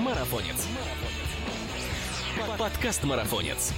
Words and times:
Марафонец. 0.00 0.66
Подкаст 2.58 3.04
Марафонец. 3.04 3.72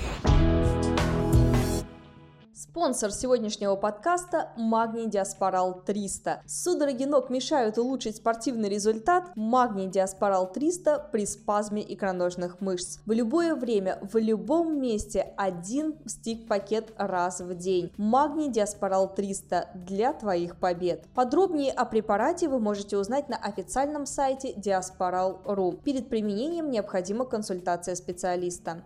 Спонсор 2.73 3.13
сегодняшнего 3.13 3.77
подкаста– 3.77 4.49
Магний 4.57 5.07
Диаспорал 5.07 5.83
300. 5.85 6.41
Судороги 6.47 7.05
ног 7.05 7.29
мешают 7.29 7.77
улучшить 7.77 8.17
спортивный 8.17 8.71
результат? 8.71 9.25
Магний 9.37 9.89
Диаспорал 9.89 10.51
300 10.51 11.11
при 11.13 11.27
спазме 11.27 11.85
икроножных 11.87 12.63
мышц. 12.63 13.01
В 13.05 13.13
любое 13.13 13.55
время, 13.55 13.99
в 14.01 14.17
любом 14.17 14.81
месте 14.81 15.35
один 15.37 15.99
стик-пакет 16.07 16.95
раз 16.97 17.43
в 17.43 17.55
день. 17.55 17.93
Магний 17.99 18.49
Диаспорал 18.49 19.15
300 19.15 19.69
для 19.75 20.15
твоих 20.15 20.57
побед. 20.57 21.05
Подробнее 21.15 21.73
о 21.73 21.85
препарате 21.85 22.49
вы 22.49 22.59
можете 22.59 22.97
узнать 22.97 23.29
на 23.29 23.37
официальном 23.37 24.07
сайте 24.07 24.55
diasporal.ru. 24.55 25.77
Перед 25.83 26.09
применением 26.09 26.71
необходима 26.71 27.27
консультация 27.27 27.97
специалиста. 27.97 28.81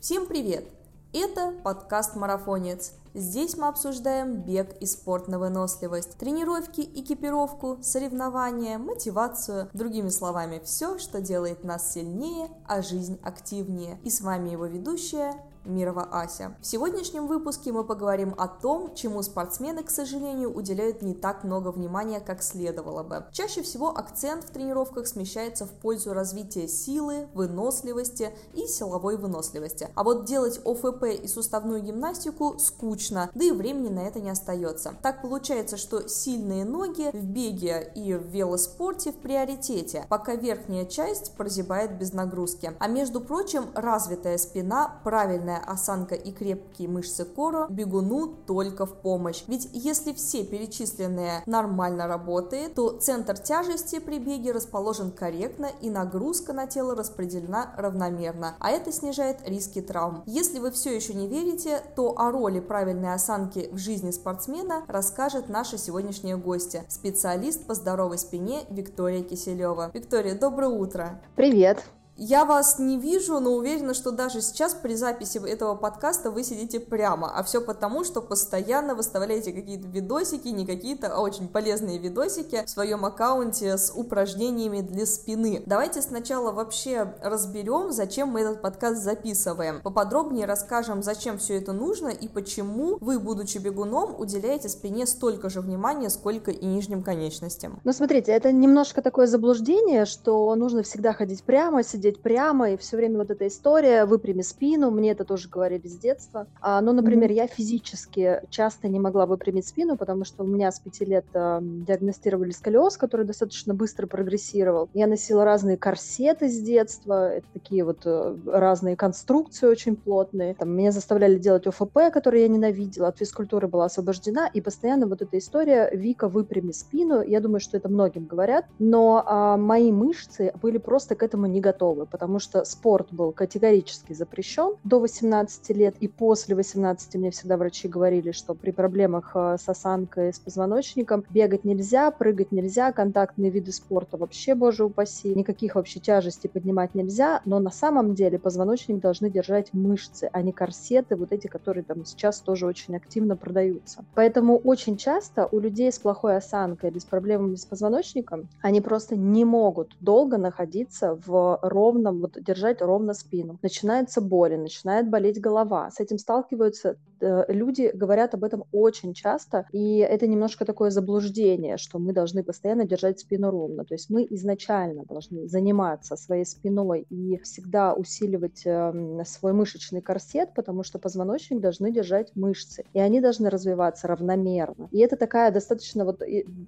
Всем 0.00 0.26
привет! 0.26 0.79
Это 1.12 1.52
подкаст 1.64 2.14
«Марафонец». 2.14 2.92
Здесь 3.14 3.56
мы 3.56 3.66
обсуждаем 3.66 4.42
бег 4.42 4.76
и 4.80 4.86
спорт 4.86 5.26
на 5.26 5.40
выносливость, 5.40 6.16
тренировки, 6.18 6.82
экипировку, 6.82 7.78
соревнования, 7.82 8.78
мотивацию, 8.78 9.68
другими 9.72 10.10
словами, 10.10 10.62
все, 10.64 11.00
что 11.00 11.20
делает 11.20 11.64
нас 11.64 11.92
сильнее, 11.92 12.48
а 12.64 12.80
жизнь 12.80 13.18
активнее. 13.24 13.98
И 14.04 14.10
с 14.10 14.20
вами 14.20 14.50
его 14.50 14.66
ведущая 14.66 15.34
Мирова 15.64 16.08
Ася. 16.10 16.56
В 16.60 16.66
сегодняшнем 16.66 17.26
выпуске 17.26 17.72
мы 17.72 17.84
поговорим 17.84 18.34
о 18.38 18.48
том, 18.48 18.94
чему 18.94 19.22
спортсмены, 19.22 19.82
к 19.82 19.90
сожалению, 19.90 20.54
уделяют 20.54 21.02
не 21.02 21.14
так 21.14 21.44
много 21.44 21.68
внимания, 21.68 22.20
как 22.20 22.42
следовало 22.42 23.02
бы. 23.02 23.24
Чаще 23.32 23.62
всего 23.62 23.90
акцент 23.90 24.44
в 24.44 24.50
тренировках 24.50 25.06
смещается 25.06 25.66
в 25.66 25.70
пользу 25.70 26.14
развития 26.14 26.66
силы, 26.66 27.28
выносливости 27.34 28.34
и 28.54 28.66
силовой 28.66 29.16
выносливости. 29.16 29.88
А 29.94 30.02
вот 30.02 30.24
делать 30.24 30.60
ОФП 30.64 31.04
и 31.22 31.28
суставную 31.28 31.82
гимнастику 31.82 32.58
скучно, 32.58 33.30
да 33.34 33.44
и 33.44 33.50
времени 33.50 33.88
на 33.88 34.00
это 34.00 34.20
не 34.20 34.30
остается. 34.30 34.94
Так 35.02 35.22
получается, 35.22 35.76
что 35.76 36.08
сильные 36.08 36.64
ноги 36.64 37.10
в 37.12 37.24
беге 37.24 37.92
и 37.94 38.14
в 38.14 38.26
велоспорте 38.26 39.12
в 39.12 39.16
приоритете, 39.16 40.06
пока 40.08 40.34
верхняя 40.34 40.86
часть 40.86 41.34
прозябает 41.36 41.98
без 41.98 42.12
нагрузки. 42.12 42.72
А 42.78 42.88
между 42.88 43.20
прочим, 43.20 43.66
развитая 43.74 44.38
спина, 44.38 45.00
правильная 45.04 45.59
правильная 45.60 45.64
осанка 45.64 46.14
и 46.14 46.32
крепкие 46.32 46.88
мышцы 46.88 47.24
коро 47.24 47.66
бегуну 47.68 48.34
только 48.46 48.86
в 48.86 48.94
помощь. 48.94 49.44
Ведь 49.46 49.68
если 49.72 50.12
все 50.12 50.44
перечисленные 50.44 51.42
нормально 51.46 52.06
работает, 52.06 52.74
то 52.74 52.90
центр 52.98 53.38
тяжести 53.38 53.98
при 53.98 54.18
беге 54.18 54.52
расположен 54.52 55.10
корректно 55.10 55.68
и 55.80 55.90
нагрузка 55.90 56.52
на 56.52 56.66
тело 56.66 56.94
распределена 56.94 57.72
равномерно, 57.76 58.54
а 58.58 58.70
это 58.70 58.92
снижает 58.92 59.38
риски 59.46 59.80
травм. 59.80 60.22
Если 60.26 60.58
вы 60.58 60.70
все 60.70 60.94
еще 60.94 61.14
не 61.14 61.28
верите, 61.28 61.80
то 61.96 62.14
о 62.18 62.30
роли 62.30 62.60
правильной 62.60 63.14
осанки 63.14 63.68
в 63.72 63.78
жизни 63.78 64.10
спортсмена 64.10 64.84
расскажет 64.88 65.48
наша 65.48 65.78
сегодняшняя 65.78 66.36
гостья, 66.36 66.84
специалист 66.88 67.66
по 67.66 67.74
здоровой 67.74 68.18
спине 68.18 68.60
Виктория 68.70 69.22
Киселева. 69.22 69.90
Виктория, 69.94 70.34
доброе 70.34 70.68
утро! 70.70 71.20
Привет! 71.36 71.99
Я 72.22 72.44
вас 72.44 72.78
не 72.78 72.98
вижу, 72.98 73.40
но 73.40 73.54
уверена, 73.54 73.94
что 73.94 74.10
даже 74.10 74.42
сейчас 74.42 74.74
при 74.74 74.92
записи 74.92 75.40
этого 75.42 75.74
подкаста 75.74 76.30
вы 76.30 76.44
сидите 76.44 76.78
прямо, 76.78 77.32
а 77.34 77.42
все 77.42 77.62
потому, 77.62 78.04
что 78.04 78.20
постоянно 78.20 78.94
выставляете 78.94 79.54
какие-то 79.54 79.88
видосики, 79.88 80.48
не 80.48 80.66
какие-то, 80.66 81.14
а 81.14 81.20
очень 81.20 81.48
полезные 81.48 81.96
видосики 81.96 82.62
в 82.66 82.68
своем 82.68 83.06
аккаунте 83.06 83.78
с 83.78 83.90
упражнениями 83.96 84.82
для 84.82 85.06
спины. 85.06 85.62
Давайте 85.64 86.02
сначала 86.02 86.52
вообще 86.52 87.14
разберем, 87.22 87.90
зачем 87.90 88.28
мы 88.28 88.42
этот 88.42 88.60
подкаст 88.60 89.02
записываем. 89.02 89.80
Поподробнее 89.80 90.44
расскажем, 90.44 91.02
зачем 91.02 91.38
все 91.38 91.56
это 91.56 91.72
нужно 91.72 92.08
и 92.08 92.28
почему 92.28 92.98
вы, 93.00 93.18
будучи 93.18 93.56
бегуном, 93.56 94.14
уделяете 94.20 94.68
спине 94.68 95.06
столько 95.06 95.48
же 95.48 95.62
внимания, 95.62 96.10
сколько 96.10 96.50
и 96.50 96.66
нижним 96.66 97.02
конечностям. 97.02 97.80
Ну, 97.82 97.94
смотрите, 97.94 98.32
это 98.32 98.52
немножко 98.52 99.00
такое 99.00 99.26
заблуждение, 99.26 100.04
что 100.04 100.54
нужно 100.54 100.82
всегда 100.82 101.14
ходить 101.14 101.44
прямо, 101.44 101.82
сидеть 101.82 102.09
сидеть 102.10 102.22
прямо, 102.22 102.72
и 102.72 102.76
все 102.76 102.96
время 102.96 103.18
вот 103.18 103.30
эта 103.30 103.46
история, 103.46 104.04
выпрями 104.04 104.42
спину, 104.42 104.90
мне 104.90 105.12
это 105.12 105.24
тоже 105.24 105.48
говорили 105.48 105.86
с 105.86 105.96
детства. 105.96 106.46
А, 106.60 106.80
ну, 106.80 106.92
например, 106.92 107.30
mm-hmm. 107.30 107.34
я 107.34 107.46
физически 107.46 108.40
часто 108.50 108.88
не 108.88 108.98
могла 108.98 109.26
выпрямить 109.26 109.66
спину, 109.66 109.96
потому 109.96 110.24
что 110.24 110.44
у 110.44 110.46
меня 110.46 110.70
с 110.70 110.80
пяти 110.80 111.04
лет 111.04 111.26
э, 111.34 111.58
диагностировали 111.62 112.50
сколиоз, 112.50 112.96
который 112.96 113.26
достаточно 113.26 113.74
быстро 113.74 114.06
прогрессировал. 114.06 114.88
Я 114.94 115.06
носила 115.06 115.44
разные 115.44 115.76
корсеты 115.76 116.48
с 116.48 116.58
детства, 116.60 117.34
это 117.34 117.46
такие 117.52 117.84
вот 117.84 118.00
э, 118.04 118.36
разные 118.46 118.96
конструкции 118.96 119.66
очень 119.66 119.96
плотные. 119.96 120.54
Там, 120.54 120.70
меня 120.70 120.92
заставляли 120.92 121.38
делать 121.38 121.66
ОФП, 121.66 122.12
который 122.12 122.42
я 122.42 122.48
ненавидела, 122.48 123.08
от 123.08 123.18
физкультуры 123.18 123.68
была 123.68 123.86
освобождена, 123.86 124.48
и 124.52 124.60
постоянно 124.60 125.06
вот 125.06 125.22
эта 125.22 125.38
история 125.38 125.90
«Вика, 125.92 126.28
выпрями 126.28 126.72
спину», 126.72 127.22
я 127.22 127.40
думаю, 127.40 127.60
что 127.60 127.76
это 127.76 127.88
многим 127.88 128.26
говорят, 128.26 128.64
но 128.78 129.22
а, 129.26 129.56
мои 129.56 129.92
мышцы 129.92 130.52
были 130.62 130.78
просто 130.78 131.14
к 131.14 131.22
этому 131.22 131.46
не 131.46 131.60
готовы 131.60 131.99
школы, 132.00 132.06
потому 132.06 132.38
что 132.38 132.64
спорт 132.64 133.08
был 133.12 133.32
категорически 133.32 134.12
запрещен 134.12 134.76
до 134.84 135.00
18 135.00 135.70
лет, 135.76 135.94
и 136.00 136.08
после 136.08 136.54
18 136.54 137.14
мне 137.16 137.30
всегда 137.30 137.56
врачи 137.56 137.88
говорили, 137.88 138.32
что 138.32 138.54
при 138.54 138.70
проблемах 138.72 139.32
э, 139.34 139.56
с 139.58 139.68
осанкой, 139.68 140.32
с 140.32 140.38
позвоночником 140.38 141.24
бегать 141.30 141.64
нельзя, 141.64 142.10
прыгать 142.10 142.52
нельзя, 142.52 142.92
контактные 142.92 143.50
виды 143.50 143.72
спорта 143.72 144.16
вообще, 144.16 144.54
боже 144.54 144.84
упаси, 144.84 145.34
никаких 145.34 145.74
вообще 145.74 146.00
тяжестей 146.00 146.50
поднимать 146.50 146.94
нельзя, 146.94 147.40
но 147.44 147.58
на 147.58 147.70
самом 147.70 148.14
деле 148.14 148.38
позвоночник 148.38 149.00
должны 149.00 149.30
держать 149.30 149.72
мышцы, 149.72 150.28
а 150.32 150.42
не 150.42 150.52
корсеты, 150.52 151.16
вот 151.16 151.32
эти, 151.32 151.46
которые 151.46 151.84
там 151.84 152.04
сейчас 152.04 152.40
тоже 152.40 152.66
очень 152.66 152.96
активно 152.96 153.36
продаются. 153.36 154.04
Поэтому 154.14 154.58
очень 154.58 154.96
часто 154.96 155.48
у 155.52 155.60
людей 155.60 155.90
с 155.92 155.98
плохой 155.98 156.36
осанкой 156.36 156.90
или 156.90 156.98
с 156.98 157.04
проблемами 157.04 157.56
с 157.56 157.64
позвоночником, 157.64 158.48
они 158.62 158.80
просто 158.80 159.16
не 159.16 159.44
могут 159.44 159.96
долго 160.00 160.38
находиться 160.38 161.10
в 161.26 161.58
ровном, 161.80 162.20
вот 162.20 162.36
держать 162.42 162.82
ровно 162.82 163.14
спину. 163.14 163.58
Начинается 163.62 164.20
боли, 164.20 164.56
начинает 164.56 165.08
болеть 165.08 165.40
голова. 165.40 165.90
С 165.90 166.00
этим 166.00 166.18
сталкиваются 166.18 166.96
люди, 167.20 167.90
говорят 167.94 168.34
об 168.34 168.44
этом 168.44 168.64
очень 168.72 169.14
часто, 169.14 169.66
и 169.72 169.98
это 169.98 170.26
немножко 170.26 170.64
такое 170.64 170.90
заблуждение, 170.90 171.76
что 171.76 171.98
мы 171.98 172.12
должны 172.12 172.42
постоянно 172.42 172.84
держать 172.84 173.20
спину 173.20 173.50
ровно. 173.50 173.84
То 173.84 173.94
есть 173.94 174.10
мы 174.10 174.26
изначально 174.30 175.04
должны 175.04 175.48
заниматься 175.48 176.16
своей 176.16 176.44
спиной 176.44 177.06
и 177.10 177.38
всегда 177.42 177.94
усиливать 177.94 178.62
э, 178.64 179.22
свой 179.26 179.52
мышечный 179.52 180.00
корсет, 180.00 180.54
потому 180.54 180.82
что 180.82 180.98
позвоночник 180.98 181.60
должны 181.60 181.92
держать 181.92 182.34
мышцы, 182.34 182.84
и 182.92 183.00
они 183.00 183.20
должны 183.20 183.50
развиваться 183.50 184.08
равномерно. 184.08 184.88
И 184.90 184.98
это 184.98 185.16
такая 185.16 185.50
достаточно 185.50 186.04
вот 186.04 186.22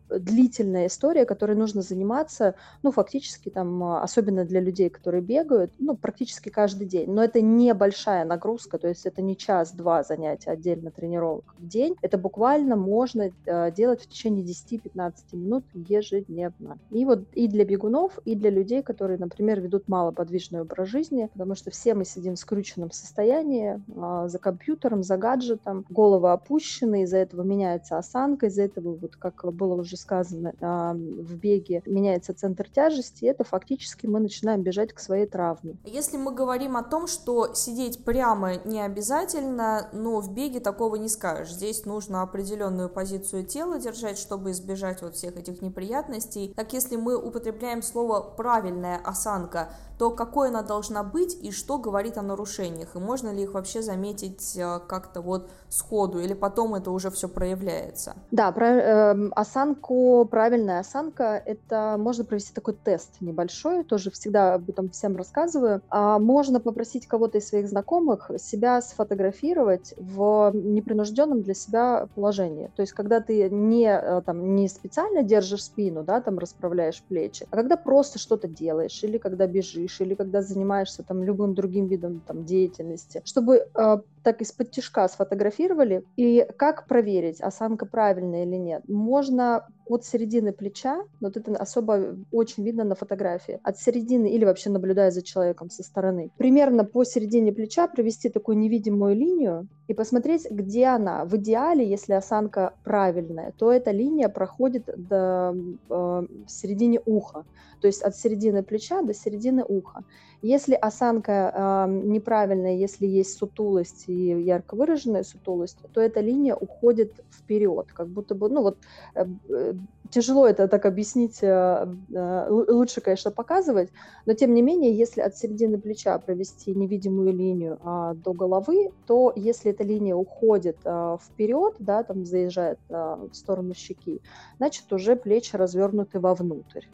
длительная 0.08 0.86
история, 0.86 1.24
которой 1.24 1.56
нужно 1.56 1.82
заниматься, 1.82 2.54
ну, 2.82 2.92
фактически 2.92 3.48
там, 3.48 3.82
особенно 3.82 4.44
для 4.44 4.60
людей, 4.60 4.90
которые 4.90 5.22
бегают, 5.22 5.72
ну, 5.78 5.96
практически 5.96 6.48
каждый 6.48 6.86
день. 6.86 7.10
Но 7.10 7.22
это 7.22 7.40
небольшая 7.40 8.24
нагрузка, 8.24 8.78
то 8.78 8.88
есть 8.88 9.06
это 9.06 9.22
не 9.22 9.36
час-два 9.36 10.02
занятия 10.42 10.50
отдельно 10.50 10.90
тренировок 10.90 11.44
в 11.58 11.66
день. 11.66 11.96
Это 12.02 12.18
буквально 12.18 12.76
можно 12.76 13.30
э, 13.46 13.72
делать 13.72 14.02
в 14.02 14.08
течение 14.08 14.44
10-15 14.44 15.12
минут 15.32 15.64
ежедневно. 15.74 16.78
И 16.90 17.04
вот 17.04 17.24
и 17.32 17.48
для 17.48 17.64
бегунов, 17.64 18.18
и 18.24 18.34
для 18.34 18.50
людей, 18.50 18.82
которые, 18.82 19.18
например, 19.18 19.60
ведут 19.60 19.88
малоподвижный 19.88 20.62
образ 20.62 20.88
жизни, 20.88 21.28
потому 21.32 21.54
что 21.54 21.70
все 21.70 21.94
мы 21.94 22.04
сидим 22.04 22.34
в 22.34 22.38
скрюченном 22.38 22.90
состоянии, 22.90 23.80
э, 23.88 24.28
за 24.28 24.38
компьютером, 24.38 25.02
за 25.02 25.16
гаджетом, 25.16 25.84
головы 25.90 26.32
опущены, 26.32 27.02
из-за 27.02 27.18
этого 27.18 27.42
меняется 27.42 27.98
осанка, 27.98 28.46
из-за 28.46 28.62
этого, 28.62 28.96
вот 29.00 29.16
как 29.16 29.44
было 29.52 29.74
уже 29.74 29.96
сказано, 29.96 30.52
э, 30.60 30.92
в 30.94 31.36
беге 31.36 31.82
меняется 31.86 32.34
центр 32.34 32.68
тяжести, 32.68 33.24
и 33.24 33.28
это 33.28 33.44
фактически 33.44 34.06
мы 34.06 34.20
начинаем 34.20 34.62
бежать 34.62 34.92
к 34.92 34.98
своей 34.98 35.26
травме. 35.26 35.76
Если 35.84 36.16
мы 36.16 36.32
говорим 36.34 36.76
о 36.76 36.82
том, 36.82 37.06
что 37.06 37.54
сидеть 37.54 38.04
прямо 38.04 38.56
не 38.64 38.80
обязательно, 38.80 39.88
но 39.92 40.20
в 40.20 40.31
беге 40.32 40.60
такого 40.60 40.96
не 40.96 41.08
скажешь. 41.08 41.52
Здесь 41.52 41.84
нужно 41.84 42.22
определенную 42.22 42.88
позицию 42.88 43.44
тела 43.44 43.78
держать, 43.78 44.18
чтобы 44.18 44.50
избежать 44.50 45.02
вот 45.02 45.14
всех 45.14 45.36
этих 45.36 45.62
неприятностей. 45.62 46.52
Так 46.56 46.72
если 46.72 46.96
мы 46.96 47.16
употребляем 47.16 47.82
слово 47.82 48.20
«правильная 48.20 48.98
осанка», 49.04 49.70
то 49.98 50.10
какой 50.10 50.48
она 50.48 50.62
должна 50.62 51.04
быть 51.04 51.36
и 51.40 51.52
что 51.52 51.78
говорит 51.78 52.18
о 52.18 52.22
нарушениях, 52.22 52.96
и 52.96 52.98
можно 52.98 53.32
ли 53.32 53.44
их 53.44 53.54
вообще 53.54 53.82
заметить 53.82 54.56
э, 54.56 54.80
как-то 54.88 55.20
вот 55.20 55.48
сходу, 55.68 56.18
или 56.18 56.34
потом 56.34 56.74
это 56.74 56.90
уже 56.90 57.10
все 57.10 57.28
проявляется? 57.28 58.16
Да, 58.32 58.50
про, 58.50 58.66
э, 58.66 59.28
осанку, 59.36 60.26
правильная 60.28 60.80
осанка, 60.80 61.40
это 61.46 61.96
можно 61.98 62.24
провести 62.24 62.52
такой 62.52 62.74
тест 62.74 63.10
небольшой, 63.20 63.84
тоже 63.84 64.10
всегда 64.10 64.54
об 64.54 64.68
этом 64.68 64.90
всем 64.90 65.16
рассказываю. 65.16 65.82
А 65.88 66.18
можно 66.18 66.58
попросить 66.58 67.06
кого-то 67.06 67.38
из 67.38 67.48
своих 67.48 67.68
знакомых 67.68 68.30
себя 68.38 68.82
сфотографировать 68.82 69.94
в 69.96 70.21
непринужденном 70.54 71.42
для 71.42 71.54
себя 71.54 72.08
положении. 72.14 72.70
То 72.76 72.82
есть, 72.82 72.92
когда 72.92 73.20
ты 73.20 73.48
не, 73.50 73.86
э, 73.88 74.22
там, 74.26 74.54
не 74.56 74.68
специально 74.68 75.22
держишь 75.22 75.64
спину, 75.64 76.04
да, 76.04 76.20
там 76.20 76.38
расправляешь 76.38 77.04
плечи, 77.08 77.46
а 77.50 77.56
когда 77.56 77.76
просто 77.76 78.18
что-то 78.18 78.48
делаешь, 78.48 79.02
или 79.04 79.18
когда 79.18 79.46
бежишь, 79.46 80.00
или 80.00 80.14
когда 80.14 80.42
занимаешься 80.42 81.04
там 81.04 81.22
любым 81.22 81.54
другим 81.54 81.86
видом 81.88 82.20
там, 82.26 82.44
деятельности, 82.44 83.22
чтобы 83.24 83.66
э, 83.78 83.96
так 84.22 84.40
из-под 84.40 84.70
тяжка 84.70 85.08
сфотографировали. 85.08 86.04
И 86.16 86.46
как 86.56 86.86
проверить, 86.86 87.40
осанка 87.40 87.86
правильная 87.86 88.44
или 88.44 88.56
нет? 88.56 88.82
Можно 88.88 89.66
от 89.86 90.04
середины 90.04 90.52
плеча, 90.52 91.04
вот 91.20 91.36
это 91.36 91.54
особо 91.56 92.16
очень 92.30 92.64
видно 92.64 92.84
на 92.84 92.94
фотографии, 92.94 93.60
от 93.62 93.78
середины 93.78 94.30
или 94.30 94.44
вообще 94.44 94.70
наблюдая 94.70 95.10
за 95.10 95.22
человеком 95.22 95.70
со 95.70 95.82
стороны, 95.82 96.30
примерно 96.38 96.84
по 96.84 97.04
середине 97.04 97.52
плеча 97.52 97.88
провести 97.88 98.28
такую 98.28 98.58
невидимую 98.58 99.14
линию 99.16 99.68
и 99.88 99.94
посмотреть, 99.94 100.50
где 100.50 100.86
она. 100.86 101.24
В 101.24 101.36
идеале, 101.36 101.88
если 101.88 102.14
осанка 102.14 102.74
правильная, 102.84 103.52
то 103.58 103.72
эта 103.72 103.90
линия 103.90 104.28
проходит 104.28 104.88
до 104.96 105.54
э, 105.90 106.26
середине 106.46 107.00
уха, 107.04 107.44
то 107.80 107.88
есть 107.88 108.02
от 108.02 108.16
середины 108.16 108.62
плеча 108.62 109.02
до 109.02 109.12
середины 109.12 109.64
уха. 109.66 110.04
Если 110.42 110.74
осанка 110.74 111.86
э, 111.86 111.90
неправильная, 111.90 112.74
если 112.74 113.06
есть 113.06 113.38
сутулость 113.38 114.08
и 114.08 114.42
ярко 114.42 114.74
выраженная 114.74 115.22
сутулость, 115.22 115.78
то 115.92 116.00
эта 116.00 116.20
линия 116.20 116.56
уходит 116.56 117.24
вперед, 117.30 117.86
как 117.92 118.08
будто 118.08 118.34
бы, 118.34 118.48
ну 118.48 118.62
вот 118.62 118.78
э, 119.14 119.24
э 119.48 119.74
тяжело 120.10 120.46
это 120.46 120.68
так 120.68 120.84
объяснить, 120.84 121.38
э, 121.42 121.86
э, 122.14 122.46
лучше, 122.50 123.00
конечно, 123.00 123.30
показывать, 123.30 123.88
но 124.26 124.34
тем 124.34 124.52
не 124.52 124.62
менее, 124.62 124.92
если 124.92 125.22
от 125.22 125.36
середины 125.36 125.78
плеча 125.78 126.18
провести 126.18 126.74
невидимую 126.74 127.32
линию 127.32 127.78
а, 127.82 128.14
до 128.14 128.34
головы, 128.34 128.90
то 129.06 129.32
если 129.34 129.70
эта 129.70 129.84
линия 129.84 130.14
уходит 130.14 130.76
а, 130.84 131.16
вперед, 131.16 131.76
да, 131.78 132.02
там 132.02 132.26
заезжает 132.26 132.78
а, 132.90 133.26
в 133.32 133.34
сторону 133.34 133.74
щеки, 133.74 134.20
значит 134.58 134.92
уже 134.92 135.16
плечи 135.16 135.56
развернуты 135.56 136.20
вовнутрь. 136.20 136.84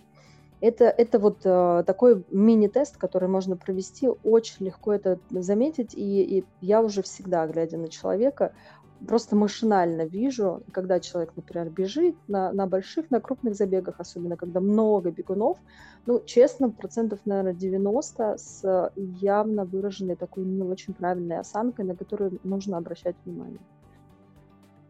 Это, 0.60 0.84
это 0.86 1.18
вот 1.20 1.42
э, 1.44 1.84
такой 1.86 2.24
мини-тест, 2.30 2.96
который 2.96 3.28
можно 3.28 3.56
провести, 3.56 4.08
очень 4.08 4.66
легко 4.66 4.92
это 4.92 5.20
заметить, 5.30 5.94
и, 5.94 6.38
и 6.38 6.44
я 6.60 6.82
уже 6.82 7.02
всегда, 7.02 7.46
глядя 7.46 7.76
на 7.76 7.88
человека, 7.88 8.52
просто 9.06 9.36
машинально 9.36 10.02
вижу, 10.02 10.62
когда 10.72 10.98
человек, 10.98 11.32
например, 11.36 11.70
бежит 11.70 12.16
на, 12.26 12.52
на 12.52 12.66
больших, 12.66 13.10
на 13.10 13.20
крупных 13.20 13.54
забегах, 13.54 14.00
особенно 14.00 14.36
когда 14.36 14.60
много 14.60 15.10
бегунов, 15.10 15.58
ну, 16.06 16.20
честно, 16.24 16.70
процентов, 16.70 17.20
наверное, 17.24 17.54
90 17.54 18.38
с 18.38 18.92
явно 18.96 19.64
выраженной 19.64 20.16
такой 20.16 20.44
не 20.44 20.62
очень 20.62 20.94
правильной 20.94 21.38
осанкой, 21.38 21.84
на 21.84 21.94
которую 21.94 22.40
нужно 22.42 22.78
обращать 22.78 23.14
внимание. 23.24 23.60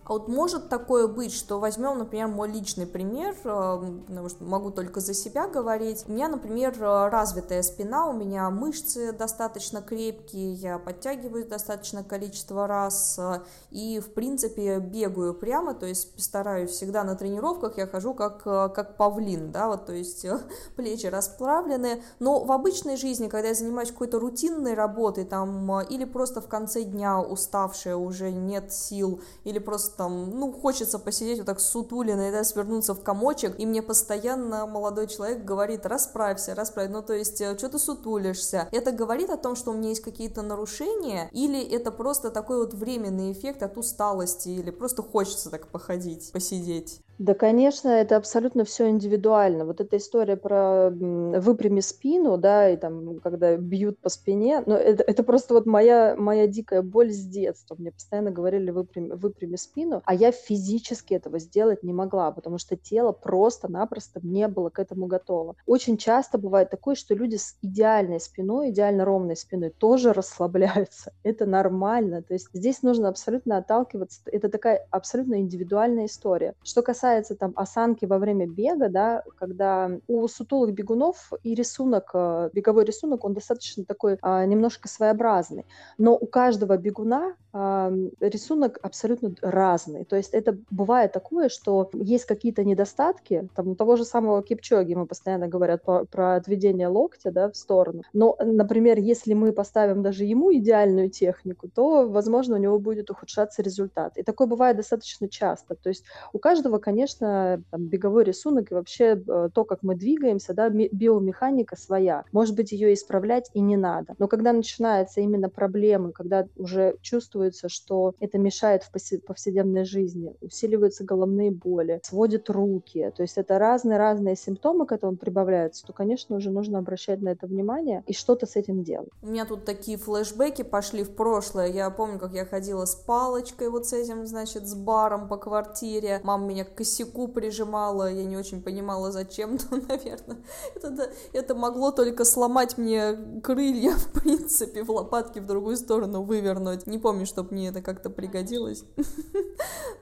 А 0.09 0.15
вот 0.15 0.27
может 0.27 0.71
такое 0.71 1.07
быть, 1.07 1.35
что 1.35 1.61
возьмем, 1.61 1.99
например, 1.99 2.29
мой 2.29 2.51
личный 2.51 2.87
пример, 2.87 3.37
э, 3.45 4.01
потому 4.07 4.29
что 4.31 4.43
могу 4.43 4.71
только 4.71 5.01
за 5.01 5.13
себя 5.13 5.47
говорить. 5.47 6.05
У 6.09 6.13
меня, 6.13 6.29
например, 6.29 6.75
развитая 6.81 7.63
спина, 7.63 8.07
у 8.07 8.15
меня 8.15 8.49
мышцы 8.49 9.13
достаточно 9.13 9.83
крепкие, 9.83 10.55
я 10.55 10.79
подтягиваюсь 10.79 11.45
достаточное 11.45 12.05
количество 12.05 12.67
раз 12.67 13.19
э, 13.19 13.43
и, 13.71 14.01
в 14.01 14.15
принципе, 14.15 14.79
бегаю 14.79 15.35
прямо, 15.35 15.75
то 15.75 15.85
есть 15.85 16.19
стараюсь 16.19 16.71
всегда 16.71 17.05
на 17.05 17.15
тренировках, 17.15 17.77
я 17.77 17.87
хожу 17.87 18.15
как, 18.15 18.47
э, 18.47 18.71
как 18.75 18.97
павлин, 18.97 19.53
да, 19.53 19.69
вот, 19.69 19.85
то 19.85 19.93
есть 19.93 20.25
плечи 20.77 21.05
расправлены, 21.05 22.03
но 22.19 22.45
в 22.45 22.53
обычной 22.53 22.97
жизни, 22.97 23.29
когда 23.29 23.49
я 23.49 23.55
занимаюсь 23.55 23.91
какой-то 23.91 24.19
рутинной 24.19 24.73
работой, 24.73 25.27
там, 25.27 25.83
или 25.83 26.07
просто 26.07 26.41
в 26.41 26.49
конце 26.49 26.85
дня 26.85 27.21
уставшая, 27.21 27.97
уже 27.97 28.33
нет 28.33 28.73
сил, 28.73 29.21
или 29.45 29.59
просто 29.59 29.98
там, 29.99 30.31
ну, 30.31 30.53
хочется 30.53 30.99
посидеть 30.99 31.39
вот 31.39 31.47
так 31.47 31.61
сутулиной, 31.61 32.33
да, 32.33 32.45
свернуться 32.45 32.95
в 32.95 33.03
комочек, 33.03 33.59
и 33.59 33.67
мне 33.67 33.83
постоянно 33.83 34.67
молодой 34.67 35.09
человек 35.09 35.45
говорит, 35.45 35.85
расправься, 35.85 36.55
расправь, 36.55 36.89
ну, 36.91 37.03
то 37.03 37.13
есть, 37.13 37.41
э, 37.41 37.59
что 37.59 37.69
ты 37.69 37.79
сутулишься? 37.79 38.69
Это 38.73 38.93
говорит 38.93 39.29
о 39.29 39.37
том, 39.37 39.57
что 39.57 39.73
у 39.73 39.75
меня 39.75 39.91
есть 39.91 40.03
какие-то 40.03 40.43
нарушения, 40.43 41.29
или 41.33 41.61
это 41.61 41.91
просто 41.91 42.31
такой 42.31 42.59
вот 42.59 42.73
временный 42.73 43.33
эффект 43.33 43.63
от 43.63 43.77
усталости, 43.77 44.49
или 44.49 44.71
просто 44.71 45.03
хочется 45.03 45.51
так 45.51 45.67
походить, 45.67 46.31
посидеть? 46.33 47.03
Да, 47.19 47.35
конечно, 47.35 47.89
это 47.89 48.17
абсолютно 48.17 48.65
все 48.65 48.89
индивидуально. 48.91 49.65
Вот 49.65 49.81
эта 49.81 49.97
история 49.97 50.37
про 50.37 50.89
выпрями 50.91 51.81
спину, 51.81 52.39
да, 52.39 52.71
и 52.71 52.77
там, 52.77 53.19
когда 53.19 53.57
бьют 53.57 53.99
по 53.99 54.09
спине, 54.09 54.63
ну, 54.67 54.75
это, 54.75 55.03
это 55.03 55.25
просто 55.25 55.55
вот 55.55 55.67
моя, 55.67 56.15
моя 56.17 56.47
дикая 56.47 56.81
боль 56.81 57.11
с 57.11 57.25
детства. 57.27 57.75
Мне 57.77 57.91
постоянно 57.91 58.31
говорили 58.31 58.71
выпрями, 58.71 59.15
выпрями 59.15 59.57
спину, 59.57 60.01
а 60.05 60.15
я 60.15 60.31
физически 60.31 61.15
этого 61.15 61.41
сделать 61.41 61.83
не 61.83 61.93
могла, 61.93 62.31
потому 62.31 62.57
что 62.59 62.77
тело 62.77 63.11
просто-напросто 63.11 64.21
не 64.23 64.47
было 64.47 64.71
к 64.71 64.79
этому 64.79 65.07
готово. 65.07 65.57
Очень 65.67 65.97
часто 65.97 66.39
бывает 66.39 66.71
такое, 66.71 66.95
что 66.95 67.17
люди 67.17 67.35
с 67.35 67.57
идеальной 67.63 68.21
спиной, 68.21 68.71
идеально 68.71 69.05
ровной 69.05 69.35
спиной 69.35 69.71
тоже 69.71 70.13
расслабляются. 70.13 71.13
Это 71.25 71.47
нормально. 71.47 72.23
То 72.23 72.35
есть 72.35 72.47
здесь 72.53 72.83
нужно 72.83 73.09
абсолютно 73.09 73.57
отталкиваться. 73.57 74.21
Это 74.27 74.49
такая 74.49 74.87
абсолютно 74.93 75.41
индивидуальная 75.41 76.07
история. 76.07 76.55
Что 76.63 76.83
касается 76.83 77.08
касается 77.09 77.35
там 77.37 77.53
осанки 77.57 78.05
во 78.05 78.19
время 78.19 78.47
бега, 78.47 78.89
да, 78.89 79.23
когда 79.39 79.91
у 80.09 80.29
сутулых 80.29 80.75
бегунов 80.75 81.33
и 81.43 81.55
рисунок, 81.55 82.11
э, 82.13 82.51
беговой 82.53 82.85
рисунок, 82.85 83.25
он 83.25 83.33
достаточно 83.33 83.85
такой 83.85 84.19
а, 84.21 84.45
немножко 84.45 84.89
своеобразный, 84.89 85.65
но 85.97 86.15
у 86.15 86.27
каждого 86.27 86.77
бегуна 86.77 87.35
а, 87.53 87.91
рисунок 88.21 88.79
абсолютно 88.83 89.35
разный. 89.41 90.05
То 90.05 90.17
есть 90.17 90.35
это 90.35 90.59
бывает 90.71 91.13
такое, 91.13 91.49
что 91.49 91.89
есть 91.95 92.27
какие-то 92.27 92.63
недостатки, 92.63 93.49
там 93.55 93.69
у 93.69 93.75
того 93.75 93.97
же 93.97 94.05
самого 94.05 94.43
Кипчоги 94.43 94.95
мы 94.95 95.07
постоянно 95.07 95.49
говорят 95.49 95.83
про, 95.83 96.05
про 96.05 96.37
отведение 96.37 96.89
локтя, 96.89 97.31
да, 97.33 97.49
в 97.51 97.57
сторону. 97.57 98.03
Но, 98.13 98.37
например, 98.39 98.99
если 98.99 99.33
мы 99.35 99.53
поставим 99.53 100.03
даже 100.03 100.25
ему 100.25 100.53
идеальную 100.55 101.09
технику, 101.11 101.69
то, 101.69 102.07
возможно, 102.09 102.57
у 102.57 102.59
него 102.59 102.79
будет 102.79 103.11
ухудшаться 103.11 103.63
результат. 103.63 104.19
И 104.19 104.23
такое 104.23 104.47
бывает 104.47 104.77
достаточно 104.77 105.29
часто. 105.29 105.75
То 105.75 105.89
есть 105.89 106.05
у 106.33 106.39
каждого, 106.39 106.79
конечно, 106.79 106.98
конечно, 106.99 107.63
там, 107.71 107.87
беговой 107.87 108.25
рисунок 108.25 108.73
и 108.73 108.75
вообще 108.75 109.23
э, 109.25 109.51
то, 109.55 109.65
как 109.65 109.83
мы 109.83 109.95
двигаемся, 109.95 110.53
да, 110.53 110.69
биомеханика 110.69 111.77
своя. 111.77 112.25
Может 112.33 112.57
быть, 112.57 112.73
ее 112.73 112.93
исправлять 112.93 113.51
и 113.55 113.61
не 113.61 113.77
надо. 113.77 114.17
Но 114.19 114.27
когда 114.27 114.53
начинаются 114.53 115.21
именно 115.21 115.49
проблемы, 115.49 116.11
когда 116.11 116.49
уже 116.57 116.97
чувствуется, 117.01 117.69
что 117.69 118.15
это 118.19 118.39
мешает 118.39 118.83
в 118.83 118.91
повседневной 118.91 119.85
жизни, 119.85 120.35
усиливаются 120.41 121.05
головные 121.05 121.53
боли, 121.53 122.01
сводят 122.03 122.51
руки, 122.51 123.13
то 123.17 123.23
есть 123.23 123.39
это 123.39 123.61
разные-разные 123.61 124.35
симптомы 124.35 124.85
к 124.85 124.91
этому 124.91 125.17
прибавляются, 125.17 125.87
то, 125.87 125.93
конечно, 125.93 126.35
уже 126.35 126.51
нужно 126.51 126.79
обращать 126.79 127.23
на 127.23 127.29
это 127.29 127.47
внимание 127.47 128.03
и 128.09 128.13
что-то 128.13 128.47
с 128.47 128.57
этим 128.57 128.83
делать. 128.83 129.11
У 129.23 129.29
меня 129.29 129.45
тут 129.45 129.65
такие 129.65 129.99
флешбеки 129.99 130.63
пошли 130.63 131.05
в 131.05 131.15
прошлое. 131.15 131.69
Я 131.69 131.91
помню, 131.91 132.19
как 132.19 132.35
я 132.35 132.45
ходила 132.45 132.87
с 132.87 132.97
палочкой 132.97 133.71
вот 133.71 133.87
с 133.87 133.93
этим, 133.93 134.27
значит, 134.27 134.67
с 134.67 134.75
баром 134.75 135.29
по 135.29 135.37
квартире. 135.37 136.21
Мама 136.25 136.49
меня 136.49 136.65
косяку 136.89 137.29
прижимала, 137.29 138.11
я 138.11 138.25
не 138.25 138.37
очень 138.37 138.63
понимала, 138.63 139.13
зачем, 139.13 139.59
но, 139.71 139.77
наверное, 139.89 140.39
это, 140.75 141.11
это 141.33 141.55
могло 141.55 141.91
только 141.91 142.25
сломать 142.25 142.79
мне 142.79 143.17
крылья, 143.43 143.93
в 143.97 144.21
принципе, 144.21 144.83
в 144.83 144.91
лопатке 144.91 145.41
в 145.41 145.47
другую 145.47 145.77
сторону 145.77 146.23
вывернуть. 146.23 146.87
Не 146.87 146.99
помню, 146.99 147.27
чтобы 147.27 147.53
мне 147.53 147.69
это 147.69 147.83
как-то 147.83 148.11
пригодилось. 148.11 148.85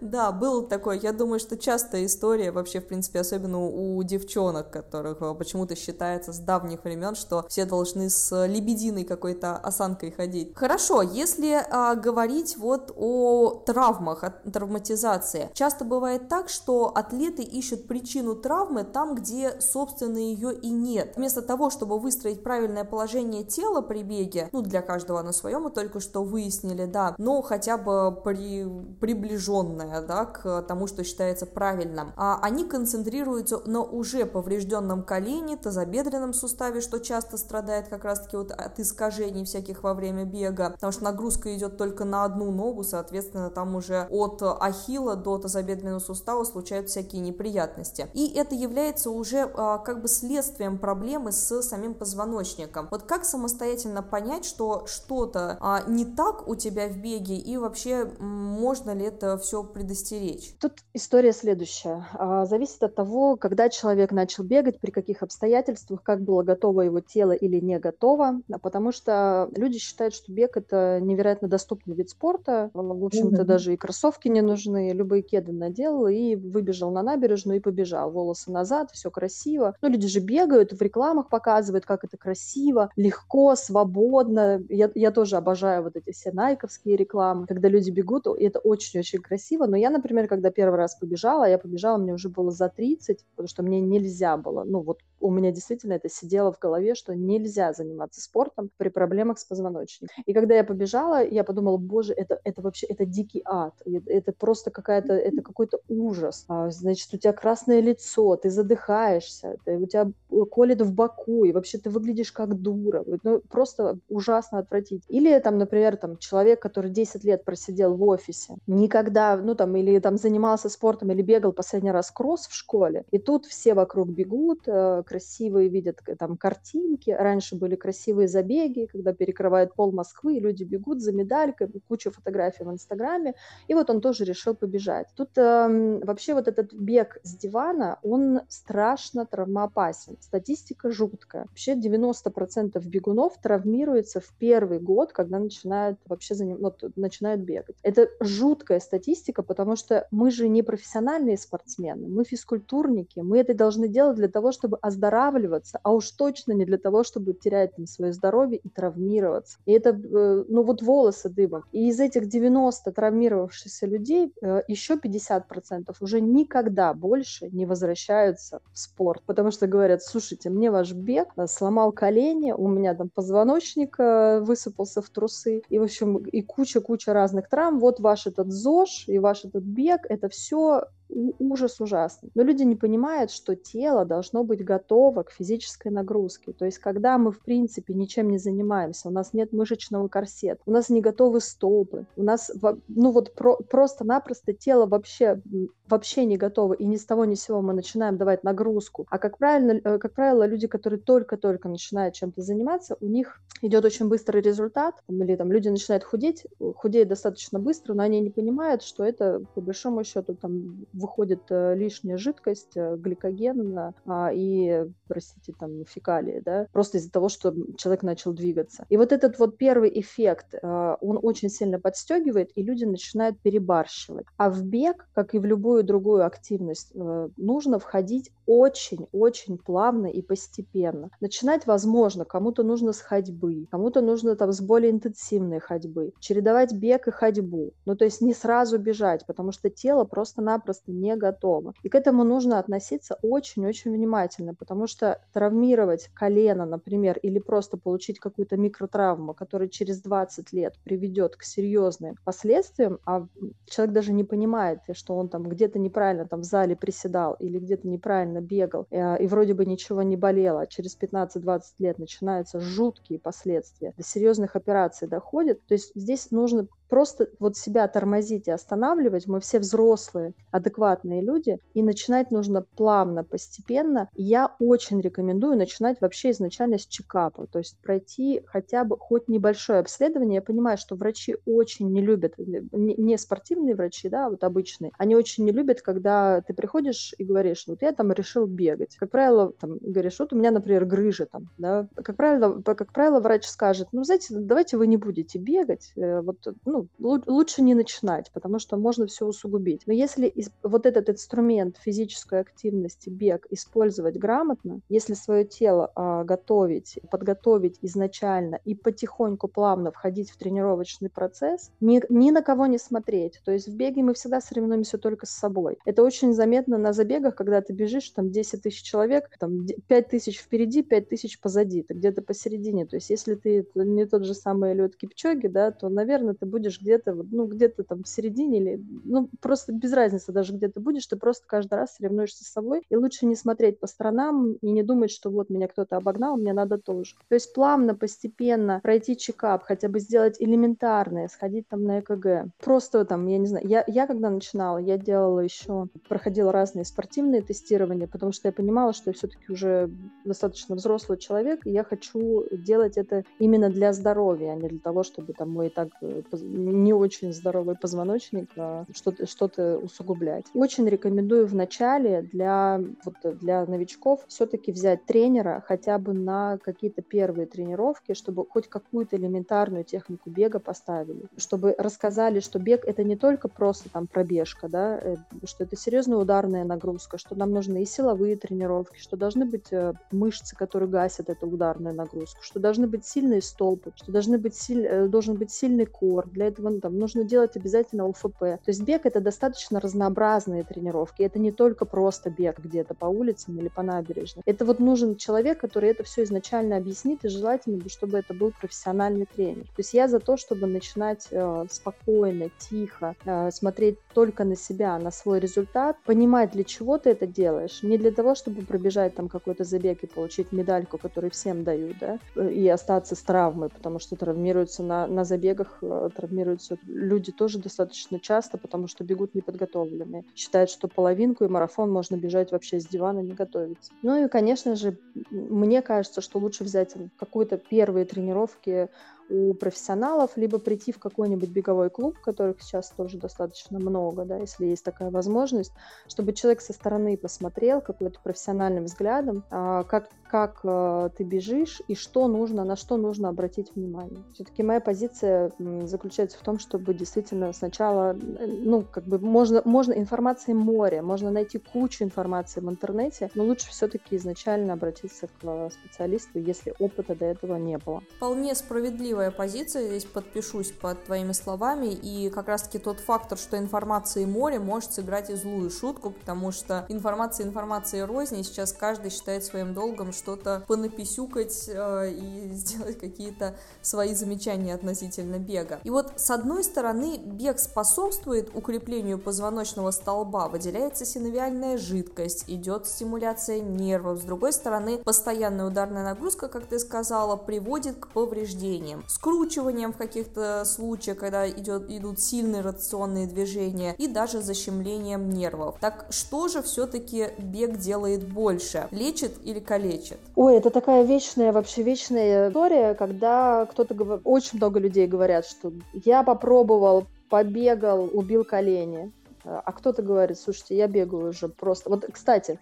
Да, 0.02 0.30
был 0.30 0.66
такой, 0.66 0.98
я 0.98 1.12
думаю, 1.12 1.40
что 1.40 1.56
частая 1.56 2.04
история 2.04 2.52
вообще, 2.52 2.80
в 2.80 2.86
принципе, 2.86 3.20
особенно 3.20 3.64
у 3.64 4.02
девчонок, 4.02 4.70
которых 4.70 5.22
э, 5.22 5.34
почему-то 5.34 5.74
считается 5.74 6.34
с 6.34 6.38
давних 6.38 6.84
времен, 6.84 7.14
что 7.14 7.46
все 7.48 7.64
должны 7.64 8.10
с 8.10 8.46
лебединой 8.46 9.04
какой-то 9.04 9.56
осанкой 9.56 10.10
ходить. 10.10 10.52
Хорошо, 10.54 11.00
если 11.00 11.64
а, 11.70 11.94
говорить 11.94 12.58
вот 12.58 12.92
о 12.94 13.62
травмах, 13.64 14.22
о 14.22 14.30
травматизации, 14.30 15.50
часто 15.54 15.86
бывает 15.86 16.28
так, 16.28 16.50
что 16.50 16.65
атлеты 16.66 17.42
ищут 17.42 17.86
причину 17.86 18.34
травмы 18.34 18.84
там, 18.84 19.14
где, 19.14 19.60
собственно, 19.60 20.18
ее 20.18 20.54
и 20.54 20.70
нет. 20.70 21.14
Вместо 21.16 21.42
того, 21.42 21.70
чтобы 21.70 21.98
выстроить 21.98 22.42
правильное 22.42 22.84
положение 22.84 23.44
тела 23.44 23.80
при 23.80 24.02
беге, 24.02 24.48
ну, 24.52 24.62
для 24.62 24.82
каждого 24.82 25.22
на 25.22 25.32
своем, 25.32 25.62
мы 25.62 25.70
только 25.70 26.00
что 26.00 26.22
выяснили, 26.22 26.86
да, 26.86 27.14
но 27.18 27.42
хотя 27.42 27.78
бы 27.78 28.14
при, 28.24 28.66
приближенное, 29.00 30.02
да, 30.02 30.24
к 30.24 30.62
тому, 30.62 30.86
что 30.86 31.04
считается 31.04 31.46
правильным, 31.46 32.12
а 32.16 32.38
они 32.42 32.64
концентрируются 32.64 33.62
на 33.66 33.82
уже 33.82 34.26
поврежденном 34.26 35.02
колене, 35.02 35.56
тазобедренном 35.56 36.32
суставе, 36.32 36.80
что 36.80 36.98
часто 36.98 37.36
страдает 37.36 37.88
как 37.88 38.04
раз-таки 38.04 38.36
вот 38.36 38.50
от 38.50 38.78
искажений 38.80 39.44
всяких 39.44 39.82
во 39.82 39.94
время 39.94 40.24
бега, 40.24 40.70
потому 40.70 40.92
что 40.92 41.04
нагрузка 41.04 41.54
идет 41.56 41.76
только 41.76 42.04
на 42.04 42.24
одну 42.24 42.50
ногу, 42.50 42.82
соответственно, 42.84 43.50
там 43.50 43.76
уже 43.76 44.06
от 44.10 44.42
ахилла 44.42 45.16
до 45.16 45.38
тазобедренного 45.38 45.98
сустава 45.98 46.44
случаются 46.56 47.00
всякие 47.00 47.20
неприятности. 47.20 48.08
И 48.14 48.32
это 48.34 48.54
является 48.54 49.10
уже 49.10 49.50
а, 49.54 49.76
как 49.76 50.00
бы 50.00 50.08
следствием 50.08 50.78
проблемы 50.78 51.30
с 51.30 51.62
самим 51.62 51.92
позвоночником. 51.92 52.88
Вот 52.90 53.02
как 53.02 53.26
самостоятельно 53.26 54.02
понять, 54.02 54.46
что 54.46 54.86
что-то 54.86 55.58
а, 55.60 55.82
не 55.86 56.06
так 56.06 56.48
у 56.48 56.54
тебя 56.54 56.88
в 56.88 56.96
беге 56.96 57.36
и 57.36 57.58
вообще 57.58 58.06
можно 58.18 58.92
ли 58.92 59.04
это 59.04 59.36
все 59.36 59.62
предостеречь? 59.64 60.54
Тут 60.58 60.72
история 60.94 61.32
следующая. 61.32 62.06
А, 62.14 62.46
зависит 62.46 62.82
от 62.82 62.94
того, 62.94 63.36
когда 63.36 63.68
человек 63.68 64.10
начал 64.12 64.42
бегать, 64.42 64.80
при 64.80 64.90
каких 64.90 65.22
обстоятельствах, 65.22 66.02
как 66.02 66.22
было 66.22 66.42
готово 66.42 66.82
его 66.82 67.00
тело 67.00 67.32
или 67.32 67.60
не 67.60 67.78
готово, 67.78 68.40
потому 68.62 68.92
что 68.92 69.50
люди 69.54 69.78
считают, 69.78 70.14
что 70.14 70.32
бег 70.32 70.56
это 70.56 71.00
невероятно 71.02 71.48
доступный 71.48 71.94
вид 71.94 72.08
спорта. 72.08 72.70
В 72.72 73.04
общем-то, 73.04 73.42
mm-hmm. 73.42 73.44
даже 73.44 73.74
и 73.74 73.76
кроссовки 73.76 74.28
не 74.28 74.40
нужны, 74.40 74.92
любые 74.92 75.20
кеды 75.20 75.52
надел 75.52 76.06
и 76.06 76.45
выбежал 76.50 76.90
на 76.90 77.02
набережную 77.02 77.58
и 77.58 77.60
побежал. 77.60 78.10
Волосы 78.10 78.50
назад, 78.50 78.90
все 78.92 79.10
красиво. 79.10 79.74
Ну, 79.82 79.88
люди 79.88 80.08
же 80.08 80.20
бегают, 80.20 80.72
в 80.72 80.82
рекламах 80.82 81.28
показывают, 81.28 81.86
как 81.86 82.04
это 82.04 82.16
красиво, 82.16 82.90
легко, 82.96 83.54
свободно. 83.56 84.62
Я, 84.68 84.90
я 84.94 85.10
тоже 85.10 85.36
обожаю 85.36 85.82
вот 85.82 85.96
эти 85.96 86.12
все 86.12 86.32
найковские 86.32 86.96
рекламы, 86.96 87.46
когда 87.46 87.68
люди 87.68 87.90
бегут, 87.90 88.26
и 88.26 88.44
это 88.44 88.58
очень-очень 88.58 89.20
красиво. 89.20 89.66
Но 89.66 89.76
я, 89.76 89.90
например, 89.90 90.28
когда 90.28 90.50
первый 90.50 90.76
раз 90.76 90.96
побежала, 90.96 91.48
я 91.48 91.58
побежала, 91.58 91.98
мне 91.98 92.14
уже 92.14 92.28
было 92.28 92.50
за 92.50 92.68
30, 92.68 93.24
потому 93.30 93.48
что 93.48 93.62
мне 93.62 93.80
нельзя 93.80 94.36
было, 94.36 94.64
ну 94.64 94.80
вот 94.80 94.98
у 95.20 95.30
меня 95.30 95.50
действительно 95.50 95.94
это 95.94 96.08
сидело 96.08 96.52
в 96.52 96.58
голове, 96.58 96.94
что 96.94 97.14
нельзя 97.14 97.72
заниматься 97.72 98.20
спортом 98.20 98.70
при 98.76 98.88
проблемах 98.88 99.38
с 99.38 99.44
позвоночником. 99.44 100.08
И 100.24 100.32
когда 100.32 100.54
я 100.54 100.64
побежала, 100.64 101.24
я 101.24 101.44
подумала, 101.44 101.76
боже, 101.78 102.12
это, 102.12 102.40
это 102.44 102.62
вообще, 102.62 102.86
это 102.86 103.04
дикий 103.04 103.42
ад, 103.44 103.74
это 103.84 104.32
просто 104.32 104.70
какая-то, 104.70 105.14
это 105.14 105.42
какой-то 105.42 105.80
ужас. 105.88 106.35
А, 106.48 106.70
значит, 106.70 107.12
у 107.14 107.18
тебя 107.18 107.32
красное 107.32 107.80
лицо, 107.80 108.36
ты 108.36 108.50
задыхаешься, 108.50 109.56
ты, 109.64 109.78
у 109.78 109.86
тебя 109.86 110.10
колет 110.50 110.82
в 110.82 110.92
боку, 110.92 111.44
и 111.44 111.52
вообще 111.52 111.78
ты 111.78 111.90
выглядишь 111.90 112.32
как 112.32 112.60
дура. 112.60 113.04
Ну, 113.22 113.40
просто 113.48 113.98
ужасно 114.08 114.58
отвратить. 114.58 115.02
Или 115.08 115.38
там, 115.38 115.58
например, 115.58 115.96
там 115.96 116.18
человек, 116.18 116.60
который 116.60 116.90
10 116.90 117.24
лет 117.24 117.44
просидел 117.44 117.94
в 117.94 118.02
офисе, 118.02 118.56
никогда, 118.66 119.36
ну 119.36 119.54
там, 119.54 119.74
или 119.76 119.98
там 119.98 120.16
занимался 120.16 120.68
спортом, 120.68 121.10
или 121.12 121.22
бегал 121.22 121.52
последний 121.52 121.90
раз 121.90 122.10
кросс 122.10 122.46
в 122.46 122.54
школе, 122.54 123.04
и 123.10 123.18
тут 123.18 123.46
все 123.46 123.74
вокруг 123.74 124.08
бегут, 124.08 124.62
э, 124.66 125.02
красивые 125.06 125.68
видят 125.68 126.00
там 126.18 126.36
картинки. 126.36 127.10
Раньше 127.10 127.56
были 127.56 127.76
красивые 127.76 128.28
забеги, 128.28 128.88
когда 128.90 129.12
перекрывает 129.12 129.74
пол 129.74 129.92
Москвы, 129.92 130.36
и 130.36 130.40
люди 130.40 130.64
бегут 130.64 131.00
за 131.00 131.12
медалькой, 131.12 131.68
куча 131.88 132.10
фотографий 132.10 132.64
в 132.64 132.70
Инстаграме. 132.70 133.34
И 133.68 133.74
вот 133.74 133.90
он 133.90 134.00
тоже 134.00 134.24
решил 134.24 134.54
побежать. 134.54 135.06
Тут 135.16 135.30
э, 135.36 136.00
вообще 136.04 136.25
вот 136.34 136.48
этот 136.48 136.72
бег 136.72 137.18
с 137.22 137.36
дивана, 137.36 137.98
он 138.02 138.40
страшно 138.48 139.26
травмоопасен. 139.26 140.16
Статистика 140.20 140.90
жуткая. 140.90 141.42
Вообще 141.44 141.74
90% 141.74 142.80
бегунов 142.86 143.40
травмируется 143.40 144.20
в 144.20 144.32
первый 144.38 144.80
год, 144.80 145.12
когда 145.12 145.38
начинают 145.38 145.98
вообще 146.06 146.34
за 146.34 146.44
ним, 146.44 146.58
вот, 146.58 146.82
начинают 146.96 147.42
бегать. 147.42 147.76
Это 147.82 148.08
жуткая 148.20 148.80
статистика, 148.80 149.42
потому 149.42 149.76
что 149.76 150.06
мы 150.10 150.30
же 150.30 150.48
не 150.48 150.62
профессиональные 150.62 151.38
спортсмены, 151.38 152.08
мы 152.08 152.24
физкультурники, 152.24 153.20
мы 153.20 153.38
это 153.38 153.54
должны 153.54 153.88
делать 153.88 154.16
для 154.16 154.28
того, 154.28 154.52
чтобы 154.52 154.78
оздоравливаться, 154.80 155.80
а 155.82 155.92
уж 155.92 156.10
точно 156.10 156.52
не 156.52 156.64
для 156.64 156.78
того, 156.78 157.04
чтобы 157.04 157.32
терять 157.32 157.76
там 157.76 157.86
свое 157.86 158.12
здоровье 158.12 158.58
и 158.58 158.68
травмироваться. 158.68 159.58
И 159.66 159.72
это, 159.72 159.90
э, 159.90 160.44
ну 160.48 160.62
вот 160.62 160.82
волосы 160.82 161.28
дымом. 161.28 161.64
И 161.72 161.88
из 161.88 162.00
этих 162.00 162.28
90 162.28 162.92
травмировавшихся 162.92 163.86
людей 163.86 164.32
э, 164.42 164.62
еще 164.68 164.94
50% 164.94 165.94
уже 166.00 166.15
никогда 166.20 166.94
больше 166.94 167.48
не 167.50 167.66
возвращаются 167.66 168.60
в 168.72 168.78
спорт, 168.78 169.22
потому 169.26 169.50
что 169.50 169.66
говорят, 169.66 170.02
слушайте, 170.02 170.50
мне 170.50 170.70
ваш 170.70 170.92
бег 170.92 171.28
э, 171.36 171.46
сломал 171.46 171.92
колени, 171.92 172.52
у 172.52 172.68
меня 172.68 172.94
там 172.94 173.08
позвоночник 173.08 173.96
высыпался 173.98 175.02
в 175.02 175.08
трусы, 175.10 175.62
и, 175.68 175.78
в 175.78 175.82
общем, 175.82 176.16
и 176.18 176.42
куча-куча 176.42 177.12
разных 177.12 177.48
травм, 177.48 177.78
вот 177.78 178.00
ваш 178.00 178.26
этот 178.26 178.50
ЗОЖ 178.50 179.04
и 179.08 179.18
ваш 179.18 179.44
этот 179.44 179.64
бег, 179.64 180.00
это 180.08 180.28
все 180.28 180.82
ужас 181.08 181.80
ужасный. 181.80 182.30
Но 182.34 182.42
люди 182.42 182.62
не 182.62 182.76
понимают, 182.76 183.30
что 183.30 183.54
тело 183.54 184.04
должно 184.04 184.44
быть 184.44 184.64
готово 184.64 185.22
к 185.22 185.30
физической 185.30 185.88
нагрузке. 185.88 186.52
То 186.52 186.64
есть, 186.64 186.78
когда 186.78 187.18
мы, 187.18 187.32
в 187.32 187.40
принципе, 187.40 187.94
ничем 187.94 188.30
не 188.30 188.38
занимаемся, 188.38 189.08
у 189.08 189.12
нас 189.12 189.32
нет 189.32 189.52
мышечного 189.52 190.08
корсета, 190.08 190.60
у 190.66 190.70
нас 190.70 190.88
не 190.88 191.00
готовы 191.00 191.40
стопы, 191.40 192.06
у 192.16 192.22
нас, 192.22 192.50
ну 192.88 193.10
вот 193.10 193.34
про, 193.34 193.56
просто-напросто 193.56 194.52
тело 194.52 194.86
вообще, 194.86 195.40
вообще 195.88 196.24
не 196.24 196.36
готово, 196.36 196.74
и 196.74 196.84
ни 196.84 196.96
с 196.96 197.04
того 197.04 197.24
ни 197.24 197.34
с 197.34 197.42
сего 197.42 197.62
мы 197.62 197.72
начинаем 197.72 198.16
давать 198.16 198.44
нагрузку. 198.44 199.06
А 199.10 199.18
как, 199.18 199.38
правильно, 199.38 199.80
э, 199.82 199.98
как 199.98 200.12
правило, 200.14 200.46
люди, 200.46 200.66
которые 200.66 201.00
только-только 201.00 201.68
начинают 201.68 202.14
чем-то 202.14 202.42
заниматься, 202.42 202.96
у 203.00 203.06
них 203.06 203.40
идет 203.62 203.84
очень 203.84 204.08
быстрый 204.08 204.42
результат, 204.42 204.94
или 205.08 205.36
там 205.36 205.52
люди 205.52 205.68
начинают 205.68 206.04
худеть, 206.04 206.46
худеют 206.76 207.08
достаточно 207.08 207.58
быстро, 207.58 207.94
но 207.94 208.02
они 208.02 208.20
не 208.20 208.30
понимают, 208.30 208.82
что 208.82 209.04
это, 209.04 209.42
по 209.54 209.60
большому 209.60 210.04
счету, 210.04 210.34
там 210.34 210.86
выходит 210.96 211.42
э, 211.50 211.74
лишняя 211.74 212.16
жидкость, 212.16 212.76
э, 212.76 212.96
гликоген 212.96 213.92
а, 214.06 214.30
и, 214.32 214.86
простите, 215.08 215.52
там 215.58 215.84
фекалии, 215.84 216.42
да, 216.44 216.66
просто 216.72 216.98
из-за 216.98 217.10
того, 217.10 217.28
что 217.28 217.54
человек 217.76 218.02
начал 218.02 218.32
двигаться. 218.32 218.86
И 218.88 218.96
вот 218.96 219.12
этот 219.12 219.38
вот 219.38 219.58
первый 219.58 219.90
эффект, 220.00 220.54
э, 220.54 220.96
он 221.00 221.18
очень 221.22 221.50
сильно 221.50 221.78
подстегивает, 221.78 222.50
и 222.54 222.62
люди 222.62 222.84
начинают 222.84 223.38
перебарщивать. 223.40 224.26
А 224.36 224.50
в 224.50 224.62
бег, 224.62 225.06
как 225.14 225.34
и 225.34 225.38
в 225.38 225.44
любую 225.44 225.84
другую 225.84 226.24
активность, 226.24 226.92
нужно 227.36 227.78
входить 227.78 228.32
очень-очень 228.46 229.58
плавно 229.58 230.06
и 230.06 230.22
постепенно. 230.22 231.10
Начинать 231.20 231.66
возможно, 231.66 232.24
кому-то 232.24 232.62
нужно 232.62 232.92
с 232.92 233.00
ходьбы, 233.00 233.66
кому-то 233.70 234.00
нужно 234.00 234.36
там 234.36 234.52
с 234.52 234.60
более 234.60 234.90
интенсивной 234.92 235.60
ходьбы, 235.60 236.12
чередовать 236.20 236.72
бег 236.72 237.08
и 237.08 237.10
ходьбу. 237.10 237.72
Ну, 237.84 237.96
то 237.96 238.04
есть 238.04 238.20
не 238.20 238.34
сразу 238.34 238.78
бежать, 238.78 239.26
потому 239.26 239.52
что 239.52 239.70
тело 239.70 240.04
просто-напросто 240.04 240.92
не 240.92 241.16
готово. 241.16 241.74
И 241.82 241.88
к 241.88 241.94
этому 241.94 242.24
нужно 242.24 242.58
относиться 242.58 243.18
очень-очень 243.22 243.92
внимательно, 243.92 244.54
потому 244.54 244.86
что 244.86 245.20
травмировать 245.32 246.08
колено, 246.14 246.66
например, 246.66 247.18
или 247.18 247.38
просто 247.38 247.76
получить 247.76 248.18
какую-то 248.18 248.56
микротравму, 248.56 249.34
которая 249.34 249.68
через 249.68 250.00
20 250.02 250.52
лет 250.52 250.74
приведет 250.84 251.36
к 251.36 251.42
серьезным 251.42 252.16
последствиям, 252.24 252.98
а 253.06 253.26
человек 253.66 253.94
даже 253.94 254.12
не 254.12 254.24
понимает, 254.24 254.80
что 254.92 255.16
он 255.16 255.28
там 255.28 255.48
где-то 255.48 255.78
неправильно 255.78 256.26
там 256.26 256.40
в 256.40 256.44
зале 256.44 256.76
приседал 256.76 257.34
или 257.34 257.58
где-то 257.58 257.88
неправильно 257.88 258.35
постоянно 258.36 258.40
бегал, 258.40 258.86
э, 258.90 259.22
и 259.22 259.26
вроде 259.26 259.54
бы 259.54 259.64
ничего 259.64 260.02
не 260.02 260.16
болело, 260.16 260.62
а 260.62 260.66
через 260.66 260.96
15-20 260.96 261.60
лет 261.78 261.98
начинаются 261.98 262.60
жуткие 262.60 263.18
последствия, 263.18 263.92
до 263.96 264.02
серьезных 264.02 264.56
операций 264.56 265.08
доходит. 265.08 265.64
То 265.66 265.74
есть 265.74 265.92
здесь 265.94 266.30
нужно 266.30 266.68
просто 266.88 267.28
вот 267.38 267.56
себя 267.56 267.86
тормозить 267.88 268.48
и 268.48 268.50
останавливать. 268.50 269.26
Мы 269.26 269.40
все 269.40 269.58
взрослые, 269.58 270.34
адекватные 270.50 271.20
люди, 271.20 271.58
и 271.74 271.82
начинать 271.82 272.30
нужно 272.30 272.62
плавно, 272.62 273.24
постепенно. 273.24 274.08
Я 274.14 274.54
очень 274.58 275.00
рекомендую 275.00 275.56
начинать 275.56 276.00
вообще 276.00 276.30
изначально 276.30 276.78
с 276.78 276.86
чекапа, 276.86 277.46
то 277.46 277.58
есть 277.58 277.78
пройти 277.82 278.42
хотя 278.46 278.84
бы 278.84 278.96
хоть 278.98 279.28
небольшое 279.28 279.80
обследование. 279.80 280.36
Я 280.36 280.42
понимаю, 280.42 280.78
что 280.78 280.96
врачи 280.96 281.36
очень 281.46 281.90
не 281.90 282.00
любят, 282.00 282.34
не 282.38 283.18
спортивные 283.18 283.74
врачи, 283.74 284.08
да, 284.08 284.28
вот 284.28 284.44
обычные, 284.44 284.92
они 284.98 285.16
очень 285.16 285.44
не 285.44 285.52
любят, 285.52 285.82
когда 285.82 286.40
ты 286.42 286.54
приходишь 286.54 287.14
и 287.18 287.24
говоришь, 287.24 287.64
вот 287.66 287.82
я 287.82 287.92
там 287.92 288.12
решил 288.12 288.46
бегать. 288.46 288.96
Как 288.96 289.10
правило, 289.10 289.52
там 289.60 289.78
говоришь, 289.78 290.18
вот 290.18 290.32
у 290.32 290.36
меня, 290.36 290.50
например, 290.50 290.84
грыжа 290.84 291.26
там, 291.26 291.50
да, 291.58 291.88
как 291.96 292.16
правило, 292.16 292.60
как 292.62 292.92
правило, 292.92 293.20
врач 293.20 293.46
скажет, 293.46 293.88
ну, 293.92 294.04
знаете, 294.04 294.34
давайте 294.38 294.76
вы 294.76 294.86
не 294.86 294.96
будете 294.96 295.38
бегать, 295.38 295.92
э, 295.96 296.20
вот, 296.20 296.38
ну, 296.64 296.75
ну, 296.98 297.22
лучше 297.26 297.62
не 297.62 297.74
начинать, 297.74 298.30
потому 298.32 298.58
что 298.58 298.76
можно 298.76 299.06
все 299.06 299.26
усугубить. 299.26 299.82
Но 299.86 299.92
если 299.92 300.32
вот 300.62 300.86
этот 300.86 301.10
инструмент 301.10 301.76
физической 301.78 302.40
активности, 302.40 303.08
бег, 303.08 303.46
использовать 303.50 304.18
грамотно, 304.18 304.80
если 304.88 305.14
свое 305.14 305.44
тело 305.44 305.90
а, 305.94 306.24
готовить, 306.24 306.98
подготовить 307.10 307.78
изначально 307.82 308.60
и 308.64 308.74
потихоньку, 308.74 309.48
плавно 309.48 309.92
входить 309.92 310.30
в 310.30 310.36
тренировочный 310.36 311.10
процесс, 311.10 311.70
ни, 311.80 312.02
ни 312.08 312.30
на 312.30 312.42
кого 312.42 312.66
не 312.66 312.78
смотреть. 312.78 313.40
То 313.44 313.52
есть 313.52 313.68
в 313.68 313.76
беге 313.76 314.02
мы 314.02 314.14
всегда 314.14 314.40
соревнуемся 314.40 314.98
только 314.98 315.26
с 315.26 315.30
собой. 315.30 315.78
Это 315.84 316.02
очень 316.02 316.32
заметно 316.32 316.78
на 316.78 316.92
забегах, 316.92 317.34
когда 317.34 317.60
ты 317.60 317.72
бежишь, 317.72 318.10
там 318.10 318.30
10 318.30 318.62
тысяч 318.62 318.82
человек, 318.82 319.30
там 319.38 319.66
5 319.88 320.08
тысяч 320.08 320.40
впереди, 320.40 320.82
5 320.82 321.08
тысяч 321.08 321.40
позади, 321.40 321.82
ты 321.82 321.94
где-то 321.94 322.22
посередине. 322.22 322.86
То 322.86 322.96
есть 322.96 323.10
если 323.10 323.34
ты 323.34 323.66
не 323.74 324.06
тот 324.06 324.24
же 324.24 324.34
самый 324.34 324.70
Эллиот 324.70 324.96
Кипчоги, 324.96 325.46
да, 325.46 325.70
то, 325.70 325.88
наверное, 325.88 326.34
ты 326.34 326.46
будешь 326.46 326.65
будешь 326.66 326.80
где-то, 326.80 327.14
ну, 327.30 327.46
где-то 327.46 327.84
там 327.84 328.02
в 328.02 328.08
середине 328.08 328.58
или, 328.58 328.84
ну, 329.04 329.28
просто 329.40 329.72
без 329.72 329.92
разницы 329.92 330.32
даже 330.32 330.52
где 330.52 330.68
ты 330.68 330.80
будешь, 330.80 331.06
ты 331.06 331.16
просто 331.16 331.44
каждый 331.46 331.74
раз 331.74 331.94
соревнуешься 331.94 332.44
с 332.44 332.48
собой, 332.48 332.82
и 332.88 332.96
лучше 332.96 333.26
не 333.26 333.36
смотреть 333.36 333.78
по 333.78 333.86
сторонам 333.86 334.54
и 334.54 334.70
не 334.70 334.82
думать, 334.82 335.10
что 335.10 335.30
вот 335.30 335.50
меня 335.50 335.68
кто-то 335.68 335.96
обогнал, 335.96 336.36
мне 336.36 336.52
надо 336.52 336.78
тоже. 336.78 337.14
То 337.28 337.34
есть 337.34 337.54
плавно, 337.54 337.94
постепенно 337.94 338.80
пройти 338.82 339.16
чекап, 339.16 339.62
хотя 339.62 339.88
бы 339.88 340.00
сделать 340.00 340.36
элементарное, 340.40 341.28
сходить 341.28 341.68
там 341.68 341.84
на 341.84 342.00
ЭКГ. 342.00 342.50
Просто 342.62 343.04
там, 343.04 343.26
я 343.26 343.38
не 343.38 343.46
знаю, 343.46 343.66
я, 343.66 343.84
я 343.86 344.06
когда 344.06 344.30
начинала, 344.30 344.78
я 344.78 344.98
делала 344.98 345.40
еще, 345.40 345.86
проходила 346.08 346.52
разные 346.52 346.84
спортивные 346.84 347.42
тестирования, 347.42 348.08
потому 348.08 348.32
что 348.32 348.48
я 348.48 348.52
понимала, 348.52 348.92
что 348.92 349.10
я 349.10 349.14
все-таки 349.14 349.52
уже 349.52 349.90
достаточно 350.24 350.74
взрослый 350.74 351.18
человек, 351.18 351.66
и 351.66 351.70
я 351.70 351.84
хочу 351.84 352.44
делать 352.50 352.96
это 352.96 353.24
именно 353.38 353.70
для 353.70 353.92
здоровья, 353.92 354.52
а 354.52 354.56
не 354.56 354.68
для 354.68 354.80
того, 354.80 355.02
чтобы 355.02 355.32
там 355.32 355.50
мой 355.50 355.70
так 355.70 355.88
э, 356.00 356.22
не 356.56 356.92
очень 356.92 357.32
здоровый 357.32 357.76
позвоночник 357.76 358.50
а 358.56 358.84
что-то 358.92 359.26
что 359.26 359.50
усугублять. 359.82 360.46
Очень 360.54 360.88
рекомендую 360.88 361.46
в 361.46 361.54
начале 361.54 362.22
для, 362.22 362.80
вот, 363.04 363.38
для 363.38 363.64
новичков 363.66 364.24
все-таки 364.28 364.72
взять 364.72 365.04
тренера 365.06 365.62
хотя 365.66 365.98
бы 365.98 366.12
на 366.12 366.58
какие-то 366.58 367.02
первые 367.02 367.46
тренировки, 367.46 368.14
чтобы 368.14 368.44
хоть 368.48 368.68
какую-то 368.68 369.16
элементарную 369.16 369.84
технику 369.84 370.30
бега 370.30 370.58
поставили, 370.58 371.26
чтобы 371.36 371.74
рассказали, 371.78 372.40
что 372.40 372.58
бег 372.58 372.84
это 372.84 373.04
не 373.04 373.16
только 373.16 373.48
просто 373.48 373.88
там 373.90 374.06
пробежка, 374.06 374.68
да, 374.68 374.98
э, 374.98 375.16
что 375.44 375.64
это 375.64 375.76
серьезная 375.76 376.18
ударная 376.18 376.64
нагрузка, 376.64 377.18
что 377.18 377.34
нам 377.34 377.52
нужны 377.52 377.82
и 377.82 377.86
силовые 377.86 378.36
тренировки, 378.36 378.98
что 378.98 379.16
должны 379.16 379.44
быть 379.44 379.72
э, 379.72 379.94
мышцы, 380.10 380.56
которые 380.56 380.88
гасят 380.88 381.28
эту 381.28 381.46
ударную 381.46 381.94
нагрузку, 381.94 382.42
что 382.42 382.60
должны 382.60 382.86
быть 382.86 383.04
сильные 383.04 383.42
столпы, 383.42 383.92
что 383.94 384.12
должны 384.12 384.38
быть 384.38 384.54
силь, 384.54 384.86
э, 384.86 385.08
должен 385.08 385.36
быть 385.36 385.50
сильный 385.50 385.86
кор. 385.86 386.28
Для 386.28 386.45
этого 386.46 386.70
ну, 386.70 386.80
там, 386.80 386.98
нужно 386.98 387.24
делать 387.24 387.56
обязательно 387.56 388.06
УФП. 388.06 388.38
То 388.38 388.60
есть 388.66 388.82
бег 388.82 389.06
это 389.06 389.20
достаточно 389.20 389.80
разнообразные 389.80 390.64
тренировки. 390.64 391.22
Это 391.22 391.38
не 391.38 391.52
только 391.52 391.84
просто 391.84 392.30
бег 392.30 392.58
где-то 392.58 392.94
по 392.94 393.06
улицам 393.06 393.58
или 393.58 393.68
по 393.68 393.82
набережной. 393.82 394.42
Это 394.46 394.64
вот 394.64 394.78
нужен 394.78 395.16
человек, 395.16 395.60
который 395.60 395.90
это 395.90 396.04
все 396.04 396.24
изначально 396.24 396.76
объяснит, 396.76 397.24
и 397.24 397.28
желательно 397.28 397.78
бы, 397.78 397.88
чтобы 397.88 398.18
это 398.18 398.34
был 398.34 398.52
профессиональный 398.58 399.26
тренер. 399.26 399.64
То 399.64 399.78
есть 399.78 399.94
я 399.94 400.08
за 400.08 400.20
то, 400.20 400.36
чтобы 400.36 400.66
начинать 400.66 401.28
э, 401.30 401.66
спокойно, 401.70 402.50
тихо, 402.58 403.14
э, 403.24 403.50
смотреть 403.50 403.98
только 404.14 404.44
на 404.44 404.56
себя, 404.56 404.98
на 404.98 405.10
свой 405.10 405.40
результат, 405.40 405.96
понимать, 406.04 406.52
для 406.52 406.64
чего 406.64 406.98
ты 406.98 407.10
это 407.10 407.26
делаешь. 407.26 407.82
Не 407.82 407.98
для 407.98 408.10
того, 408.10 408.34
чтобы 408.34 408.62
пробежать 408.62 409.14
там 409.14 409.28
какой-то 409.28 409.64
забег 409.64 410.02
и 410.02 410.06
получить 410.06 410.52
медальку, 410.52 410.98
которую 410.98 411.30
всем 411.30 411.64
дают, 411.64 411.96
да, 411.98 412.18
и 412.36 412.68
остаться 412.68 413.14
с 413.14 413.20
травмой, 413.20 413.68
потому 413.68 413.98
что 413.98 414.16
травмируются 414.16 414.82
на, 414.82 415.06
на 415.06 415.24
забегах, 415.24 415.78
э, 415.82 416.10
травмируются 416.36 416.78
люди 416.86 417.32
тоже 417.32 417.58
достаточно 417.58 418.20
часто, 418.20 418.58
потому 418.58 418.88
что 418.88 419.04
бегут 419.04 419.34
неподготовленные. 419.34 420.24
Считают, 420.34 420.70
что 420.70 420.88
половинку 420.88 421.44
и 421.44 421.48
марафон 421.48 421.90
можно 421.90 422.16
бежать 422.16 422.52
вообще 422.52 422.78
с 422.78 422.86
дивана, 422.86 423.20
не 423.20 423.32
готовиться. 423.32 423.92
Ну 424.02 424.24
и, 424.24 424.28
конечно 424.28 424.76
же, 424.76 424.98
мне 425.30 425.82
кажется, 425.82 426.20
что 426.20 426.38
лучше 426.38 426.64
взять 426.64 426.94
какую-то 427.18 427.56
первые 427.56 428.04
тренировки 428.04 428.88
у 429.28 429.54
профессионалов, 429.54 430.36
либо 430.36 430.58
прийти 430.58 430.92
в 430.92 430.98
какой-нибудь 430.98 431.48
беговой 431.48 431.90
клуб, 431.90 432.16
которых 432.20 432.62
сейчас 432.62 432.90
тоже 432.90 433.18
достаточно 433.18 433.78
много, 433.80 434.24
да, 434.24 434.36
если 434.36 434.66
есть 434.66 434.84
такая 434.84 435.10
возможность, 435.10 435.72
чтобы 436.06 436.32
человек 436.32 436.60
со 436.60 436.72
стороны 436.72 437.16
посмотрел 437.16 437.80
какой-то 437.80 438.20
профессиональным 438.22 438.84
взглядом, 438.84 439.44
а, 439.50 439.82
как, 439.84 440.10
как 440.36 440.60
а, 440.64 441.08
ты 441.16 441.24
бежишь 441.24 441.80
и 441.88 441.94
что 441.94 442.28
нужно, 442.28 442.62
на 442.62 442.76
что 442.76 442.98
нужно 442.98 443.30
обратить 443.30 443.74
внимание. 443.74 444.22
Все-таки 444.34 444.62
моя 444.62 444.80
позиция 444.80 445.50
заключается 445.84 446.36
в 446.36 446.42
том, 446.42 446.58
чтобы 446.58 446.92
действительно 446.92 447.54
сначала, 447.54 448.12
ну, 448.12 448.82
как 448.82 449.04
бы 449.04 449.18
можно, 449.18 449.62
можно 449.64 449.94
информации 449.94 450.52
море, 450.52 451.00
можно 451.00 451.30
найти 451.30 451.56
кучу 451.56 452.04
информации 452.04 452.60
в 452.60 452.68
интернете, 452.68 453.30
но 453.34 453.44
лучше 453.44 453.70
все-таки 453.70 454.16
изначально 454.16 454.74
обратиться 454.74 455.26
к 455.40 455.70
специалисту, 455.70 456.38
если 456.38 456.74
опыта 456.78 457.14
до 457.14 457.24
этого 457.24 457.56
не 457.56 457.78
было. 457.78 458.02
Вполне 458.18 458.54
справедливая 458.54 459.30
позиция, 459.30 459.88
здесь 459.88 460.04
подпишусь 460.04 460.70
под 460.70 461.02
твоими 461.04 461.32
словами, 461.32 461.94
и 461.94 462.28
как 462.28 462.48
раз-таки 462.48 462.78
тот 462.78 463.00
фактор, 463.00 463.38
что 463.38 463.56
информации 463.56 464.26
море, 464.26 464.58
может 464.58 464.92
сыграть 464.92 465.30
и 465.30 465.34
злую 465.34 465.70
шутку, 465.70 466.10
потому 466.10 466.52
что 466.52 466.84
информация 466.90 467.46
информации 467.46 468.00
розни, 468.00 468.42
сейчас 468.42 468.74
каждый 468.74 469.10
считает 469.10 469.42
своим 469.42 469.72
долгом 469.72 470.12
что-то 470.26 470.64
понаписюкать 470.66 471.68
э, 471.68 472.10
и 472.10 472.48
сделать 472.52 472.98
какие-то 472.98 473.54
свои 473.80 474.12
замечания 474.14 474.74
относительно 474.74 475.38
бега. 475.38 475.78
И 475.84 475.90
вот 475.90 476.14
с 476.16 476.30
одной 476.30 476.64
стороны 476.64 477.18
бег 477.18 477.60
способствует 477.60 478.50
укреплению 478.52 479.20
позвоночного 479.20 479.92
столба, 479.92 480.48
выделяется 480.48 481.04
синовиальная 481.04 481.78
жидкость, 481.78 482.44
идет 482.48 482.86
стимуляция 482.86 483.60
нервов, 483.60 484.20
с 484.20 484.24
другой 484.24 484.52
стороны 484.52 484.98
постоянная 484.98 485.66
ударная 485.66 486.02
нагрузка, 486.02 486.48
как 486.48 486.66
ты 486.66 486.80
сказала, 486.80 487.36
приводит 487.36 487.96
к 487.96 488.08
повреждениям 488.08 489.04
скручиванием 489.06 489.92
в 489.92 489.96
каких-то 489.96 490.64
случаях, 490.64 491.18
когда 491.18 491.48
идет, 491.48 491.88
идут 491.88 492.18
сильные 492.18 492.62
ротационные 492.62 493.28
движения, 493.28 493.94
и 493.96 494.08
даже 494.08 494.42
защемлением 494.42 495.30
нервов. 495.30 495.76
Так 495.80 496.06
что 496.10 496.48
же 496.48 496.62
все-таки 496.62 497.28
бег 497.38 497.78
делает 497.78 498.26
больше? 498.26 498.88
Лечит 498.90 499.34
или 499.44 499.60
калечит? 499.60 500.05
Ой, 500.34 500.56
это 500.56 500.70
такая 500.70 501.02
вечная, 501.04 501.52
вообще 501.52 501.82
вечная 501.82 502.48
история, 502.48 502.94
когда 502.94 503.66
кто-то 503.66 504.20
очень 504.24 504.58
много 504.58 504.78
людей 504.78 505.06
говорят, 505.06 505.46
что 505.46 505.72
я 505.92 506.22
попробовал, 506.22 507.06
побегал, 507.28 508.08
убил 508.12 508.44
колени. 508.44 509.12
А 509.44 509.72
кто-то 509.72 510.02
говорит, 510.02 510.38
слушайте, 510.38 510.76
я 510.76 510.88
бегаю 510.88 511.30
уже 511.30 511.48
просто. 511.48 511.88
Вот, 511.88 512.04
кстати, 512.12 512.58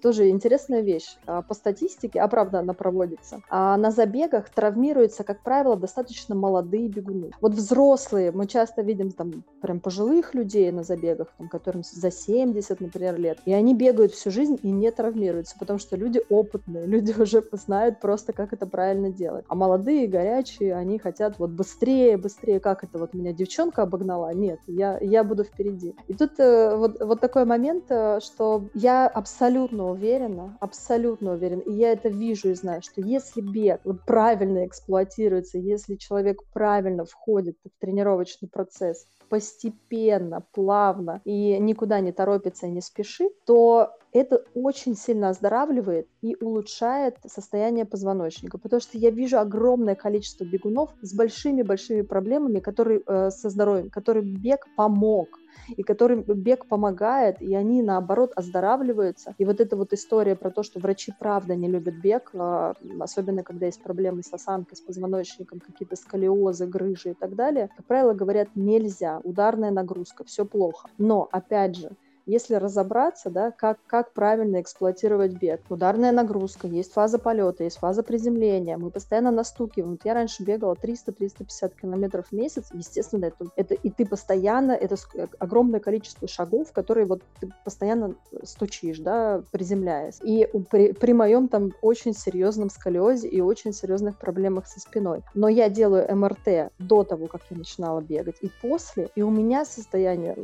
тоже 0.00 0.28
интересная 0.28 0.80
вещь. 0.80 1.16
А, 1.26 1.42
по 1.42 1.54
статистике, 1.54 2.20
а 2.20 2.28
правда 2.28 2.60
она 2.60 2.72
проводится, 2.72 3.40
а 3.50 3.76
на 3.76 3.90
забегах 3.90 4.50
травмируются, 4.50 5.24
как 5.24 5.42
правило, 5.42 5.76
достаточно 5.76 6.34
молодые 6.34 6.88
бегуны. 6.88 7.30
Вот 7.40 7.52
взрослые, 7.52 8.32
мы 8.32 8.46
часто 8.46 8.82
видим 8.82 9.10
там 9.10 9.44
прям 9.60 9.80
пожилых 9.80 10.34
людей 10.34 10.70
на 10.70 10.82
забегах, 10.82 11.28
там, 11.36 11.48
которым 11.48 11.82
за 11.84 12.10
70, 12.10 12.80
например, 12.80 13.18
лет, 13.18 13.38
и 13.44 13.52
они 13.52 13.74
бегают 13.74 14.12
всю 14.12 14.30
жизнь 14.30 14.58
и 14.62 14.70
не 14.70 14.90
травмируются, 14.90 15.56
потому 15.58 15.78
что 15.78 15.96
люди 15.96 16.20
опытные, 16.28 16.86
люди 16.94 17.14
уже 17.18 17.44
знают 17.52 18.00
просто, 18.00 18.32
как 18.32 18.52
это 18.52 18.66
правильно 18.66 19.10
делать. 19.10 19.44
А 19.48 19.54
молодые, 19.54 20.06
горячие, 20.06 20.74
они 20.74 20.98
хотят 20.98 21.38
вот 21.38 21.50
быстрее, 21.50 22.16
быстрее, 22.16 22.60
как 22.60 22.84
это 22.84 22.98
вот 22.98 23.14
меня 23.14 23.32
девчонка 23.32 23.82
обогнала, 23.82 24.32
нет, 24.34 24.60
я, 24.66 24.98
я 25.00 25.24
буду 25.24 25.44
впереди. 25.44 25.94
И 26.08 26.14
тут 26.14 26.38
э, 26.38 26.76
вот, 26.76 27.00
вот 27.00 27.20
такой 27.20 27.44
момент, 27.44 27.84
э, 27.90 28.20
что 28.20 28.64
я 28.74 29.06
абсолютно 29.06 29.67
абсолютно 29.68 29.90
уверена, 29.90 30.58
абсолютно 30.60 31.32
уверена, 31.32 31.60
и 31.60 31.72
я 31.72 31.92
это 31.92 32.08
вижу 32.08 32.50
и 32.50 32.54
знаю, 32.54 32.82
что 32.82 33.00
если 33.00 33.40
бег 33.40 33.80
правильно 34.06 34.66
эксплуатируется, 34.66 35.58
если 35.58 35.96
человек 35.96 36.42
правильно 36.52 37.04
входит 37.04 37.56
в 37.64 37.80
тренировочный 37.80 38.48
процесс, 38.48 39.06
постепенно, 39.28 40.42
плавно 40.52 41.20
и 41.24 41.58
никуда 41.58 42.00
не 42.00 42.12
торопится 42.12 42.66
и 42.66 42.70
не 42.70 42.80
спешит, 42.80 43.32
то 43.44 43.90
это 44.12 44.42
очень 44.54 44.96
сильно 44.96 45.28
оздоравливает 45.28 46.08
и 46.22 46.34
улучшает 46.40 47.16
состояние 47.26 47.84
позвоночника, 47.84 48.56
потому 48.56 48.80
что 48.80 48.96
я 48.96 49.10
вижу 49.10 49.38
огромное 49.38 49.94
количество 49.94 50.44
бегунов 50.44 50.90
с 51.02 51.14
большими-большими 51.14 52.02
проблемами, 52.02 52.60
которые 52.60 53.02
э, 53.06 53.30
со 53.30 53.50
здоровьем, 53.50 53.90
которым 53.90 54.34
бег 54.34 54.66
помог 54.76 55.38
и 55.68 55.82
которым 55.82 56.22
бег 56.22 56.66
помогает, 56.66 57.40
и 57.40 57.54
они, 57.54 57.82
наоборот, 57.82 58.32
оздоравливаются. 58.36 59.34
И 59.38 59.44
вот 59.44 59.60
эта 59.60 59.76
вот 59.76 59.92
история 59.92 60.36
про 60.36 60.50
то, 60.50 60.62
что 60.62 60.80
врачи 60.80 61.12
правда 61.18 61.54
не 61.56 61.68
любят 61.68 61.94
бег, 61.96 62.30
а, 62.34 62.74
особенно 63.00 63.42
когда 63.42 63.66
есть 63.66 63.82
проблемы 63.82 64.22
с 64.22 64.32
осанкой, 64.32 64.76
с 64.76 64.80
позвоночником, 64.80 65.60
какие-то 65.60 65.96
сколиозы, 65.96 66.66
грыжи 66.66 67.10
и 67.10 67.14
так 67.14 67.34
далее, 67.34 67.70
как 67.76 67.86
правило, 67.86 68.14
говорят, 68.14 68.48
нельзя, 68.54 69.20
ударная 69.24 69.70
нагрузка, 69.70 70.24
все 70.24 70.44
плохо. 70.44 70.88
Но, 70.98 71.28
опять 71.32 71.76
же, 71.76 71.90
если 72.28 72.54
разобраться, 72.54 73.30
да, 73.30 73.50
как, 73.50 73.78
как 73.86 74.12
правильно 74.12 74.60
эксплуатировать 74.60 75.32
бег. 75.32 75.62
Ударная 75.70 76.12
нагрузка, 76.12 76.66
есть 76.66 76.92
фаза 76.92 77.18
полета, 77.18 77.64
есть 77.64 77.78
фаза 77.78 78.02
приземления, 78.02 78.76
мы 78.76 78.90
постоянно 78.90 79.30
настукиваем. 79.30 79.92
Вот 79.92 80.00
я 80.04 80.12
раньше 80.12 80.42
бегала 80.42 80.74
300-350 80.74 81.72
километров 81.80 82.26
в 82.28 82.32
месяц, 82.32 82.68
естественно, 82.74 83.24
это, 83.24 83.46
это 83.56 83.74
и 83.74 83.88
ты 83.88 84.04
постоянно, 84.04 84.72
это 84.72 84.96
огромное 85.38 85.80
количество 85.80 86.28
шагов, 86.28 86.70
которые 86.72 87.06
вот 87.06 87.22
ты 87.40 87.50
постоянно 87.64 88.14
стучишь, 88.44 88.98
да, 88.98 89.42
приземляясь. 89.50 90.18
И 90.22 90.46
при, 90.70 90.92
при 90.92 91.12
моем 91.14 91.48
там 91.48 91.72
очень 91.80 92.14
серьезном 92.14 92.68
сколиозе 92.68 93.28
и 93.28 93.40
очень 93.40 93.72
серьезных 93.72 94.18
проблемах 94.18 94.66
со 94.66 94.80
спиной. 94.80 95.22
Но 95.34 95.48
я 95.48 95.70
делаю 95.70 96.14
МРТ 96.14 96.72
до 96.78 97.04
того, 97.04 97.26
как 97.26 97.40
я 97.48 97.56
начинала 97.56 98.02
бегать, 98.02 98.36
и 98.42 98.50
после, 98.60 99.08
и 99.14 99.22
у 99.22 99.30
меня 99.30 99.64
состояние 99.64 100.36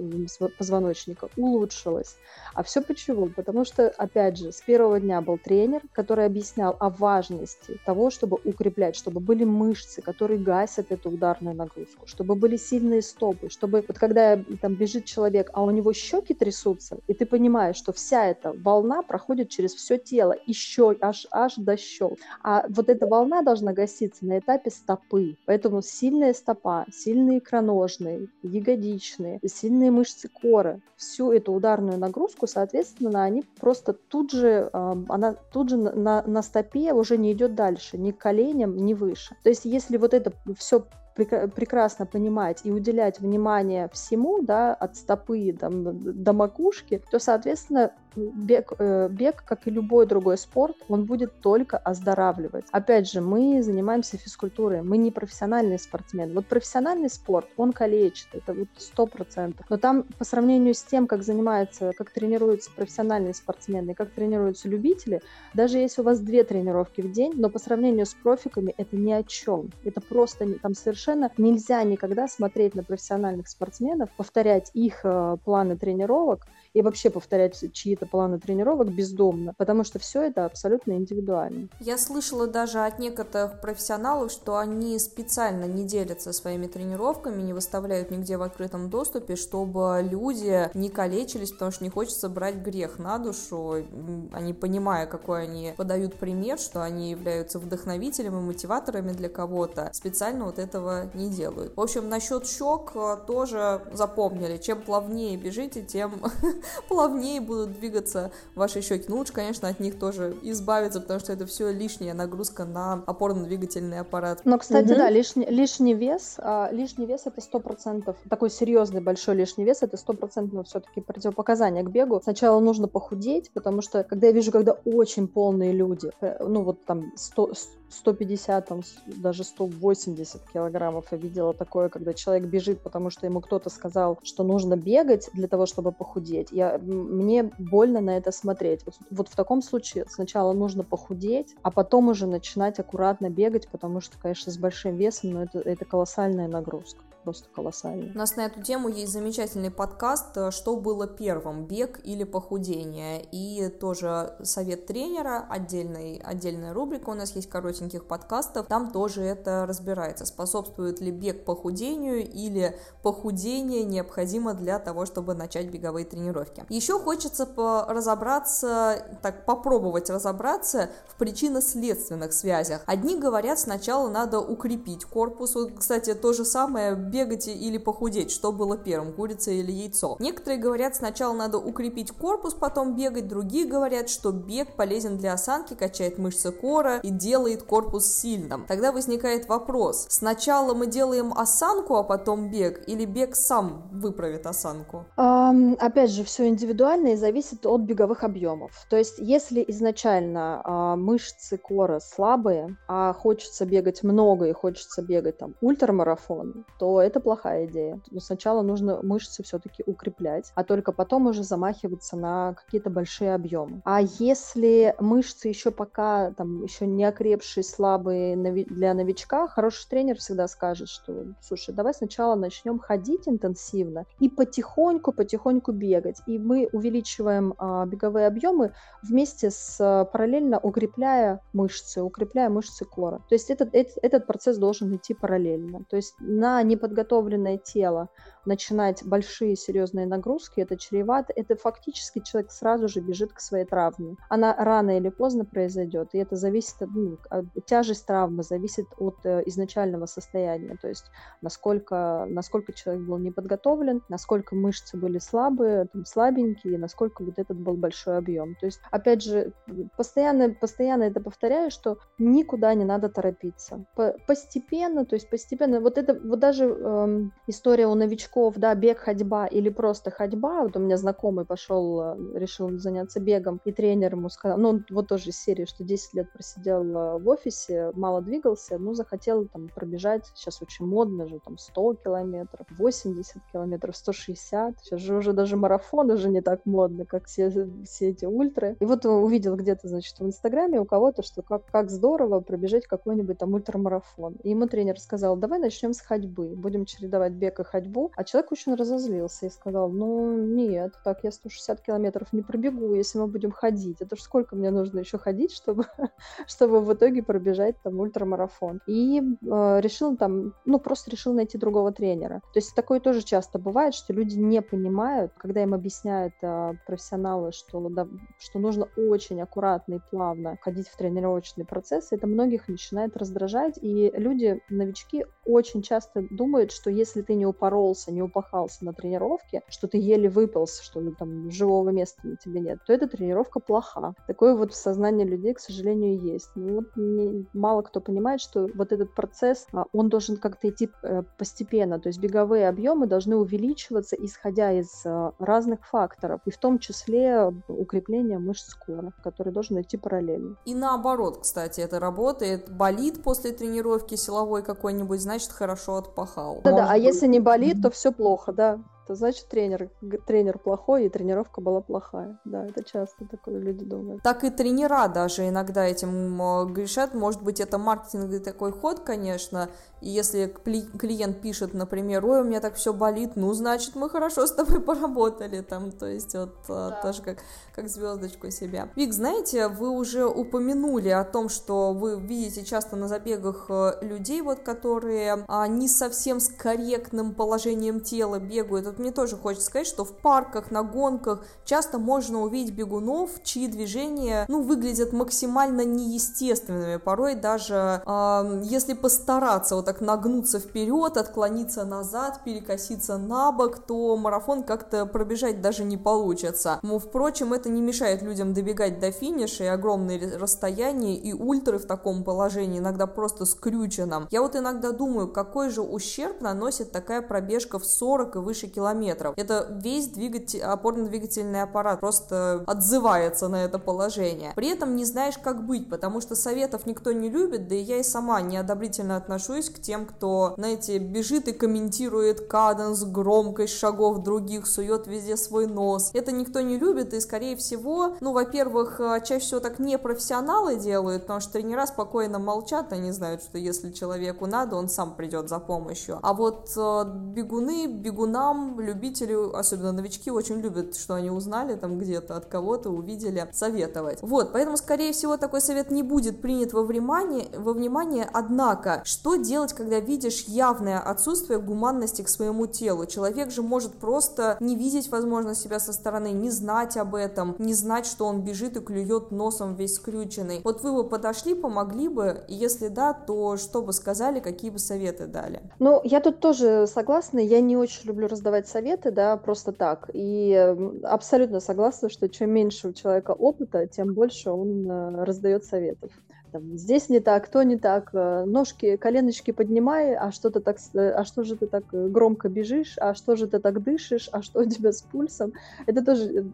позвоночника 0.57 1.29
улучшилось 1.37 1.74
ухудшилось. 1.75 2.17
А 2.55 2.63
все 2.63 2.81
почему? 2.81 3.29
Потому 3.29 3.65
что, 3.65 3.89
опять 3.89 4.39
же, 4.39 4.53
с 4.53 4.61
первого 4.61 5.01
дня 5.01 5.21
был 5.21 5.39
тренер, 5.39 5.83
который 5.93 6.27
объяснял 6.27 6.77
о 6.79 6.89
важности 6.91 7.79
того, 7.85 8.11
чтобы 8.11 8.39
укреплять, 8.45 8.97
чтобы 8.97 9.21
были 9.21 9.45
мышцы, 9.45 10.03
которые 10.03 10.39
гасят 10.39 10.93
эту 10.93 11.11
ударную 11.11 11.57
нагрузку, 11.57 12.07
чтобы 12.07 12.37
были 12.37 12.57
сильные 12.57 13.03
стопы, 13.03 13.49
чтобы 13.51 13.85
вот 13.87 13.99
когда 13.99 14.39
там 14.61 14.75
бежит 14.75 15.05
человек, 15.05 15.51
а 15.53 15.63
у 15.65 15.71
него 15.71 15.93
щеки 15.93 16.35
трясутся, 16.35 16.99
и 17.09 17.15
ты 17.15 17.27
понимаешь, 17.27 17.77
что 17.77 17.93
вся 17.93 18.27
эта 18.27 18.53
волна 18.53 19.03
проходит 19.03 19.49
через 19.49 19.75
все 19.75 19.99
тело, 19.99 20.37
еще 20.47 20.97
аж, 21.01 21.27
аж 21.31 21.55
до 21.57 21.77
щек. 21.77 22.19
А 22.43 22.67
вот 22.69 22.89
эта 22.89 23.07
волна 23.07 23.43
должна 23.43 23.73
гаситься 23.73 24.25
на 24.27 24.39
этапе 24.39 24.71
стопы. 24.71 25.37
Поэтому 25.47 25.83
сильная 25.83 26.35
стопа, 26.35 26.87
сильные 26.93 27.39
икроножные, 27.39 28.29
ягодичные, 28.43 29.41
сильные 29.45 29.91
мышцы 29.91 30.29
кора, 30.29 30.81
всю 30.97 31.33
эту 31.33 31.53
ударную 31.65 31.99
нагрузку, 31.99 32.47
соответственно, 32.47 33.25
они 33.25 33.43
просто 33.59 33.95
тут 33.95 34.33
же, 34.33 34.69
она 34.73 35.35
тут 35.51 35.71
же 35.71 35.79
на, 35.79 36.23
на 36.27 36.43
стопе 36.43 36.93
уже 36.93 37.17
не 37.17 37.33
идет 37.33 37.55
дальше, 37.55 37.97
ни 37.97 38.11
к 38.11 38.19
коленям, 38.19 38.77
ни 38.77 38.93
выше. 38.93 39.35
То 39.43 39.49
есть 39.49 39.65
если 39.65 39.97
вот 39.97 40.13
это 40.13 40.33
все 40.59 40.85
прекрасно 41.15 42.07
понимать 42.07 42.61
и 42.65 42.73
уделять 42.73 43.21
внимание 43.21 43.89
всему, 43.93 44.43
да, 44.43 44.75
от 44.75 44.97
стопы 44.97 45.57
там, 45.59 46.01
до 46.23 46.33
макушки, 46.33 47.01
то, 47.11 47.19
соответственно, 47.19 47.93
бег, 48.17 48.73
э, 48.79 49.09
бег, 49.11 49.45
как 49.45 49.67
и 49.67 49.71
любой 49.71 50.07
другой 50.07 50.39
спорт, 50.39 50.77
он 50.89 51.05
будет 51.05 51.41
только 51.41 51.79
оздоравливать. 51.79 52.65
Опять 52.73 53.11
же, 53.11 53.21
мы 53.21 53.63
занимаемся 53.63 54.17
физкультурой, 54.17 54.83
мы 54.83 54.97
не 54.97 55.11
профессиональные 55.11 55.79
спортсмены. 55.79 56.35
Вот 56.35 56.47
профессиональный 56.47 57.11
спорт, 57.11 57.47
он 57.57 57.73
калечит, 57.73 58.29
это 58.33 58.55
вот 58.55 58.69
сто 58.77 59.07
процентов. 59.07 59.67
Но 59.69 59.77
там 59.77 60.05
по 60.19 60.25
сравнению 60.25 60.75
с 60.75 60.83
тем, 60.83 61.07
как 61.07 61.23
занимаются, 61.23 61.93
как 61.97 62.11
тренируются 62.11 62.71
профессиональные 62.75 63.35
спортсмены 63.35 63.95
как 63.95 64.11
тренируются 64.11 64.69
любители, 64.69 65.21
даже 65.55 65.79
если 65.79 66.01
у 66.01 66.05
вас 66.05 66.21
две 66.21 66.45
тренировки 66.45 67.01
в 67.01 67.13
день, 67.13 67.33
но 67.35 67.49
по 67.49 67.59
сравнению 67.59 68.07
с 68.07 68.15
профиками 68.15 68.75
это 68.77 68.97
ни 68.97 69.13
о 69.13 69.23
чем. 69.23 69.71
Это 69.85 70.01
просто 70.01 70.59
там 70.59 70.75
совершенно 70.75 71.31
нельзя 71.39 71.83
никогда 71.85 72.29
смотреть 72.29 72.75
на 72.75 72.83
профессиональных 72.83 73.49
спортсменов, 73.49 74.11
повторять 74.17 74.71
их 74.75 75.01
э, 75.05 75.37
планы 75.45 75.77
тренировок 75.77 76.47
и 76.75 76.83
вообще 76.83 77.09
повторять 77.09 77.73
чьи-то 77.73 78.07
планы 78.07 78.39
тренировок 78.39 78.93
бездомно, 78.93 79.55
потому 79.57 79.85
что 79.85 79.99
все 79.99 80.23
это 80.23 80.45
абсолютно 80.45 80.93
индивидуально. 80.93 81.69
Я 81.81 81.97
слышала 81.97 82.47
даже 82.47 82.81
от 82.81 82.99
некоторых 82.99 83.61
профессионалов, 83.61 84.31
что 84.33 84.59
они 84.59 84.99
специально 84.99 85.65
не 85.65 85.85
делятся 85.85 86.33
своими 86.33 86.67
тренировками, 86.67 87.43
не 87.43 87.53
выставляют 87.53 88.11
нигде 88.11 88.37
в 88.37 88.43
открытом 88.43 88.91
доступе, 88.91 89.37
чтобы 89.37 90.01
люди 90.03 90.71
не 90.75 90.89
калечились, 90.89 91.53
потому 91.53 91.71
что 91.71 91.85
не 91.85 91.91
хочется 91.91 92.29
брать 92.29 92.57
грех 92.57 92.99
на 92.99 93.19
душу. 93.19 93.85
Они, 94.33 94.53
понимая, 94.53 95.07
какой 95.07 95.45
они 95.45 95.75
подают 95.77 96.17
пример, 96.17 96.59
что 96.59 96.83
они 96.83 97.11
являются 97.11 97.59
вдохновителем 97.61 98.37
и 98.39 98.43
мотиваторами 98.43 99.13
для 99.13 99.29
кого-то, 99.29 99.91
специально 99.93 100.45
вот 100.45 100.59
этого 100.59 101.09
не 101.15 101.31
делают. 101.31 101.77
В 101.77 101.81
общем, 101.81 102.09
насчет 102.09 102.47
щек 102.47 102.93
э, 102.95 103.19
тоже 103.27 103.83
запомнили. 103.93 104.57
Чем 104.57 104.83
плавнее 104.83 105.37
бежите, 105.37 105.83
тем 105.83 106.21
плавнее 106.89 107.41
будут 107.41 107.73
двигаться 107.79 108.31
ваши 108.55 108.83
щеки. 108.83 109.07
Ну, 109.09 109.17
лучше, 109.17 109.33
конечно, 109.33 109.69
от 109.69 109.81
них 109.81 109.99
тоже 109.99 110.37
избавиться, 110.43 111.01
потому 111.01 111.21
что 111.21 111.33
это 111.33 111.47
все 111.47 111.71
лишняя 111.71 112.15
нагрузка 112.15 112.65
на 112.65 113.03
опорно-двигательный 113.07 114.01
аппарат. 114.01 114.43
Но, 114.45 114.59
кстати, 114.59 114.91
угу. 114.91 114.97
да, 114.97 115.11
лишний, 115.11 115.47
лишний 115.47 115.95
вес, 115.95 116.37
а, 116.39 116.69
лишний 116.73 117.07
вес 117.07 117.23
это 117.27 117.41
сто 117.41 117.61
процентов, 117.61 118.17
такой 118.29 118.51
серьезный 118.51 119.01
большой 119.01 119.35
лишний 119.35 119.65
вес, 119.65 119.83
это 119.83 119.97
стопроцентно 119.97 120.65
все-таки 120.65 121.01
противопоказание 121.01 121.83
к 121.83 121.91
бегу. 121.91 122.21
Сначала 122.23 122.61
нужно 122.61 122.89
похудеть, 122.89 123.51
потому 123.53 123.83
что, 123.83 124.05
когда 124.05 124.29
я 124.29 124.33
вижу, 124.33 124.53
когда 124.53 124.73
очень 124.85 125.29
полные 125.29 125.73
люди, 125.73 126.11
э, 126.21 126.45
ну, 126.47 126.63
вот 126.63 126.85
там 126.85 127.13
100, 127.17 127.53
150, 127.95 128.67
там, 128.67 128.83
даже 129.07 129.45
180 129.45 130.43
килограммов. 130.53 131.07
Я 131.11 131.19
видела 131.19 131.55
такое, 131.55 131.89
когда 131.89 132.13
человек 132.13 132.45
бежит, 132.49 132.81
потому 132.81 133.11
что 133.11 133.27
ему 133.27 133.41
кто-то 133.41 133.71
сказал, 133.71 134.19
что 134.23 134.45
нужно 134.45 134.77
бегать 134.77 135.31
для 135.33 135.49
того, 135.49 135.67
чтобы 135.67 135.93
похудеть. 135.93 136.49
Я, 136.51 136.79
мне 136.79 137.51
больно 137.59 138.01
на 138.01 138.17
это 138.17 138.33
смотреть. 138.33 138.85
Вот, 138.85 138.95
вот 139.11 139.29
в 139.29 139.37
таком 139.37 139.63
случае 139.63 140.05
сначала 140.09 140.53
нужно 140.53 140.85
похудеть, 140.85 141.55
а 141.63 141.71
потом 141.71 142.09
уже 142.09 142.27
начинать 142.27 142.79
аккуратно 142.79 143.31
бегать, 143.31 143.69
потому 143.69 144.01
что, 144.01 144.19
конечно, 144.19 144.53
с 144.53 144.59
большим 144.59 144.97
весом, 144.97 145.31
но 145.31 145.43
это, 145.45 145.59
это 145.61 145.85
колоссальная 145.85 146.49
нагрузка 146.49 147.03
просто 147.25 147.49
колоссальный. 147.55 148.13
У 148.15 148.19
нас 148.19 148.37
на 148.37 148.47
эту 148.47 148.63
тему 148.63 148.89
есть 148.89 149.13
замечательный 149.13 149.71
подкаст 149.71 150.37
э, 150.37 150.51
«Что 150.51 150.77
было 150.77 151.07
первым, 151.07 151.67
бег 151.67 152.01
или 152.05 152.23
похудение?» 152.25 153.25
И 153.33 153.69
тоже 153.69 154.37
совет 154.43 154.87
тренера, 154.87 155.47
отдельный, 155.49 156.21
отдельная 156.23 156.75
рубрика 156.75 157.11
у 157.11 157.15
нас 157.15 157.35
есть 157.35 157.49
коротеньких 157.49 158.07
подкастов, 158.07 158.67
там 158.67 158.91
тоже 158.91 159.23
это 159.23 159.65
разбирается, 159.67 160.27
способствует 160.27 161.01
ли 161.01 161.11
бег 161.11 161.45
похудению 161.45 162.31
или 162.31 162.79
похудение 163.03 163.85
необходимо 163.85 164.53
для 164.53 164.79
того, 164.79 165.07
чтобы 165.07 165.35
начать 165.35 165.71
беговые 165.71 166.05
тренировки. 166.05 166.65
Еще 166.69 166.99
хочется 166.99 167.49
разобраться, 167.89 169.19
так 169.23 169.47
попробовать 169.47 170.11
разобраться 170.11 170.91
в 171.09 171.17
причинно-следственных 171.17 172.33
связях. 172.33 172.83
Одни 172.87 173.19
говорят, 173.19 173.59
сначала 173.59 174.09
надо 174.09 174.41
укрепить 174.41 175.05
корпус, 175.07 175.55
вот, 175.55 175.73
кстати, 175.79 176.13
то 176.15 176.33
же 176.35 176.45
самое 176.45 176.95
бегать 177.15 177.47
или 177.47 177.79
похудеть, 177.79 178.33
что 178.33 178.51
было 178.51 178.77
первым, 178.77 179.13
курица 179.13 179.53
или 179.53 179.71
яйцо. 179.71 180.17
Некоторые 180.19 180.61
говорят, 180.61 180.97
сначала 180.97 181.33
надо 181.33 181.59
укрепить 181.59 182.11
корпус, 182.11 182.55
потом 182.55 182.97
бегать, 182.97 183.29
другие 183.29 183.67
говорят, 183.67 184.11
что 184.11 184.33
бег 184.33 184.75
полезен 184.75 185.17
для 185.17 185.35
осанки, 185.35 185.75
качает 185.75 186.19
мышцы 186.19 186.51
кора 186.51 186.99
и 186.99 187.11
делает 187.11 187.63
корпус 187.63 188.07
сильным. 188.07 188.67
Тогда 188.67 188.91
возникает 188.91 189.49
вопрос, 189.49 190.07
сначала 190.11 190.75
мы 190.75 190.89
делаем 190.89 191.33
осанку, 191.33 191.95
а 191.95 192.03
потом 192.03 192.51
бег, 192.51 192.83
или 192.89 193.05
бег 193.05 193.37
сам 193.37 193.89
выправит 193.93 194.47
осанку? 194.47 195.07
Um, 195.17 195.77
опять 195.79 196.11
же, 196.11 196.25
все 196.25 196.49
индивидуально 196.49 197.09
и 197.09 197.17
зависит 197.17 197.65
от 197.65 197.83
беговых 197.83 198.25
объемов. 198.25 198.73
То 198.91 198.97
есть, 198.97 199.19
если 199.19 199.65
изначально 199.69 200.61
uh, 200.65 200.97
мышцы 200.97 201.59
кора 201.59 202.01
слабые, 202.01 202.77
а 202.89 203.13
хочется 203.13 203.65
бегать 203.67 204.03
много 204.03 204.47
и 204.47 204.53
хочется 204.53 205.01
бегать 205.03 205.39
там 205.39 205.55
ультрамарафон, 205.61 206.65
то 206.79 207.04
это 207.05 207.21
плохая 207.21 207.67
идея. 207.67 208.01
Но 208.11 208.21
сначала 208.21 208.63
нужно 208.63 209.01
мышцы 209.03 209.43
все-таки 209.43 209.83
укреплять, 209.87 210.53
а 210.55 210.65
только 210.65 210.93
потом 210.93 211.27
уже 211.27 211.43
замахиваться 211.43 212.17
на 212.17 212.55
какие-то 212.55 212.91
большие 212.91 213.35
объемы. 213.35 213.83
А 213.85 214.01
если 214.01 214.95
мышцы 214.99 215.49
еще 215.49 215.71
пока 215.71 216.33
там 216.33 216.63
еще 216.63 216.87
не 216.87 217.05
окрепшие, 217.05 217.65
слабые 217.65 218.37
для 218.37 218.95
новичка, 218.95 219.49
хороший 219.49 219.89
тренер 219.89 220.19
всегда 220.19 220.49
скажет, 220.49 220.89
что, 220.89 221.27
слушай, 221.41 221.75
давай 221.75 221.95
сначала 221.95 222.35
начнем 222.35 222.79
ходить 222.79 223.29
интенсивно 223.29 224.07
и 224.21 224.29
потихоньку, 224.29 225.13
потихоньку 225.13 225.73
бегать. 225.73 226.21
И 226.27 226.39
мы 226.39 226.69
увеличиваем 226.73 227.55
а, 227.59 227.87
беговые 227.87 228.27
объемы 228.27 228.73
вместе 229.03 229.51
с 229.51 229.79
а, 229.81 230.05
параллельно 230.05 230.59
укрепляя 230.59 231.41
мышцы, 231.53 232.03
укрепляя 232.03 232.49
мышцы 232.49 232.85
кора. 232.85 233.19
То 233.29 233.35
есть 233.35 233.51
этот, 233.51 233.75
этот, 233.75 233.99
этот 234.03 234.27
процесс 234.27 234.57
должен 234.57 234.95
идти 234.95 235.15
параллельно. 235.15 235.85
То 235.89 235.97
есть 235.97 236.15
на 236.21 236.63
неподготовленном 236.63 236.94
подготовленное 236.95 237.59
тело 237.59 238.09
начинать 238.47 239.05
большие 239.05 239.57
серьезные 239.57 240.07
нагрузки, 240.07 240.61
это 240.61 240.77
чревато, 240.77 241.33
это 241.35 241.57
фактически 241.57 242.21
человек 242.21 242.51
сразу 242.51 242.89
же 242.89 243.01
бежит 243.01 243.33
к 243.33 243.41
своей 243.41 243.65
травме. 243.65 244.17
Она 244.29 244.55
рано 244.57 244.97
или 244.97 245.09
поздно 245.09 245.45
произойдет, 245.45 246.11
и 246.13 246.19
это 246.19 246.37
зависит 246.37 246.81
от, 246.83 246.91
ну, 246.91 247.19
тяжесть 247.67 248.07
травмы 248.07 248.43
зависит 248.43 248.87
от 248.99 249.17
э, 249.25 249.43
изначального 249.47 250.07
состояния, 250.07 250.77
то 250.81 250.89
есть 250.89 251.11
насколько, 251.41 252.27
насколько 252.29 252.73
человек 252.73 253.05
был 253.05 253.19
неподготовлен, 253.19 254.03
насколько 254.09 254.55
мышцы 254.55 254.97
были 254.97 255.19
слабые, 255.19 255.87
там, 255.87 256.05
слабенькие, 256.05 256.79
насколько 256.79 257.25
вот 257.25 257.39
этот 257.39 257.59
был 257.59 257.77
большой 257.77 258.19
объем. 258.19 258.55
То 258.57 258.67
есть, 258.67 258.81
опять 258.91 259.23
же, 259.23 259.53
постоянно, 259.97 260.55
постоянно 260.55 261.05
это 261.05 261.21
повторяю, 261.21 261.71
что 261.71 261.99
никуда 262.19 262.75
не 262.75 262.85
надо 262.85 263.09
торопиться. 263.09 263.85
Постепенно, 264.27 265.05
то 265.05 265.15
есть 265.15 265.31
постепенно, 265.31 265.81
вот 265.81 265.99
это, 265.99 266.19
вот 266.23 266.39
даже 266.39 266.65
эм, 266.65 267.33
история 267.47 267.87
у 267.87 267.95
новичков, 267.95 268.34
новичков, 268.35 268.55
да, 268.57 268.75
бег, 268.75 268.99
ходьба 268.99 269.47
или 269.47 269.69
просто 269.69 270.11
ходьба. 270.11 270.63
Вот 270.63 270.77
у 270.77 270.81
меня 270.81 270.97
знакомый 270.97 271.45
пошел, 271.45 272.01
э, 272.01 272.39
решил 272.39 272.71
заняться 272.79 273.21
бегом, 273.21 273.61
и 273.65 273.73
тренер 273.73 274.15
ему 274.15 274.29
сказал, 274.29 274.59
ну, 274.59 274.81
вот 274.91 275.09
тоже 275.09 275.31
из 275.31 275.41
серии, 275.41 275.65
что 275.65 275.85
10 275.85 276.15
лет 276.15 276.33
просидел 276.33 276.83
э, 276.83 277.19
в 277.19 277.29
офисе, 277.29 277.93
мало 277.95 278.21
двигался, 278.23 278.79
ну, 278.79 278.95
захотел 278.95 279.47
там 279.47 279.69
пробежать, 279.75 280.27
сейчас 280.35 280.63
очень 280.63 280.87
модно 280.87 281.27
же, 281.27 281.41
там 281.45 281.59
100 281.59 281.95
километров, 281.95 282.67
80 282.71 283.37
километров, 283.53 283.97
160, 283.97 284.75
сейчас 284.81 285.01
же 285.01 285.17
уже 285.17 285.33
даже 285.33 285.57
марафон 285.57 286.11
уже 286.11 286.29
не 286.29 286.41
так 286.41 286.67
модно, 286.67 287.05
как 287.05 287.27
все, 287.27 287.51
все 287.85 288.11
эти 288.11 288.25
ультры. 288.25 288.77
И 288.81 288.85
вот 288.85 289.05
увидел 289.07 289.57
где-то, 289.57 289.89
значит, 289.89 290.19
в 290.19 290.27
Инстаграме 290.27 290.81
у 290.81 290.85
кого-то, 290.85 291.23
что 291.23 291.43
как, 291.43 291.65
как 291.67 291.91
здорово 291.91 292.41
пробежать 292.41 292.87
какой-нибудь 292.87 293.39
там 293.39 293.55
ультрамарафон. 293.55 294.35
И 294.43 294.51
ему 294.51 294.67
тренер 294.67 294.99
сказал, 294.99 295.37
давай 295.37 295.59
начнем 295.59 295.93
с 295.93 296.01
ходьбы, 296.01 296.55
будем 296.57 296.85
чередовать 296.85 297.33
бег 297.33 297.61
и 297.61 297.65
ходьбу, 297.65 298.11
а 298.17 298.24
Человек 298.25 298.53
очень 298.53 298.75
разозлился 298.75 299.47
и 299.47 299.51
сказал, 299.51 299.91
ну 299.91 300.39
нет, 300.39 300.95
так 301.05 301.25
я 301.25 301.31
160 301.31 301.81
километров 301.81 302.33
не 302.33 302.43
пробегу, 302.43 302.95
если 302.95 303.19
мы 303.19 303.27
будем 303.27 303.51
ходить. 303.51 304.01
Это 304.01 304.17
ж 304.17 304.21
сколько 304.21 304.57
мне 304.57 304.71
нужно 304.71 305.01
еще 305.01 305.19
ходить, 305.19 305.53
чтобы, 305.53 305.87
чтобы 306.47 306.81
в 306.81 306.93
итоге 306.93 307.23
пробежать 307.23 307.77
там 307.83 308.01
ультрамарафон. 308.01 308.81
И 308.87 309.21
э, 309.21 309.81
решил 309.81 310.17
там, 310.17 310.55
ну 310.65 310.79
просто 310.79 311.11
решил 311.11 311.35
найти 311.35 311.59
другого 311.59 311.93
тренера. 311.93 312.41
То 312.53 312.59
есть 312.59 312.75
такое 312.75 313.01
тоже 313.01 313.23
часто 313.23 313.59
бывает, 313.59 313.95
что 313.95 314.13
люди 314.13 314.37
не 314.37 314.63
понимают, 314.63 315.33
когда 315.37 315.63
им 315.63 315.75
объясняют 315.75 316.35
э, 316.43 316.73
профессионалы, 316.87 317.53
что, 317.53 317.89
да, 317.89 318.07
что 318.39 318.59
нужно 318.59 318.89
очень 318.97 319.41
аккуратно 319.41 319.95
и 319.95 320.01
плавно 320.11 320.59
ходить 320.61 320.89
в 320.89 320.97
тренировочный 320.97 321.65
процесс, 321.65 322.13
это 322.13 322.27
многих 322.27 322.69
начинает 322.69 323.17
раздражать, 323.17 323.79
и 323.81 324.11
люди, 324.15 324.61
новички, 324.69 325.27
очень 325.45 325.83
часто 325.83 326.25
думают, 326.31 326.73
что 326.73 326.91
если 326.91 327.23
ты 327.23 327.35
не 327.35 327.47
упоролся, 327.47 328.13
не 328.15 328.23
упахался 328.23 328.85
на 328.85 328.93
тренировке, 328.93 329.63
что 329.69 329.89
ты 329.89 329.99
еле 329.99 330.29
выполз, 330.29 330.81
что 330.81 331.01
ну, 331.01 331.13
там 331.13 331.51
живого 331.51 331.91
места 331.91 332.27
на 332.27 332.37
тебе 332.37 332.61
нет, 332.61 332.79
то 332.87 332.93
эта 332.93 333.07
тренировка 333.07 333.61
плоха. 333.61 334.15
Такое 334.27 334.55
вот 334.55 334.73
в 334.73 334.77
сознании 334.77 335.25
людей, 335.25 335.55
к 335.55 335.61
сожалению, 335.61 336.21
есть. 336.21 336.51
Ну, 336.55 336.77
вот 336.77 336.97
не, 336.97 337.47
мало 337.53 337.83
кто 337.83 338.01
понимает, 338.01 338.41
что 338.41 338.69
вот 338.75 338.93
этот 338.93 339.15
процесс, 339.15 339.67
а, 339.73 339.85
он 339.93 340.09
должен 340.09 340.37
как-то 340.37 340.69
идти 340.69 340.91
э, 341.03 341.23
постепенно, 341.39 341.99
то 341.99 342.09
есть 342.09 342.19
беговые 342.19 342.69
объемы 342.69 343.07
должны 343.07 343.37
увеличиваться, 343.37 344.17
исходя 344.17 344.73
из 344.73 345.05
э, 345.05 345.31
разных 345.39 345.87
факторов, 345.87 346.41
и 346.47 346.51
в 346.51 346.59
том 346.59 346.79
числе 346.79 347.53
укрепление 347.69 348.39
мышц 348.39 348.75
кора, 348.75 349.13
который 349.23 349.53
должен 349.53 349.81
идти 349.81 349.97
параллельно. 349.97 350.57
И 350.65 350.75
наоборот, 350.75 351.39
кстати, 351.43 351.81
это 351.81 352.01
работает. 352.01 352.71
Болит 352.71 353.23
после 353.23 353.53
тренировки 353.53 354.15
силовой 354.15 354.63
какой-нибудь, 354.63 355.21
значит, 355.21 355.51
хорошо 355.51 355.97
отпахал. 355.97 356.61
Да-да, 356.65 356.89
а 356.91 356.97
если 356.97 357.27
не 357.27 357.41
болит, 357.41 357.83
то 357.83 357.91
все 357.91 358.04
плохо, 358.13 358.53
да 358.53 358.79
то 359.07 359.15
значит 359.15 359.47
тренер, 359.49 359.91
тренер 360.27 360.59
плохой 360.59 361.07
и 361.07 361.09
тренировка 361.09 361.61
была 361.61 361.81
плохая. 361.81 362.39
Да, 362.45 362.65
это 362.65 362.83
часто 362.83 363.27
такое 363.27 363.59
люди 363.59 363.85
думают. 363.85 364.23
Так 364.23 364.45
и 364.45 364.51
тренера 364.51 365.09
даже 365.09 365.47
иногда 365.49 365.85
этим 365.85 366.41
э, 366.41 366.67
грешат. 366.67 367.13
Может 367.15 367.43
быть, 367.43 367.61
это 367.61 367.77
маркетинговый 367.79 368.41
такой 368.41 368.73
ход, 368.73 369.01
конечно. 369.01 369.69
И 370.01 370.09
если 370.09 370.47
клиент 370.47 371.41
пишет, 371.41 371.75
например, 371.75 372.25
ой, 372.25 372.41
у 372.41 372.45
меня 372.45 372.61
так 372.61 372.77
все 372.77 372.93
болит, 372.93 373.33
ну, 373.37 373.53
значит, 373.53 373.95
мы 373.95 374.09
хорошо 374.09 374.47
с 374.47 374.53
тобой 374.53 374.81
поработали 374.81 375.61
там. 375.61 375.93
То 375.93 376.07
есть 376.07 376.35
вот 376.35 376.55
э, 376.69 376.91
да. 376.91 377.01
тоже 377.03 377.23
как, 377.23 377.39
как 377.75 377.89
звездочку 377.89 378.51
себя. 378.51 378.89
Вик, 378.97 379.13
знаете, 379.13 379.69
вы 379.69 379.91
уже 379.91 380.27
упомянули 380.27 381.11
о 381.11 381.25
том, 381.25 381.49
что 381.49 381.93
вы 381.93 382.19
видите 382.19 382.65
часто 382.65 382.97
на 382.97 383.09
забегах 383.09 383.67
э, 383.69 383.99
людей, 384.01 384.41
вот, 384.41 384.61
которые 384.61 385.45
а, 385.47 385.69
не 385.69 385.89
совсем 385.89 386.41
с 386.41 386.49
корректным 386.49 387.35
положением 387.35 388.01
тела 388.01 388.39
бегают 388.39 388.94
вот 388.95 389.01
мне 389.01 389.11
тоже 389.11 389.37
хочется 389.37 389.67
сказать, 389.67 389.87
что 389.89 390.05
в 390.05 390.13
парках, 390.13 390.71
на 390.71 390.85
гонках 390.85 391.41
часто 391.65 391.99
можно 391.99 392.41
увидеть 392.43 392.75
бегунов, 392.75 393.43
чьи 393.43 393.67
движения, 393.67 394.45
ну, 394.49 394.63
выглядят 394.63 395.13
максимально 395.13 395.85
неестественными. 395.85 396.97
Порой 396.99 397.35
даже, 397.35 398.03
э, 398.07 398.63
если 398.65 398.95
постараться 398.95 399.75
вот 399.75 399.87
так 399.87 400.01
нагнуться 400.01 400.61
вперед, 400.61 401.17
отклониться 401.17 401.85
назад, 401.85 402.41
перекоситься 402.45 403.19
на 403.19 403.51
бок, 403.51 403.79
то 403.79 404.17
марафон 404.17 404.63
как-то 404.63 405.07
пробежать 405.07 405.61
даже 405.61 405.83
не 405.83 405.97
получится. 405.97 406.79
Но, 406.83 407.01
впрочем, 407.01 407.53
это 407.53 407.69
не 407.69 407.81
мешает 407.81 408.23
людям 408.23 408.55
добегать 408.55 409.01
до 409.01 409.11
финиша 409.11 409.65
и 409.65 409.69
огромные 409.69 410.37
расстояния, 410.37 411.17
и 411.17 411.33
ультры 411.33 411.79
в 411.79 411.87
таком 411.87 412.23
положении 412.23 412.79
иногда 412.79 413.07
просто 413.07 413.45
скрюченном. 413.45 414.29
Я 414.31 414.41
вот 414.41 414.55
иногда 414.55 414.93
думаю, 414.93 415.29
какой 415.29 415.71
же 415.71 415.83
ущерб 415.83 416.41
наносит 416.41 416.93
такая 416.93 417.23
пробежка 417.23 417.79
в 417.81 417.85
40 417.85 418.37
и 418.37 418.39
выше 418.39 418.69
километров 418.69 418.84
километров. 418.85 419.35
Это 419.37 419.67
весь 419.83 420.09
двигатель, 420.09 420.61
опорно-двигательный 420.61 421.63
аппарат 421.63 422.01
просто 422.01 422.65
отзывается 422.67 423.49
на 423.49 423.65
это 423.65 423.79
положение. 423.79 424.53
При 424.55 424.69
этом 424.69 424.97
не 424.97 425.05
знаешь, 425.05 425.39
как 425.39 425.67
быть, 425.67 425.89
потому 425.89 426.21
что 426.21 426.35
советов 426.35 426.87
никто 426.87 427.13
не 427.13 427.31
любит, 427.31 427.69
да 427.69 427.75
и 427.75 427.79
я 427.79 427.99
и 427.99 428.03
сама 428.03 428.41
неодобрительно 428.43 429.17
отношусь 429.17 429.71
к 429.71 429.81
тем, 429.81 430.07
кто, 430.07 430.55
знаете, 430.59 430.99
бежит 430.99 431.49
и 431.49 431.53
комментирует 431.53 432.47
каденс, 432.47 433.05
громкость 433.05 433.75
шагов 433.75 434.23
других, 434.23 434.67
сует 434.67 435.07
везде 435.07 435.37
свой 435.37 435.67
нос. 435.67 436.11
Это 436.13 436.33
никто 436.33 436.61
не 436.61 436.79
любит, 436.79 437.15
и, 437.15 437.21
скорее 437.21 437.57
всего, 437.57 438.17
ну, 438.21 438.33
во-первых, 438.33 439.01
э, 439.01 439.21
чаще 439.25 439.45
всего 439.45 439.61
так 439.61 439.79
не 439.79 439.99
профессионалы 439.99 440.77
делают, 440.77 441.23
потому 441.23 441.41
что 441.41 441.53
тренера 441.53 441.87
спокойно 441.87 442.39
молчат, 442.39 442.93
они 442.93 443.13
знают, 443.13 443.43
что 443.43 443.59
если 443.59 443.93
человеку 443.93 444.47
надо, 444.47 444.77
он 444.77 444.89
сам 444.89 445.15
придет 445.15 445.49
за 445.49 445.59
помощью. 445.59 446.19
А 446.23 446.35
вот 446.35 446.71
э, 446.77 447.05
бегуны, 447.07 447.87
бегунам 447.87 448.74
любители, 448.81 449.35
особенно 449.57 449.93
новички, 449.93 450.31
очень 450.31 450.61
любят, 450.61 450.97
что 450.97 451.15
они 451.15 451.31
узнали 451.31 451.75
там 451.77 451.99
где-то 451.99 452.37
от 452.37 452.47
кого-то, 452.47 452.91
увидели, 452.91 453.49
советовать. 453.53 454.19
Вот, 454.23 454.53
поэтому, 454.53 454.77
скорее 454.77 455.13
всего, 455.13 455.37
такой 455.37 455.61
совет 455.61 455.91
не 455.91 456.03
будет 456.03 456.41
принят 456.41 456.73
во 456.73 456.83
внимание, 456.83 457.47
во 457.57 457.73
внимание, 457.73 458.29
однако, 458.33 459.03
что 459.05 459.37
делать, 459.37 459.73
когда 459.73 460.01
видишь 460.01 460.45
явное 460.45 460.99
отсутствие 460.99 461.59
гуманности 461.59 462.23
к 462.23 462.29
своему 462.29 462.67
телу? 462.67 463.07
Человек 463.07 463.51
же 463.51 463.63
может 463.63 463.95
просто 463.95 464.57
не 464.61 464.77
видеть, 464.77 465.11
возможно, 465.11 465.55
себя 465.55 465.79
со 465.79 465.93
стороны, 465.93 466.33
не 466.33 466.51
знать 466.51 466.97
об 466.97 467.15
этом, 467.15 467.57
не 467.59 467.75
знать, 467.75 468.07
что 468.07 468.27
он 468.27 468.43
бежит 468.43 468.77
и 468.77 468.81
клюет 468.81 469.31
носом 469.31 469.75
весь 469.75 469.95
скрюченный. 469.95 470.61
Вот 470.65 470.83
вы 470.83 470.93
бы 470.93 471.09
подошли, 471.09 471.55
помогли 471.55 472.09
бы, 472.09 472.45
и 472.49 472.55
если 472.55 472.89
да, 472.89 473.13
то 473.13 473.57
что 473.57 473.83
бы 473.83 473.93
сказали, 473.93 474.41
какие 474.41 474.71
бы 474.71 474.79
советы 474.79 475.27
дали? 475.27 475.63
Ну, 475.79 476.01
я 476.05 476.21
тут 476.21 476.41
тоже 476.41 476.87
согласна, 476.87 477.39
я 477.39 477.61
не 477.61 477.77
очень 477.77 478.07
люблю 478.07 478.29
раздавать 478.29 478.64
давать 478.65 478.69
советы, 478.69 479.11
да, 479.11 479.37
просто 479.37 479.73
так. 479.73 480.11
И 480.13 480.75
абсолютно 481.03 481.61
согласна, 481.61 482.09
что 482.09 482.29
чем 482.29 482.51
меньше 482.51 482.89
у 482.89 482.93
человека 482.93 483.33
опыта, 483.33 483.87
тем 483.87 484.15
больше 484.15 484.51
он 484.51 484.91
э, 484.91 485.25
раздает 485.25 485.65
советов. 485.65 486.11
Там, 486.53 486.77
здесь 486.79 487.09
не 487.09 487.21
так, 487.21 487.49
то 487.49 487.63
не 487.65 487.77
так, 487.77 488.11
э, 488.13 488.45
ножки, 488.47 488.97
коленочки 488.97 489.53
поднимай, 489.53 490.15
а 490.15 490.31
что 490.31 490.51
ты 490.51 490.61
так, 490.61 490.77
э, 490.95 491.11
а 491.11 491.25
что 491.25 491.43
же 491.43 491.57
ты 491.57 491.67
так 491.67 491.85
громко 491.91 492.49
бежишь, 492.49 492.97
а 492.99 493.15
что 493.15 493.37
же 493.37 493.47
ты 493.47 493.59
так 493.59 493.83
дышишь, 493.83 494.29
а 494.33 494.43
что 494.43 494.61
у 494.61 494.65
тебя 494.65 494.93
с 494.93 495.03
пульсом. 495.03 495.53
Это 495.87 496.05
тоже 496.05 496.45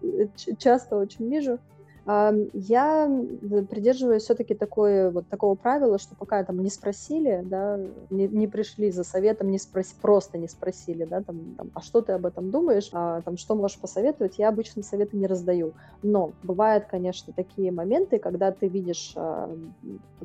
часто 0.59 0.97
очень 0.97 1.29
вижу. 1.29 1.59
Я 2.07 3.09
придерживаюсь 3.69 4.23
все-таки 4.23 4.55
такое, 4.55 5.11
вот 5.11 5.29
такого 5.29 5.55
правила, 5.55 5.99
что 5.99 6.15
пока 6.17 6.43
там 6.45 6.63
не 6.63 6.71
спросили, 6.71 7.43
да, 7.45 7.79
не, 8.09 8.27
не 8.29 8.49
пришли 8.49 8.91
за 8.91 9.05
советом, 9.05 9.51
не 9.51 9.59
спроси, 9.59 9.95
просто 10.01 10.39
не 10.39 10.49
спросили, 10.49 11.05
да, 11.05 11.23
там, 11.23 11.55
там, 11.57 11.71
а 11.75 11.81
что 11.83 12.01
ты 12.01 12.13
об 12.13 12.25
этом 12.27 12.51
думаешь, 12.51 12.89
а, 12.93 13.21
там, 13.23 13.37
что 13.37 13.55
можешь 13.55 13.79
посоветовать, 13.81 14.39
я 14.39 14.49
обычно 14.49 14.83
советы 14.83 15.17
не 15.19 15.27
раздаю. 15.27 15.75
Но 16.03 16.37
бывают, 16.43 16.87
конечно, 16.87 17.33
такие 17.35 17.71
моменты, 17.71 18.19
когда 18.19 18.51
ты 18.51 18.69
видишь, 18.69 19.13
а, 19.17 19.55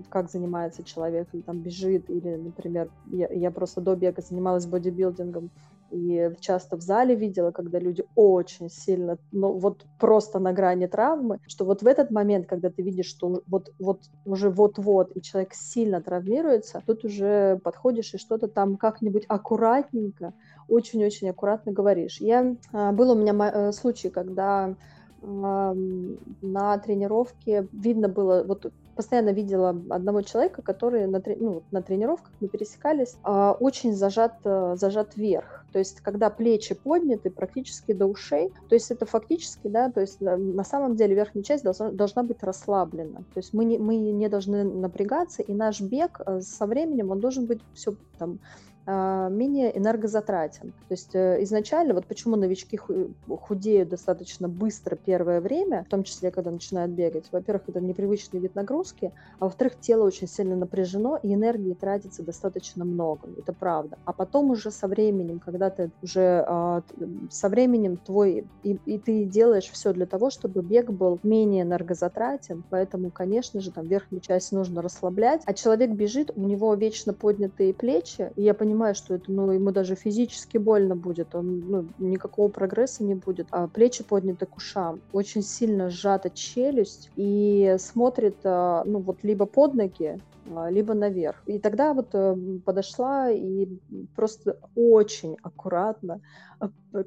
как 0.09 0.29
занимается 0.29 0.83
человек, 0.83 1.27
или 1.33 1.41
там 1.41 1.61
бежит, 1.61 2.09
или, 2.09 2.35
например, 2.35 2.89
я, 3.05 3.27
я 3.31 3.51
просто 3.51 3.81
до 3.81 3.95
бега 3.95 4.21
занималась 4.21 4.65
бодибилдингом, 4.65 5.51
и 5.91 6.31
часто 6.39 6.77
в 6.77 6.81
зале 6.81 7.15
видела, 7.15 7.51
когда 7.51 7.79
люди 7.79 8.03
очень 8.15 8.69
сильно, 8.69 9.17
ну 9.31 9.53
вот 9.53 9.85
просто 9.99 10.39
на 10.39 10.51
грани 10.51 10.87
травмы, 10.87 11.39
что 11.47 11.65
вот 11.65 11.81
в 11.81 11.87
этот 11.87 12.11
момент, 12.11 12.47
когда 12.47 12.69
ты 12.69 12.81
видишь, 12.81 13.07
что 13.07 13.41
вот, 13.47 13.73
вот 13.79 14.01
уже 14.25 14.49
вот-вот, 14.49 15.15
и 15.15 15.21
человек 15.21 15.53
сильно 15.53 16.01
травмируется, 16.01 16.83
тут 16.85 17.05
уже 17.05 17.59
подходишь 17.63 18.13
и 18.13 18.17
что-то 18.17 18.47
там 18.47 18.77
как-нибудь 18.77 19.25
аккуратненько, 19.27 20.33
очень-очень 20.67 21.29
аккуратно 21.29 21.71
говоришь. 21.71 22.19
Я, 22.19 22.55
а, 22.71 22.91
был 22.91 23.11
у 23.11 23.15
меня 23.15 23.33
э, 23.33 23.71
случай, 23.71 24.09
когда 24.09 24.75
на 25.21 26.77
тренировке 26.85 27.67
видно 27.71 28.07
было, 28.07 28.43
вот 28.45 28.71
постоянно 28.95 29.29
видела 29.29 29.69
одного 29.89 30.21
человека, 30.21 30.61
который 30.61 31.07
на, 31.07 31.21
ну, 31.37 31.63
на 31.71 31.81
тренировках 31.81 32.31
мы 32.39 32.47
пересекались, 32.47 33.15
а, 33.23 33.53
очень 33.53 33.93
зажат, 33.93 34.33
э, 34.43 34.75
зажат 34.77 35.15
вверх. 35.15 35.65
То 35.71 35.79
есть, 35.79 35.99
когда 36.01 36.29
плечи 36.29 36.73
подняты 36.73 37.29
практически 37.29 37.91
до 37.91 38.05
ушей, 38.05 38.51
то 38.69 38.75
есть 38.75 38.91
это 38.91 39.05
фактически, 39.05 39.67
да, 39.67 39.91
то 39.91 40.01
есть 40.01 40.21
на 40.21 40.63
самом 40.63 40.95
деле 40.95 41.15
верхняя 41.15 41.43
часть 41.43 41.63
должна, 41.63 41.91
должна 41.91 42.23
быть 42.23 42.41
расслаблена. 42.41 43.19
То 43.33 43.37
есть 43.37 43.53
мы 43.53 43.65
не, 43.65 43.77
мы 43.77 43.97
не 43.97 44.29
должны 44.29 44.63
напрягаться, 44.63 45.41
и 45.41 45.53
наш 45.53 45.81
бег 45.81 46.21
э, 46.25 46.39
со 46.41 46.65
временем, 46.65 47.11
он 47.11 47.19
должен 47.19 47.45
быть 47.45 47.61
все 47.73 47.93
там 48.17 48.39
менее 48.87 49.77
энергозатратен. 49.77 50.71
То 50.71 50.91
есть 50.91 51.15
э, 51.15 51.41
изначально, 51.43 51.93
вот 51.93 52.05
почему 52.05 52.35
новички 52.35 52.79
худеют 53.27 53.89
достаточно 53.89 54.47
быстро 54.47 54.95
первое 54.95 55.41
время, 55.41 55.83
в 55.85 55.89
том 55.89 56.03
числе, 56.03 56.31
когда 56.31 56.51
начинают 56.51 56.91
бегать. 56.91 57.25
Во-первых, 57.31 57.63
это 57.67 57.81
непривычный 57.81 58.39
вид 58.39 58.55
нагрузки, 58.55 59.11
а 59.39 59.45
во-вторых, 59.45 59.79
тело 59.79 60.05
очень 60.05 60.27
сильно 60.27 60.55
напряжено, 60.55 61.17
и 61.21 61.33
энергии 61.33 61.73
тратится 61.73 62.23
достаточно 62.23 62.85
много, 62.85 63.27
это 63.37 63.53
правда. 63.53 63.97
А 64.05 64.13
потом 64.13 64.51
уже 64.51 64.71
со 64.71 64.87
временем, 64.87 65.39
когда 65.39 65.69
ты 65.69 65.91
уже 66.01 66.45
а, 66.47 66.83
со 67.29 67.49
временем 67.49 67.97
твой, 67.97 68.45
и, 68.63 68.77
и 68.85 68.99
ты 68.99 69.25
делаешь 69.25 69.69
все 69.71 69.93
для 69.93 70.05
того, 70.05 70.29
чтобы 70.29 70.61
бег 70.61 70.91
был 70.91 71.19
менее 71.23 71.63
энергозатратен, 71.63 72.63
поэтому, 72.69 73.11
конечно 73.11 73.61
же, 73.61 73.71
там 73.71 73.87
верхнюю 73.87 74.21
часть 74.21 74.51
нужно 74.51 74.81
расслаблять, 74.81 75.41
а 75.45 75.53
человек 75.53 75.91
бежит, 75.91 76.31
у 76.35 76.41
него 76.41 76.73
вечно 76.75 77.13
поднятые 77.13 77.73
плечи, 77.73 78.31
и 78.35 78.43
я 78.43 78.53
понимаю, 78.53 78.74
понимает, 78.75 78.97
что 78.97 79.15
это, 79.15 79.31
ну, 79.31 79.51
ему 79.51 79.71
даже 79.71 79.95
физически 79.95 80.57
больно 80.57 80.95
будет, 80.97 81.33
он, 81.33 81.59
ну, 81.59 81.85
никакого 81.97 82.49
прогресса 82.49 83.05
не 83.05 83.15
будет. 83.15 83.47
А 83.51 83.67
плечи 83.67 84.03
подняты 84.03 84.45
к 84.45 84.57
ушам, 84.57 84.99
очень 85.13 85.43
сильно 85.43 85.89
сжата 85.89 86.29
челюсть 86.29 87.09
и 87.15 87.77
смотрит, 87.79 88.35
а, 88.43 88.83
ну, 88.85 88.99
вот 88.99 89.23
либо 89.23 89.45
под 89.45 89.75
ноги, 89.75 90.19
а, 90.53 90.69
либо 90.69 90.93
наверх. 90.93 91.41
И 91.45 91.57
тогда 91.57 91.93
вот 91.93 92.09
э, 92.13 92.35
подошла 92.65 93.31
и 93.31 93.67
просто 94.13 94.57
очень 94.75 95.37
аккуратно, 95.41 96.19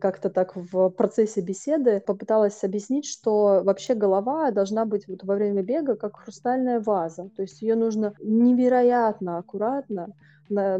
как-то 0.01 0.31
так 0.31 0.57
в 0.57 0.89
процессе 0.91 1.43
беседы 1.43 2.01
попыталась 2.01 2.65
объяснить, 2.65 3.07
что 3.07 3.61
вообще 3.63 3.95
голова 3.95 4.51
должна 4.53 4.87
быть 4.87 5.07
вот 5.07 5.23
во 5.23 5.35
время 5.35 5.63
бега 5.63 5.97
как 5.97 6.17
хрустальная 6.17 6.81
ваза. 6.81 7.29
То 7.37 7.43
есть 7.43 7.61
ее 7.61 7.75
нужно 7.75 8.15
невероятно 8.21 9.39
аккуратно 9.39 10.15
на, 10.51 10.79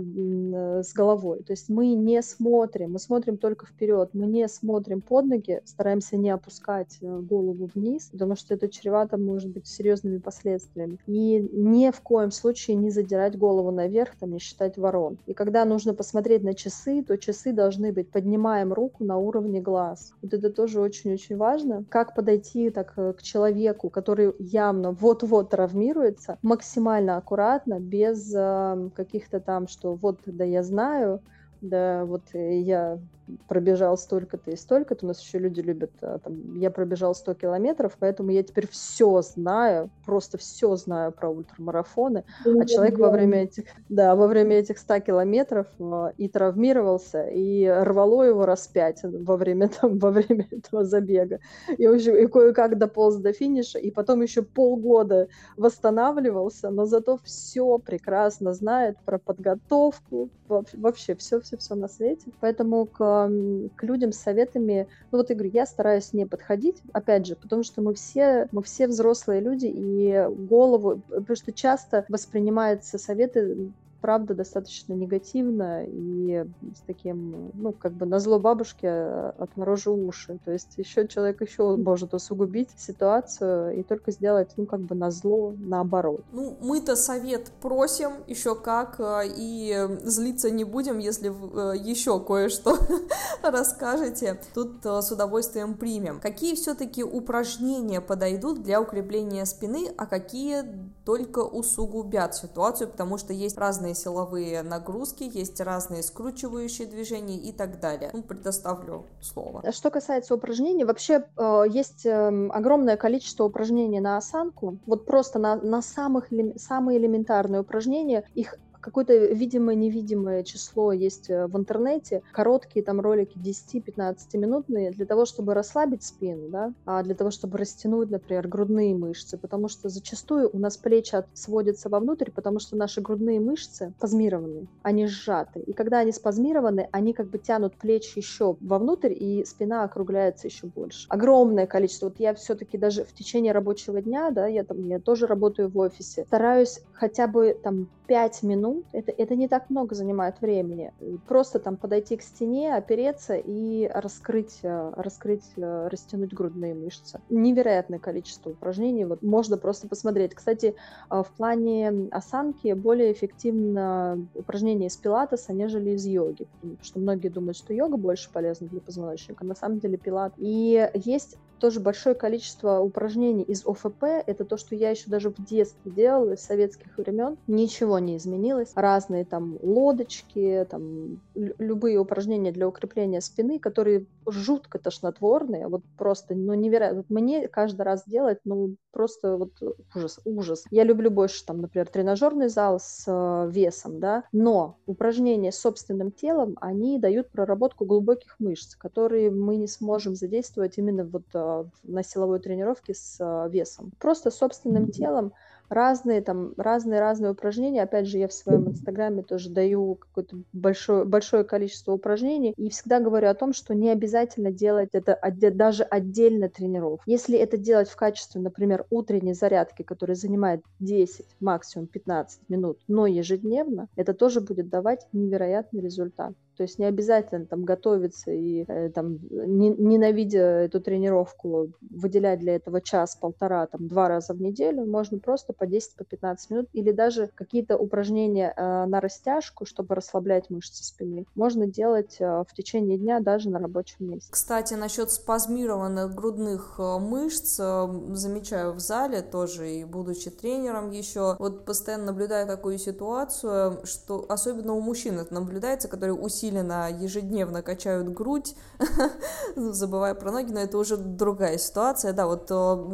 с 0.83 0.93
головой. 0.93 1.43
То 1.43 1.53
есть 1.53 1.69
мы 1.69 1.95
не 1.95 2.23
смотрим, 2.23 2.93
мы 2.93 2.99
смотрим 2.99 3.37
только 3.37 3.67
вперед, 3.67 4.11
мы 4.13 4.27
не 4.27 4.49
смотрим 4.49 5.01
под 5.01 5.27
ноги, 5.27 5.61
стараемся 5.65 6.17
не 6.17 6.31
опускать 6.31 6.99
э, 7.01 7.21
голову 7.21 7.69
вниз, 7.75 8.09
потому 8.13 8.37
что 8.37 8.55
это 8.55 8.69
чревато 8.69 9.17
может 9.17 9.51
быть 9.51 9.67
серьезными 9.67 10.19
последствиями. 10.19 10.99
И 11.07 11.49
ни 11.53 11.91
в 11.91 12.01
коем 12.01 12.31
случае 12.31 12.77
не 12.77 12.91
задирать 12.91 13.39
голову 13.39 13.71
наверх, 13.71 14.17
там, 14.19 14.33
не 14.33 14.39
считать 14.39 14.77
ворон. 14.77 15.19
И 15.27 15.35
когда 15.35 15.65
нужно 15.65 15.95
посмотреть 15.95 16.43
на 16.43 16.55
часы, 16.55 17.03
то 17.03 17.17
часы 17.19 17.53
должны 17.53 17.93
быть, 17.93 18.11
поднимаем 18.11 18.73
руку 18.73 19.05
на 19.05 19.19
уровне 19.19 19.61
глаз. 19.61 20.13
Вот 20.23 20.35
это 20.35 20.51
тоже 20.51 20.81
очень-очень 20.81 21.37
важно. 21.37 21.85
Как 21.89 22.15
подойти 22.15 22.71
так 22.71 22.95
э, 22.97 23.13
к 23.13 23.23
человеку, 23.23 23.91
который 23.91 24.33
явно 24.39 24.93
вот-вот 24.93 25.51
травмируется, 25.51 26.39
максимально 26.43 27.17
аккуратно, 27.17 27.81
без 27.81 28.33
э, 28.35 28.91
каких-то 28.95 29.41
там 29.41 29.58
там, 29.59 29.67
что 29.67 29.95
вот, 29.97 30.21
да 30.27 30.45
я 30.45 30.63
знаю, 30.63 31.21
да 31.61 32.05
вот 32.05 32.23
я 32.35 32.99
пробежал 33.47 33.97
столько-то 33.97 34.51
и 34.51 34.57
столько-то. 34.57 35.05
У 35.05 35.09
нас 35.09 35.21
еще 35.21 35.39
люди 35.39 35.61
любят, 35.61 35.91
а, 36.01 36.19
там, 36.19 36.59
я 36.59 36.71
пробежал 36.71 37.15
100 37.15 37.35
километров, 37.35 37.97
поэтому 37.99 38.31
я 38.31 38.43
теперь 38.43 38.69
все 38.69 39.21
знаю, 39.23 39.91
просто 40.05 40.39
все 40.39 40.77
знаю 40.77 41.13
про 41.13 41.29
ультрамарафоны. 41.29 42.25
А 42.45 42.65
человек 42.65 42.99
во 42.99 43.11
время 43.11 43.45
этих, 43.45 43.65
да, 43.89 44.15
во 44.17 44.27
время 44.27 44.57
этих 44.57 44.79
100 44.79 45.01
километров 45.01 45.67
а, 45.81 46.13
и 46.17 46.29
травмировался, 46.29 47.27
и 47.27 47.67
рвало 47.67 48.23
его 48.23 48.47
раз 48.47 48.67
пять 48.69 49.01
во 49.03 49.37
время, 49.37 49.69
там, 49.81 49.99
во 49.99 50.11
время 50.11 50.47
этого 50.51 50.85
забега. 50.85 51.41
И, 51.77 51.87
в 51.87 51.95
общем, 51.95 52.17
и 52.17 52.27
кое-как 52.27 52.79
дополз 52.79 53.17
до 53.17 53.33
финиша, 53.33 53.79
и 53.79 53.91
потом 53.91 54.23
еще 54.23 54.43
полгода 54.43 55.29
восстанавливался, 55.57 56.71
но 56.71 56.87
зато 56.87 57.19
все 57.25 57.79
прекрасно 57.79 58.55
знает 58.55 58.97
про 59.05 59.19
подготовку, 59.19 60.31
вообще 60.49 61.15
все-все-все 61.49 61.75
на 61.75 61.89
свете. 61.89 62.31
Поэтому 62.41 62.87
к 62.87 63.31
к 63.77 63.83
людям 63.83 64.13
с 64.13 64.19
советами, 64.19 64.87
ну 65.11 65.19
вот, 65.19 65.31
Игорь, 65.31 65.49
я 65.49 65.67
стараюсь 65.67 66.13
не 66.13 66.27
подходить, 66.27 66.83
опять 66.93 67.27
же, 67.27 67.37
потому 67.37 67.63
что 67.63 67.81
мы 67.83 67.95
все, 67.95 68.49
мы 68.53 68.63
все 68.63 68.87
взрослые 68.87 69.41
люди, 69.41 69.67
и 69.67 70.27
голову, 70.29 71.03
потому 71.09 71.37
что 71.37 71.53
часто 71.53 72.05
воспринимаются 72.09 72.99
советы 72.99 73.73
правда 74.01 74.35
достаточно 74.35 74.93
негативно 74.93 75.85
и 75.87 76.45
с 76.75 76.81
таким, 76.87 77.51
ну, 77.55 77.73
как 77.73 77.93
бы 77.93 78.07
на 78.07 78.19
зло 78.19 78.39
бабушке 78.39 78.89
а, 78.89 79.35
отморожу 79.39 79.95
уши. 79.95 80.39
То 80.45 80.53
есть 80.53 80.75
еще 80.77 81.07
человек 81.09 81.41
еще 81.41 81.77
может 81.77 82.15
усугубить 82.15 82.71
ситуацию 82.77 83.79
и 83.79 83.83
только 83.83 84.13
сделать, 84.13 84.51
ну, 84.57 84.67
как 84.67 84.81
бы 84.81 84.95
на 84.95 85.11
зло 85.11 85.55
наоборот. 85.59 86.25
Ну, 86.33 86.57
мы-то 86.61 86.97
совет 86.97 87.51
просим 87.61 88.13
еще 88.27 88.55
как, 88.55 88.97
а, 89.01 89.23
и 89.25 89.89
злиться 90.05 90.51
не 90.51 90.65
будем, 90.65 90.99
если 90.99 91.31
э, 91.31 91.77
еще 91.77 92.21
кое-что 92.21 92.79
расскажете. 93.43 94.41
Тут 94.55 94.85
э, 94.85 95.03
с 95.03 95.11
удовольствием 95.11 95.75
примем. 95.75 96.21
Какие 96.21 96.55
все-таки 96.55 97.03
упражнения 97.03 98.01
подойдут 98.01 98.63
для 98.63 98.81
укрепления 98.81 99.45
спины, 99.47 99.89
а 99.97 100.07
какие 100.07 100.65
только 101.05 101.39
усугубят 101.41 102.35
ситуацию, 102.35 102.89
потому 102.89 103.17
что 103.17 103.33
есть 103.33 103.57
разные 103.57 103.88
силовые 103.95 104.63
нагрузки, 104.63 105.31
есть 105.33 105.61
разные 105.61 106.03
скручивающие 106.03 106.87
движения 106.87 107.37
и 107.37 107.53
так 107.53 107.81
далее. 107.81 108.11
Ну, 108.13 108.23
предоставлю 108.23 109.07
слово. 109.21 109.63
Что 109.73 109.91
касается 109.91 110.35
упражнений, 110.35 110.85
вообще 110.85 111.25
э, 111.37 111.65
есть 111.69 112.07
э, 112.07 112.49
огромное 112.51 112.97
количество 112.97 113.45
упражнений 113.45 114.01
на 114.01 114.17
осанку. 114.17 114.79
Вот 114.87 115.07
просто 115.07 115.39
на, 115.39 115.57
на 115.57 115.83
самых, 115.83 116.29
самые 116.57 116.99
элементарные 116.99 117.61
упражнения, 117.61 118.25
их 118.35 118.57
какое-то 118.81 119.15
видимое-невидимое 119.15 120.43
число 120.45 120.93
есть 120.93 121.31
э, 121.31 121.47
в 121.47 121.57
интернете, 121.57 122.23
короткие 122.33 122.85
там 122.85 123.01
ролики 123.01 123.37
10-15 123.39 124.17
минутные 124.35 124.91
для 124.91 125.07
того, 125.07 125.25
чтобы 125.25 125.55
расслабить 125.55 126.03
спину, 126.03 126.49
да, 126.49 126.73
а 126.85 127.03
для 127.03 127.15
того, 127.15 127.31
чтобы 127.31 127.59
растянуть, 127.59 128.11
например, 128.11 128.49
грудные 128.49 128.95
мышцы, 128.95 129.37
потому 129.37 129.69
что 129.69 129.89
зачастую 129.89 130.51
у 130.53 130.59
нас 130.59 130.77
плечи 130.77 131.25
сводятся 131.33 131.89
вовнутрь, 131.89 132.31
потому 132.31 132.59
что 132.59 132.77
наши 132.77 133.01
грудные 133.01 133.41
мышцы 133.41 133.93
спазмированы, 133.99 134.69
они 134.83 135.07
сжаты, 135.07 135.61
и 135.61 135.73
когда 135.73 135.99
они 135.99 136.13
спазмированы, 136.13 136.89
они 136.93 137.13
как 137.13 137.29
бы 137.29 137.39
тянут 137.39 137.77
плечи 137.77 138.19
еще 138.19 138.57
вовнутрь, 138.61 139.13
и 139.13 139.45
спина 139.45 139.85
округляется 139.85 140.47
еще 140.49 140.67
больше. 140.67 141.07
Огромное 141.09 141.67
количество, 141.67 142.07
вот 142.07 142.21
я 142.21 142.35
все-таки 142.35 142.79
даже 142.79 143.05
в 143.05 143.13
течение 143.13 143.53
рабочего 143.53 144.01
дня, 144.01 144.31
да, 144.31 144.47
я 144.47 144.65
там, 144.65 144.87
я 144.87 145.01
тоже 145.01 145.27
работаю 145.27 145.69
в 145.69 145.79
офисе, 145.79 146.25
стараюсь 146.27 146.81
хотя 146.93 147.27
бы 147.27 147.59
там 147.63 147.89
5 148.09 148.43
минут, 148.43 148.87
это, 148.93 149.13
это 149.13 149.37
не 149.37 149.49
так 149.49 149.69
много 149.69 149.95
занимает 149.95 150.41
времени. 150.41 150.93
Просто 151.29 151.59
там 151.59 151.77
подойти 151.77 152.17
к 152.17 152.23
стене, 152.23 152.75
опереться 152.75 153.37
и 153.37 153.89
раскрыть, 153.95 154.61
э, 154.63 154.93
раскрыть, 154.97 155.45
э, 155.57 155.89
растянуть 155.89 156.33
грудные 156.33 156.75
мышцы. 156.75 157.21
Невероятное 157.29 157.99
количество 157.99 158.51
упражнений, 158.51 159.05
вот 159.05 159.23
можно 159.23 159.59
просто 159.59 159.89
посмотреть. 159.89 160.35
Кстати, 160.35 160.75
э, 161.11 161.23
в 161.23 161.31
плане 161.37 162.09
осанки 162.11 162.73
более 162.73 163.13
эффективно 163.13 164.27
упражнения 164.35 164.87
из 164.87 164.97
пилатеса, 164.97 165.53
нежели 165.53 165.91
из 165.91 166.07
йоги, 166.07 166.47
потому 166.63 166.79
что 166.83 166.99
многие 166.99 167.29
думают, 167.29 167.59
что 167.59 167.75
йога 167.75 167.99
больше 167.99 168.33
полезна 168.33 168.69
для 168.69 168.81
позвоночника, 168.81 169.45
на 169.45 169.55
самом 169.55 169.81
деле 169.81 169.99
пилат. 169.99 170.33
И 170.39 170.91
есть 170.95 171.37
тоже 171.59 171.81
большое 171.81 172.15
количество 172.15 172.81
упражнений 172.81 173.43
из 173.43 173.67
ОФП. 173.67 174.05
Это 174.27 174.45
то, 174.45 174.57
что 174.57 174.75
я 174.75 174.91
еще 174.91 175.11
даже 175.11 175.31
в 175.31 175.45
детстве 175.45 175.91
делала, 175.91 176.33
из 176.33 176.41
советских 176.41 176.97
времен. 176.97 177.37
Ничего 177.47 177.98
не 177.99 178.17
изменилось. 178.17 178.73
Разные 178.75 179.25
там 179.25 179.59
лодочки, 179.63 180.67
там 180.71 181.21
любые 181.35 181.99
упражнения 181.99 182.53
для 182.53 182.69
укрепления 182.69 183.21
спины, 183.21 183.59
которые 183.59 184.07
жутко 184.27 184.79
тошнотворные, 184.79 185.69
вот 185.69 185.83
просто, 185.97 186.35
ну, 186.35 186.55
невероятно. 186.55 186.99
Вот 186.99 187.11
мне 187.11 187.49
каждый 187.49 187.83
раз 187.83 188.05
делать, 188.07 188.39
ну, 188.45 188.77
просто 188.93 189.37
вот 189.37 189.53
ужас, 189.95 190.21
ужас. 190.25 190.65
Я 190.71 190.85
люблю 190.85 191.11
больше, 191.11 191.45
там, 191.45 191.61
например, 191.61 191.89
тренажерный 191.89 192.49
зал 192.49 192.79
с 192.81 193.05
э, 193.07 193.51
весом, 193.51 194.01
да, 194.01 194.25
но 194.33 194.77
упражнения 194.87 195.53
с 195.53 195.59
собственным 195.59 196.11
телом, 196.11 196.57
они 196.61 196.99
дают 196.99 197.31
проработку 197.31 197.85
глубоких 197.85 198.37
мышц, 198.39 198.75
которые 198.77 199.31
мы 199.31 199.57
не 199.57 199.69
сможем 199.69 200.15
задействовать 200.15 200.79
именно 200.79 201.05
вот 201.05 201.25
э, 201.35 201.65
на 201.85 202.03
силовой 202.03 202.41
тренировке 202.41 202.95
с 202.95 203.17
э, 203.21 203.51
весом. 203.51 203.93
Просто 203.99 204.31
собственным 204.31 204.91
телом 204.91 205.33
разные 205.69 206.23
там 206.23 206.53
разные 206.57 207.01
разные 207.01 207.33
упражнения. 207.33 207.83
Опять 207.83 208.07
же, 208.07 208.19
я 208.19 208.29
в 208.29 208.33
своем 208.33 208.69
инстаграме 208.69 209.23
тоже 209.23 209.51
даю 209.51 209.97
какое-то 209.97 210.39
большое 210.53 211.05
большое 211.05 211.45
количество 211.45 211.93
упражнений 211.93 212.53
и 212.57 212.71
всегда 212.71 213.01
говорю 213.01 213.29
о 213.29 213.35
том, 213.35 213.53
что 213.53 213.75
не 213.75 213.91
обязательно 213.91 214.53
делать 214.53 214.91
это 214.93 215.19
даже 215.53 215.85
отдельно 215.85 216.49
тренировок. 216.49 217.03
Если 217.07 217.39
это 217.39 217.57
делать 217.57 217.89
в 217.89 217.97
качестве, 217.97 218.41
например, 218.41 218.87
утренней 218.91 219.35
зарядки, 219.35 219.83
которая 219.83 220.15
занимает 220.15 220.63
10, 220.81 221.27
максимум 221.41 221.87
15 221.87 222.49
минут, 222.49 222.79
но 222.89 223.07
ежедневно, 223.07 223.89
это 223.97 224.15
тоже 224.15 224.41
будет 224.41 224.69
давать 224.69 225.07
невероятный 225.13 225.81
результат. 225.81 226.35
То 226.59 226.65
есть 226.65 226.81
не 226.81 226.87
обязательно 226.87 227.47
там 227.47 227.65
готовиться 227.65 228.33
и 228.33 228.65
э, 228.67 228.91
там 228.91 229.21
не, 229.31 229.71
ненавидя 229.71 230.41
эту 230.41 230.81
тренировку 230.81 231.73
выделять 231.89 232.41
для 232.41 232.57
этого 232.57 232.81
час-полтора, 232.81 233.69
там 233.69 233.87
два 233.87 234.09
раза 234.09 234.35
в 234.35 234.43
неделю. 234.43 234.85
Можно 234.85 235.21
просто 235.21 235.53
по 235.53 235.63
10-15 235.63 235.89
по 236.19 236.53
минут 236.53 236.69
или 236.73 236.91
даже 236.91 237.31
какие-то 237.33 237.79
упражнения 237.79 238.53
э, 238.57 238.87
на 238.87 239.01
растяжку, 239.01 239.67
чтобы 239.67 239.95
расслаблять 239.95 240.51
мышцы 240.51 240.83
спины. 240.83 241.27
Можно 241.37 241.69
делать 241.69 242.17
э, 242.19 242.43
в 242.49 242.53
течение 242.55 242.99
дня 242.99 243.21
даже 243.21 243.51
на 243.51 243.61
рабочем 243.61 244.11
месте. 244.11 244.29
Кстати, 244.33 244.75
насчет 244.75 245.13
спазмированных 245.13 246.13
грудных 246.13 246.75
э, 246.81 246.99
мышц 246.99 247.61
э, 247.61 247.87
замечаю 248.15 248.73
в 248.73 248.81
зале 248.81 249.23
тоже 249.23 249.71
и 249.71 249.85
будучи 249.85 250.31
тренером 250.31 250.91
еще, 250.91 251.37
вот 251.39 251.65
постоянно 251.65 252.07
наблюдаю 252.07 252.49
такую 252.49 252.79
ситуацию, 252.79 253.81
что 253.85 254.27
особенно 254.29 254.75
у 254.75 254.81
мужчин 254.81 255.19
это 255.21 255.33
наблюдается, 255.33 255.87
которые 255.87 256.15
усиливают 256.15 256.48
усиленно 256.49 256.91
ежедневно 256.91 257.63
качают 257.63 258.09
грудь, 258.09 258.55
забывая 259.57 260.15
про 260.15 260.33
ноги, 260.33 260.53
но 260.53 260.61
это 260.61 260.79
уже 260.79 260.97
другая 260.97 261.59
ситуация, 261.59 262.13
да, 262.13 262.27
вот 262.27 262.49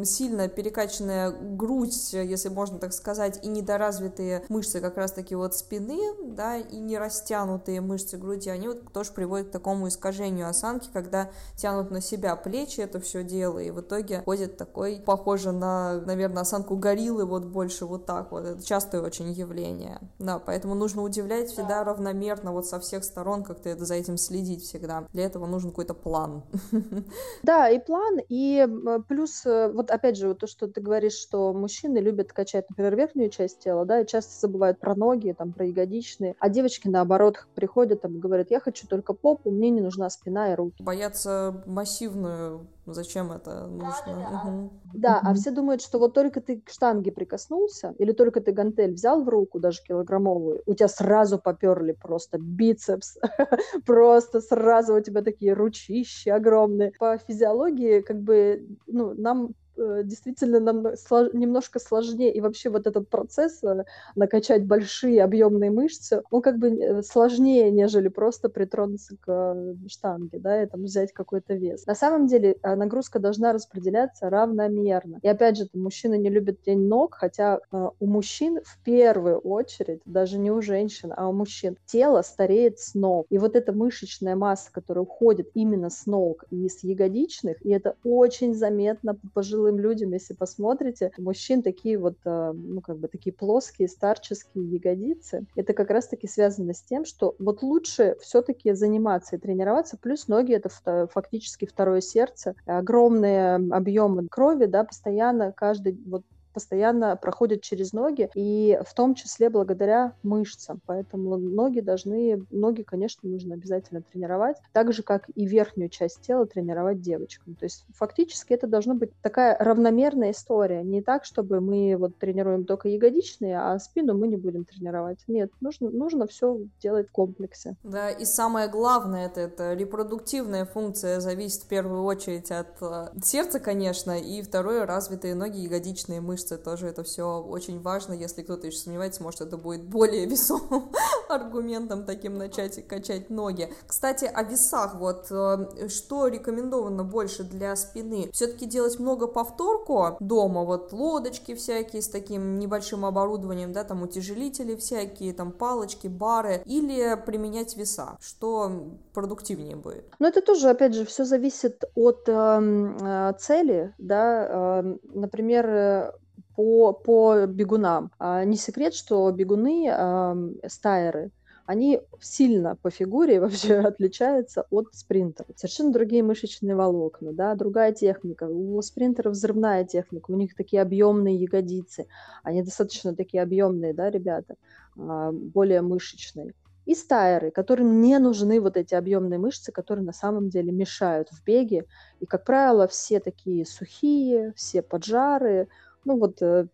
сильно 0.07 0.47
перекачанная 0.47 1.31
грудь, 1.31 2.13
если 2.13 2.49
можно 2.49 2.79
так 2.79 2.93
сказать, 2.93 3.39
и 3.43 3.47
недоразвитые 3.47 4.45
мышцы 4.49 4.81
как 4.81 4.97
раз-таки 4.97 5.35
вот 5.35 5.55
спины, 5.55 5.99
да, 6.23 6.57
и 6.57 6.77
не 6.77 6.97
растянутые 6.97 7.81
мышцы 7.81 8.17
груди, 8.17 8.49
они 8.49 8.67
вот 8.67 8.91
тоже 8.91 9.11
приводят 9.13 9.49
к 9.49 9.51
такому 9.51 9.87
искажению 9.87 10.49
осанки, 10.49 10.89
когда 10.91 11.29
тянут 11.55 11.91
на 11.91 12.01
себя 12.01 12.35
плечи 12.35 12.81
это 12.81 12.99
все 12.99 13.23
дело, 13.23 13.59
и 13.59 13.71
в 13.71 13.81
итоге 13.81 14.21
ходит 14.25 14.57
такой, 14.57 15.01
похоже 15.05 15.51
на, 15.51 16.01
наверное, 16.01 16.41
осанку 16.41 16.75
гориллы, 16.75 17.25
вот 17.25 17.45
больше 17.45 17.85
вот 17.85 18.05
так 18.05 18.31
вот, 18.31 18.45
это 18.45 18.65
частое 18.65 19.01
очень 19.01 19.31
явление, 19.31 19.99
да, 20.19 20.39
поэтому 20.39 20.75
нужно 20.75 21.01
удивлять 21.03 21.49
всегда 21.49 21.83
равномерно 21.83 22.51
вот 22.51 22.65
со 22.65 22.79
всех 22.79 23.03
сторон, 23.03 23.44
как-то 23.45 23.69
это 23.69 23.85
за 23.85 23.95
этим 23.95 24.17
следить 24.17 24.63
всегда, 24.63 25.07
для 25.13 25.25
этого 25.25 25.45
нужен 25.45 25.69
какой-то 25.69 25.93
план. 25.93 26.43
Да, 27.43 27.69
и 27.69 27.79
план, 27.79 28.19
и 28.27 28.67
плюс, 29.07 29.45
э, 29.45 29.71
вот 29.71 29.91
опять 29.91 30.17
же, 30.17 30.29
вот 30.29 30.39
то, 30.39 30.47
что 30.47 30.67
ты 30.67 30.81
говоришь, 30.81 31.13
что 31.13 31.53
мужчины 31.53 31.99
любят 31.99 32.33
качать, 32.33 32.69
например, 32.69 32.95
верхнюю 32.95 33.29
часть 33.29 33.59
тела, 33.59 33.85
да, 33.85 34.01
и 34.01 34.07
часто 34.07 34.47
забывают 34.47 34.79
про 34.79 34.95
ноги, 34.95 35.35
там, 35.37 35.53
про 35.53 35.65
ягодичные, 35.65 36.35
а 36.39 36.49
девочки, 36.49 36.87
наоборот, 36.87 37.47
приходят 37.55 38.01
там 38.01 38.19
говорят, 38.19 38.51
я 38.51 38.59
хочу 38.59 38.87
только 38.87 39.13
попу, 39.13 39.51
мне 39.51 39.69
не 39.69 39.81
нужна 39.81 40.09
спина 40.09 40.51
и 40.51 40.55
руки. 40.55 40.83
Боятся 40.83 41.63
массивную 41.65 42.67
Зачем 42.85 43.31
это 43.31 43.67
нужно? 43.67 43.93
Да. 44.05 44.49
Угу. 44.49 44.71
да, 44.93 45.19
а 45.23 45.33
все 45.33 45.51
думают, 45.51 45.81
что 45.81 45.97
вот 45.97 46.13
только 46.13 46.39
ты 46.39 46.61
к 46.61 46.69
штанге 46.69 47.11
прикоснулся, 47.11 47.95
или 47.97 48.11
только 48.11 48.41
ты 48.41 48.51
гантель 48.51 48.93
взял 48.93 49.23
в 49.23 49.29
руку, 49.29 49.59
даже 49.59 49.81
килограммовую, 49.81 50.61
у 50.65 50.73
тебя 50.75 50.87
сразу 50.87 51.39
поперли 51.39 51.93
просто 51.93 52.37
бицепс, 52.37 53.17
просто 53.85 54.41
сразу 54.41 54.95
у 54.95 55.01
тебя 55.01 55.23
такие 55.23 55.53
ручищи 55.53 56.29
огромные. 56.29 56.91
По 56.99 57.17
физиологии, 57.17 58.01
как 58.01 58.21
бы, 58.21 58.67
ну, 58.85 59.13
нам 59.15 59.55
действительно 60.03 60.59
нам 60.59 60.95
слож... 60.95 61.33
немножко 61.33 61.79
сложнее. 61.79 62.33
И 62.33 62.41
вообще 62.41 62.69
вот 62.69 62.87
этот 62.87 63.09
процесс 63.09 63.63
э, 63.63 63.83
накачать 64.15 64.65
большие 64.65 65.23
объемные 65.23 65.71
мышцы, 65.71 66.21
он 66.31 66.41
как 66.41 66.57
бы 66.57 66.69
э, 66.69 67.01
сложнее, 67.03 67.71
нежели 67.71 68.07
просто 68.07 68.49
притронуться 68.49 69.15
к 69.19 69.75
штанге, 69.87 70.39
да, 70.39 70.63
и 70.63 70.65
там 70.65 70.83
взять 70.83 71.11
какой-то 71.11 71.53
вес. 71.53 71.85
На 71.85 71.95
самом 71.95 72.27
деле 72.27 72.57
нагрузка 72.63 73.19
должна 73.19 73.53
распределяться 73.53 74.29
равномерно. 74.29 75.19
И 75.21 75.27
опять 75.27 75.57
же, 75.57 75.67
мужчины 75.73 76.17
не 76.17 76.29
любят 76.29 76.57
день 76.65 76.87
ног, 76.87 77.15
хотя 77.15 77.59
у 77.71 78.05
мужчин 78.05 78.59
в 78.63 78.83
первую 78.83 79.39
очередь, 79.39 80.01
даже 80.05 80.37
не 80.37 80.51
у 80.51 80.61
женщин, 80.61 81.13
а 81.15 81.27
у 81.27 81.33
мужчин, 81.33 81.77
тело 81.85 82.21
стареет 82.21 82.79
с 82.79 82.93
ног. 82.95 83.27
И 83.29 83.37
вот 83.37 83.55
эта 83.55 83.73
мышечная 83.73 84.35
масса, 84.35 84.69
которая 84.71 85.03
уходит 85.03 85.49
именно 85.53 85.89
с 85.89 86.05
ног 86.05 86.45
и 86.49 86.67
с 86.69 86.83
ягодичных, 86.83 87.63
и 87.65 87.71
это 87.71 87.95
очень 88.03 88.53
заметно 88.53 89.15
по 89.15 89.27
пожилым 89.33 89.64
пожилым 89.65 89.79
людям, 89.79 90.13
если 90.13 90.33
посмотрите, 90.33 91.11
у 91.17 91.23
мужчин 91.23 91.61
такие 91.61 91.97
вот, 91.97 92.17
э, 92.25 92.51
ну, 92.53 92.81
как 92.81 92.97
бы 92.97 93.07
такие 93.07 93.33
плоские 93.33 93.87
старческие 93.87 94.65
ягодицы. 94.65 95.45
Это 95.55 95.73
как 95.73 95.89
раз-таки 95.89 96.27
связано 96.27 96.73
с 96.73 96.81
тем, 96.81 97.05
что 97.05 97.35
вот 97.39 97.63
лучше 97.63 98.15
все-таки 98.21 98.73
заниматься 98.73 99.35
и 99.35 99.39
тренироваться, 99.39 99.97
плюс 99.97 100.27
ноги— 100.27 100.53
это 100.55 100.69
фактически 101.11 101.65
второе 101.65 102.01
сердце, 102.01 102.55
огромные 102.65 103.55
объемы 103.55 104.27
крови, 104.27 104.65
да, 104.65 104.83
постоянно 104.83 105.51
каждый 105.51 105.99
вот 106.05 106.23
постоянно 106.55 107.17
проходят 107.17 107.61
через 107.61 107.91
ноги, 107.91 108.29
и 108.33 108.79
в 108.87 108.93
том 108.93 109.13
числе 109.13 109.49
благодаря 109.49 110.13
мышцам. 110.23 110.79
Поэтому 110.85 111.37
ноги 111.37 111.81
должны, 111.81 112.45
ноги, 112.49 112.81
конечно, 112.81 113.29
нужно 113.29 113.55
обязательно 113.55 114.01
тренировать, 114.01 114.55
так 114.71 114.93
же, 114.93 115.03
как 115.03 115.25
и 115.35 115.45
верхнюю 115.45 115.89
часть 115.89 116.21
тела 116.21 116.45
тренировать 116.45 117.01
девочкам. 117.01 117.55
То 117.55 117.65
есть 117.65 117.85
фактически 117.93 118.53
это 118.53 118.67
должна 118.67 118.93
быть 118.93 119.11
такая 119.21 119.57
равномерная 119.59 120.31
история. 120.31 120.81
Не 120.81 121.01
так, 121.01 121.25
чтобы 121.25 121.59
мы 121.59 121.97
вот 121.97 122.17
тренируем 122.17 122.63
только 122.63 122.87
ягодичные, 122.87 123.59
а 123.59 123.77
спину 123.77 124.17
мы 124.17 124.29
не 124.29 124.37
будем 124.37 124.63
тренировать. 124.63 125.19
Нет, 125.27 125.51
нужно, 125.59 125.89
нужно 125.89 126.25
все 126.25 126.57
делать 126.81 127.09
в 127.09 127.11
комплексе. 127.11 127.75
Да, 127.83 128.09
и 128.09 128.23
самое 128.23 128.69
главное, 128.69 129.25
это, 129.25 129.41
это 129.41 129.73
репродуктивная 129.73 130.63
функция 130.63 131.19
зависит 131.19 131.63
в 131.63 131.67
первую 131.67 132.03
очередь 132.03 132.49
от 132.51 132.81
э, 132.81 133.07
сердца, 133.21 133.59
конечно, 133.59 134.17
и 134.17 134.41
второе, 134.41 134.85
развитые 134.85 135.35
ноги, 135.35 135.57
ягодичные 135.57 136.21
мышцы 136.21 136.44
мышцы, 136.45 136.57
тоже 136.57 136.87
это 136.87 137.03
все 137.03 137.41
очень 137.41 137.81
важно. 137.81 138.13
Если 138.13 138.41
кто-то 138.41 138.67
еще 138.67 138.77
сомневается, 138.77 139.23
может, 139.23 139.41
это 139.41 139.57
будет 139.57 139.83
более 139.83 140.25
весомым 140.29 140.91
аргументом 141.29 142.05
таким 142.05 142.37
начать 142.37 142.87
качать 142.87 143.29
ноги. 143.29 143.69
Кстати, 143.87 144.25
о 144.25 144.43
весах, 144.43 144.95
вот, 144.95 145.27
э, 145.31 145.87
что 145.89 146.27
рекомендовано 146.27 147.03
больше 147.03 147.43
для 147.43 147.75
спины? 147.75 148.29
Все-таки 148.31 148.65
делать 148.65 148.99
много 148.99 149.27
повторку 149.27 150.17
дома, 150.19 150.63
вот, 150.63 150.93
лодочки 150.93 151.55
всякие 151.55 152.01
с 152.01 152.07
таким 152.07 152.59
небольшим 152.59 153.05
оборудованием, 153.05 153.73
да, 153.73 153.83
там, 153.83 154.03
утяжелители 154.03 154.75
всякие, 154.75 155.33
там, 155.33 155.51
палочки, 155.51 156.07
бары, 156.07 156.61
или 156.65 157.15
применять 157.25 157.75
веса? 157.77 158.17
Что 158.21 158.71
продуктивнее 159.13 159.75
будет? 159.75 160.05
Ну, 160.19 160.27
это 160.27 160.41
тоже, 160.41 160.69
опять 160.69 160.93
же, 160.93 161.05
все 161.05 161.25
зависит 161.25 161.83
от 161.95 162.27
эм, 162.27 162.97
э, 162.97 163.33
цели, 163.39 163.93
да, 163.97 164.81
э, 164.81 164.97
например, 165.13 165.65
э, 165.69 166.11
по, 166.55 166.93
по 166.93 167.45
бегунам. 167.45 168.11
А 168.19 168.43
не 168.45 168.57
секрет, 168.57 168.93
что 168.93 169.31
бегуны, 169.31 169.89
э, 169.89 170.67
стайеры, 170.67 171.31
они 171.65 171.99
сильно 172.21 172.75
по 172.75 172.89
фигуре 172.89 173.39
вообще 173.41 173.79
отличаются 173.79 174.65
от 174.69 174.93
спринтеров. 174.93 175.51
Совершенно 175.55 175.91
другие 175.91 176.23
мышечные 176.23 176.75
волокна, 176.75 177.33
да, 177.33 177.55
другая 177.55 177.91
техника. 177.91 178.47
У 178.47 178.81
спринтеров 178.81 179.33
взрывная 179.33 179.83
техника, 179.83 180.31
у 180.31 180.35
них 180.35 180.55
такие 180.55 180.81
объемные 180.81 181.35
ягодицы. 181.35 182.07
Они 182.43 182.61
достаточно 182.61 183.15
такие 183.15 183.41
объемные, 183.41 183.93
да, 183.93 184.09
ребята, 184.09 184.55
а, 184.97 185.31
более 185.31 185.81
мышечные. 185.81 186.53
И 186.85 186.93
стайеры, 186.93 187.49
которым 187.49 187.99
не 187.99 188.19
нужны 188.19 188.61
вот 188.61 188.77
эти 188.77 188.93
объемные 188.93 189.39
мышцы, 189.39 189.71
которые 189.71 190.05
на 190.05 190.13
самом 190.13 190.49
деле 190.49 190.71
мешают 190.71 191.29
в 191.29 191.43
беге. 191.43 191.85
И, 192.19 192.27
как 192.27 192.45
правило, 192.45 192.87
все 192.87 193.19
такие 193.19 193.65
сухие, 193.65 194.53
все 194.55 194.83
поджары, 194.83 195.67
ну 196.05 196.17
вот 196.19 196.41
э, 196.41 196.67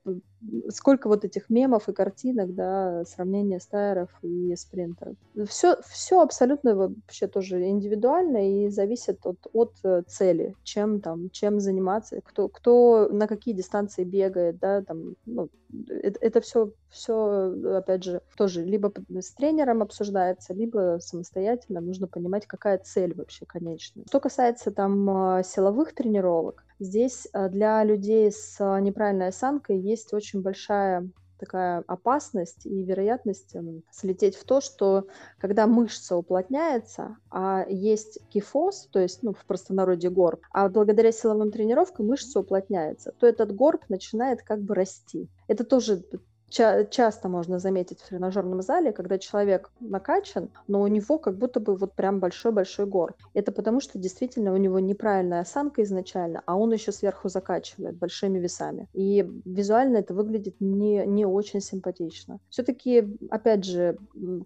сколько 0.69 1.07
вот 1.07 1.23
этих 1.25 1.49
мемов 1.49 1.87
и 1.89 1.93
картинок, 1.93 2.53
да, 2.55 3.03
сравнение 3.05 3.59
стайеров 3.59 4.09
и 4.21 4.55
спринтеров. 4.55 5.15
Все, 5.47 5.77
все 5.87 6.21
абсолютно 6.21 6.75
вообще 6.75 7.27
тоже 7.27 7.67
индивидуально 7.67 8.65
и 8.65 8.69
зависит 8.69 9.19
от, 9.25 9.37
от 9.53 9.73
э, 9.83 10.03
цели, 10.07 10.55
чем 10.63 11.01
там, 11.01 11.29
чем 11.29 11.59
заниматься, 11.59 12.21
кто, 12.21 12.47
кто 12.47 13.07
на 13.11 13.27
какие 13.27 13.53
дистанции 13.53 14.03
бегает, 14.03 14.59
да, 14.59 14.81
там, 14.81 15.15
ну, 15.25 15.49
это, 15.87 16.19
это 16.19 16.41
все, 16.41 16.71
все, 16.89 17.77
опять 17.77 18.03
же, 18.03 18.21
тоже 18.35 18.63
либо 18.63 18.91
с 19.09 19.31
тренером 19.33 19.81
обсуждается, 19.81 20.53
либо 20.53 20.97
самостоятельно 21.01 21.81
нужно 21.81 22.07
понимать, 22.07 22.47
какая 22.47 22.77
цель 22.79 23.13
вообще 23.15 23.45
конечная. 23.45 24.05
Что 24.07 24.19
касается 24.19 24.71
там 24.71 25.09
а, 25.09 25.43
силовых 25.43 25.93
тренировок, 25.93 26.63
Здесь 26.81 27.27
э, 27.31 27.47
для 27.49 27.83
людей 27.83 28.31
с 28.31 28.57
э, 28.59 28.81
неправильной 28.81 29.27
осанкой 29.27 29.77
есть 29.77 30.15
очень 30.15 30.30
большая 30.39 31.09
такая 31.41 31.83
опасность 31.87 32.67
и 32.67 32.83
вероятность 32.83 33.55
эм, 33.55 33.83
слететь 33.91 34.35
в 34.35 34.45
то, 34.45 34.61
что 34.61 35.07
когда 35.39 35.65
мышца 35.65 36.15
уплотняется, 36.15 37.17
а 37.31 37.65
есть 37.67 38.19
кифоз, 38.29 38.87
то 38.91 38.99
есть 38.99 39.23
ну, 39.23 39.33
в 39.33 39.43
простонародье 39.45 40.11
горб, 40.11 40.41
а 40.51 40.69
благодаря 40.69 41.11
силовым 41.11 41.51
тренировкам 41.51 42.05
мышца 42.05 42.39
уплотняется, 42.39 43.11
то 43.19 43.25
этот 43.25 43.55
горб 43.55 43.83
начинает 43.89 44.43
как 44.43 44.61
бы 44.61 44.75
расти. 44.75 45.27
Это 45.47 45.63
тоже 45.63 46.03
ча- 46.51 46.85
часто 46.85 47.29
можно 47.29 47.57
заметить 47.59 47.99
в 48.01 48.09
тренажерном 48.09 48.61
зале, 48.61 48.91
когда 48.91 49.17
человек 49.17 49.71
накачан, 49.79 50.49
но 50.67 50.81
у 50.81 50.87
него 50.87 51.17
как 51.17 51.37
будто 51.37 51.59
бы 51.59 51.75
вот 51.75 51.93
прям 51.95 52.19
большой-большой 52.19 52.85
гор. 52.85 53.15
Это 53.33 53.51
потому, 53.51 53.79
что 53.79 53.97
действительно 53.97 54.53
у 54.53 54.57
него 54.57 54.79
неправильная 54.79 55.41
осанка 55.41 55.81
изначально, 55.83 56.43
а 56.45 56.57
он 56.57 56.71
еще 56.73 56.91
сверху 56.91 57.29
закачивает 57.29 57.97
большими 57.97 58.37
весами. 58.39 58.87
И 58.93 59.25
визуально 59.45 59.97
это 59.97 60.13
выглядит 60.13 60.55
не, 60.59 61.05
не 61.05 61.25
очень 61.25 61.61
симпатично. 61.61 62.39
Все-таки, 62.49 63.17
опять 63.29 63.63
же, 63.65 63.97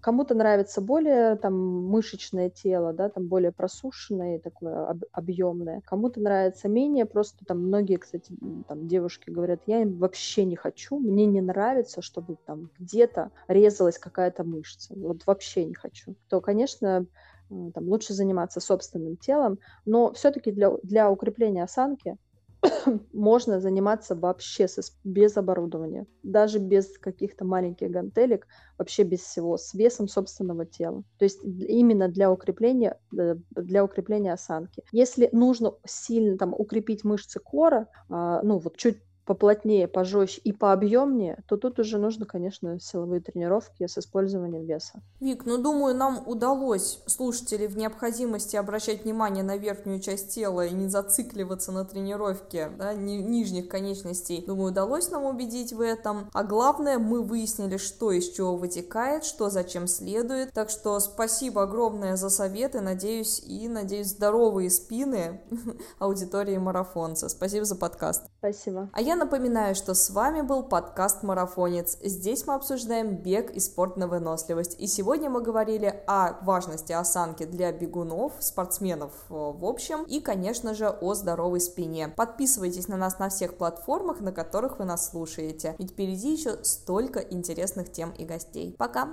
кому-то 0.02 0.36
нравится 0.36 0.82
более 0.82 1.36
там 1.36 1.54
мышечное 1.56 2.50
тело, 2.50 2.94
да, 2.94 3.10
там 3.10 3.28
более 3.28 3.52
просушенное, 3.52 4.40
такое 4.40 4.88
об, 4.88 5.04
объемное. 5.12 5.82
Кому-то 5.86 6.22
нравится 6.22 6.70
менее, 6.70 7.06
просто 7.06 7.46
там 7.46 7.60
многие, 7.60 7.98
кстати, 7.98 8.34
там 8.68 8.88
девушки 8.88 9.30
говорят, 9.30 9.62
я 9.66 9.84
вообще 9.86 10.46
не 10.46 10.56
хочу, 10.56 11.00
мне 11.00 11.26
не 11.26 11.42
нравится, 11.42 11.95
хочется, 11.96 12.02
чтобы 12.02 12.38
там 12.46 12.70
где-то 12.80 13.32
резалась 13.48 13.98
какая-то 13.98 14.44
мышца, 14.44 14.94
вот 14.96 15.26
вообще 15.26 15.66
не 15.66 15.74
хочу, 15.74 16.16
то, 16.30 16.42
конечно, 16.42 17.06
там, 17.50 17.88
лучше 17.88 18.14
заниматься 18.14 18.60
собственным 18.60 19.18
телом, 19.18 19.60
но 19.86 20.12
все-таки 20.14 20.52
для, 20.52 20.72
для 20.84 21.12
укрепления 21.12 21.64
осанки 21.64 22.18
можно 23.14 23.60
заниматься 23.60 24.16
вообще 24.16 24.68
со, 24.68 24.82
без 25.04 25.38
оборудования, 25.38 26.08
даже 26.24 26.60
без 26.60 26.98
каких-то 26.98 27.46
маленьких 27.46 27.92
гантелек, 27.92 28.48
вообще 28.78 29.04
без 29.04 29.20
всего, 29.20 29.58
с 29.58 29.74
весом 29.76 30.08
собственного 30.08 30.66
тела. 30.66 31.04
То 31.20 31.26
есть 31.26 31.44
именно 31.44 32.08
для 32.08 32.32
укрепления, 32.32 32.98
э, 33.18 33.36
для 33.52 33.84
укрепления 33.84 34.34
осанки. 34.34 34.84
Если 34.92 35.30
нужно 35.32 35.74
сильно 35.86 36.38
там 36.38 36.54
укрепить 36.58 37.04
мышцы 37.04 37.40
кора, 37.40 37.88
а, 38.10 38.42
ну 38.42 38.58
вот 38.58 38.78
чуть 38.78 38.98
поплотнее, 39.26 39.88
пожестче 39.88 40.42
и 40.44 40.52
пообъемнее, 40.52 41.44
то 41.48 41.58
тут 41.58 41.80
уже 41.80 41.98
нужно, 41.98 42.26
конечно, 42.26 42.80
силовые 42.80 43.22
тренировки 43.22 43.88
с 43.88 43.98
использованием 43.98 44.66
веса. 44.66 45.02
Вик, 45.20 45.46
ну 45.46 45.58
думаю, 45.58 45.96
нам 45.96 46.24
удалось 46.28 47.02
слушателей 47.08 47.68
в 47.68 47.78
необходимости 47.78 48.56
обращать 48.56 49.04
внимание 49.04 49.44
на 49.44 49.58
верхнюю 49.58 50.00
часть 50.00 50.34
тела 50.34 50.66
и 50.66 50.74
не 50.74 50.88
зацикливаться 50.88 51.72
на 51.72 51.86
тренировке 51.86 52.70
да, 52.78 52.94
ни, 52.94 53.14
нижних 53.14 53.68
конечностей. 53.68 54.44
Думаю, 54.46 54.72
удалось 54.72 55.10
нам 55.10 55.26
убедить 55.26 55.74
в 55.74 55.82
этом. 55.82 56.30
А 56.34 56.44
главное, 56.44 57.00
мы 57.00 57.24
выяснили, 57.24 57.78
что 57.78 58.12
из 58.12 58.30
чего 58.30 58.56
вытекает, 58.56 59.26
что 59.26 59.50
зачем 59.50 59.88
следует. 59.88 60.52
Так 60.54 60.70
что 60.70 61.00
спасибо 61.00 61.64
огромное 61.64 62.16
за 62.16 62.30
советы, 62.30 62.82
надеюсь, 62.82 63.40
и 63.40 63.68
надеюсь, 63.68 64.08
здоровые 64.08 64.70
спины 64.70 65.42
аудитории 66.00 66.58
марафонца. 66.58 67.30
Спасибо 67.30 67.66
за 67.66 67.76
подкаст. 67.76 68.24
Спасибо. 68.46 68.90
А 68.94 69.02
я 69.02 69.16
напоминаю, 69.16 69.74
что 69.74 69.96
с 69.96 70.12
вами 70.12 70.42
был 70.42 70.62
подкаст 70.62 71.24
«Марафонец». 71.24 71.98
Здесь 72.04 72.46
мы 72.46 72.54
обсуждаем 72.54 73.16
бег 73.16 73.50
и 73.50 73.60
спорт 73.60 73.98
на 73.98 74.08
выносливость. 74.08 74.80
И 74.80 74.86
сегодня 74.86 75.32
мы 75.32 75.42
говорили 75.42 76.04
о 76.06 76.34
важности 76.44 76.92
осанки 76.92 77.46
для 77.46 77.72
бегунов, 77.72 78.34
спортсменов 78.40 79.12
э, 79.30 79.34
в 79.34 79.66
общем, 79.66 80.04
и, 80.04 80.20
конечно 80.20 80.76
же, 80.76 80.90
о 80.90 81.16
здоровой 81.16 81.60
спине. 81.60 82.10
Подписывайтесь 82.10 82.88
на 82.88 82.98
нас 82.98 83.18
на 83.18 83.30
всех 83.30 83.58
платформах, 83.58 84.20
на 84.22 84.32
которых 84.32 84.78
вы 84.78 84.86
нас 84.86 85.10
слушаете. 85.10 85.76
Ведь 85.80 85.92
впереди 85.92 86.34
еще 86.34 86.64
столько 86.64 87.22
интересных 87.22 87.92
тем 87.92 88.12
и 88.12 88.26
гостей. 88.26 88.76
Пока! 88.78 89.10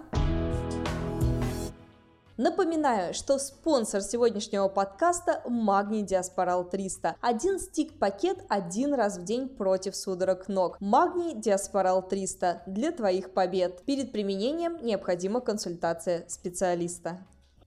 Напоминаю, 2.39 3.12
что 3.12 3.39
спонсор 3.39 4.01
сегодняшнего 4.01 4.68
подкаста– 4.68 5.43
Магний 5.47 6.03
Диаспорал 6.03 6.64
300. 6.64 7.16
Один 7.20 7.61
стик-пакет 7.61 8.39
один 8.49 8.95
раз 8.95 9.18
в 9.18 9.24
день 9.24 9.49
против 9.49 9.95
судорог 9.95 10.49
ног. 10.49 10.78
Магний 10.80 11.35
Диаспорал 11.35 12.01
300 12.01 12.62
для 12.66 12.91
твоих 12.91 13.35
побед. 13.35 13.83
Перед 13.83 14.12
применением 14.12 14.83
необходима 14.83 15.41
консультация 15.43 16.24
специалиста. 16.26 17.18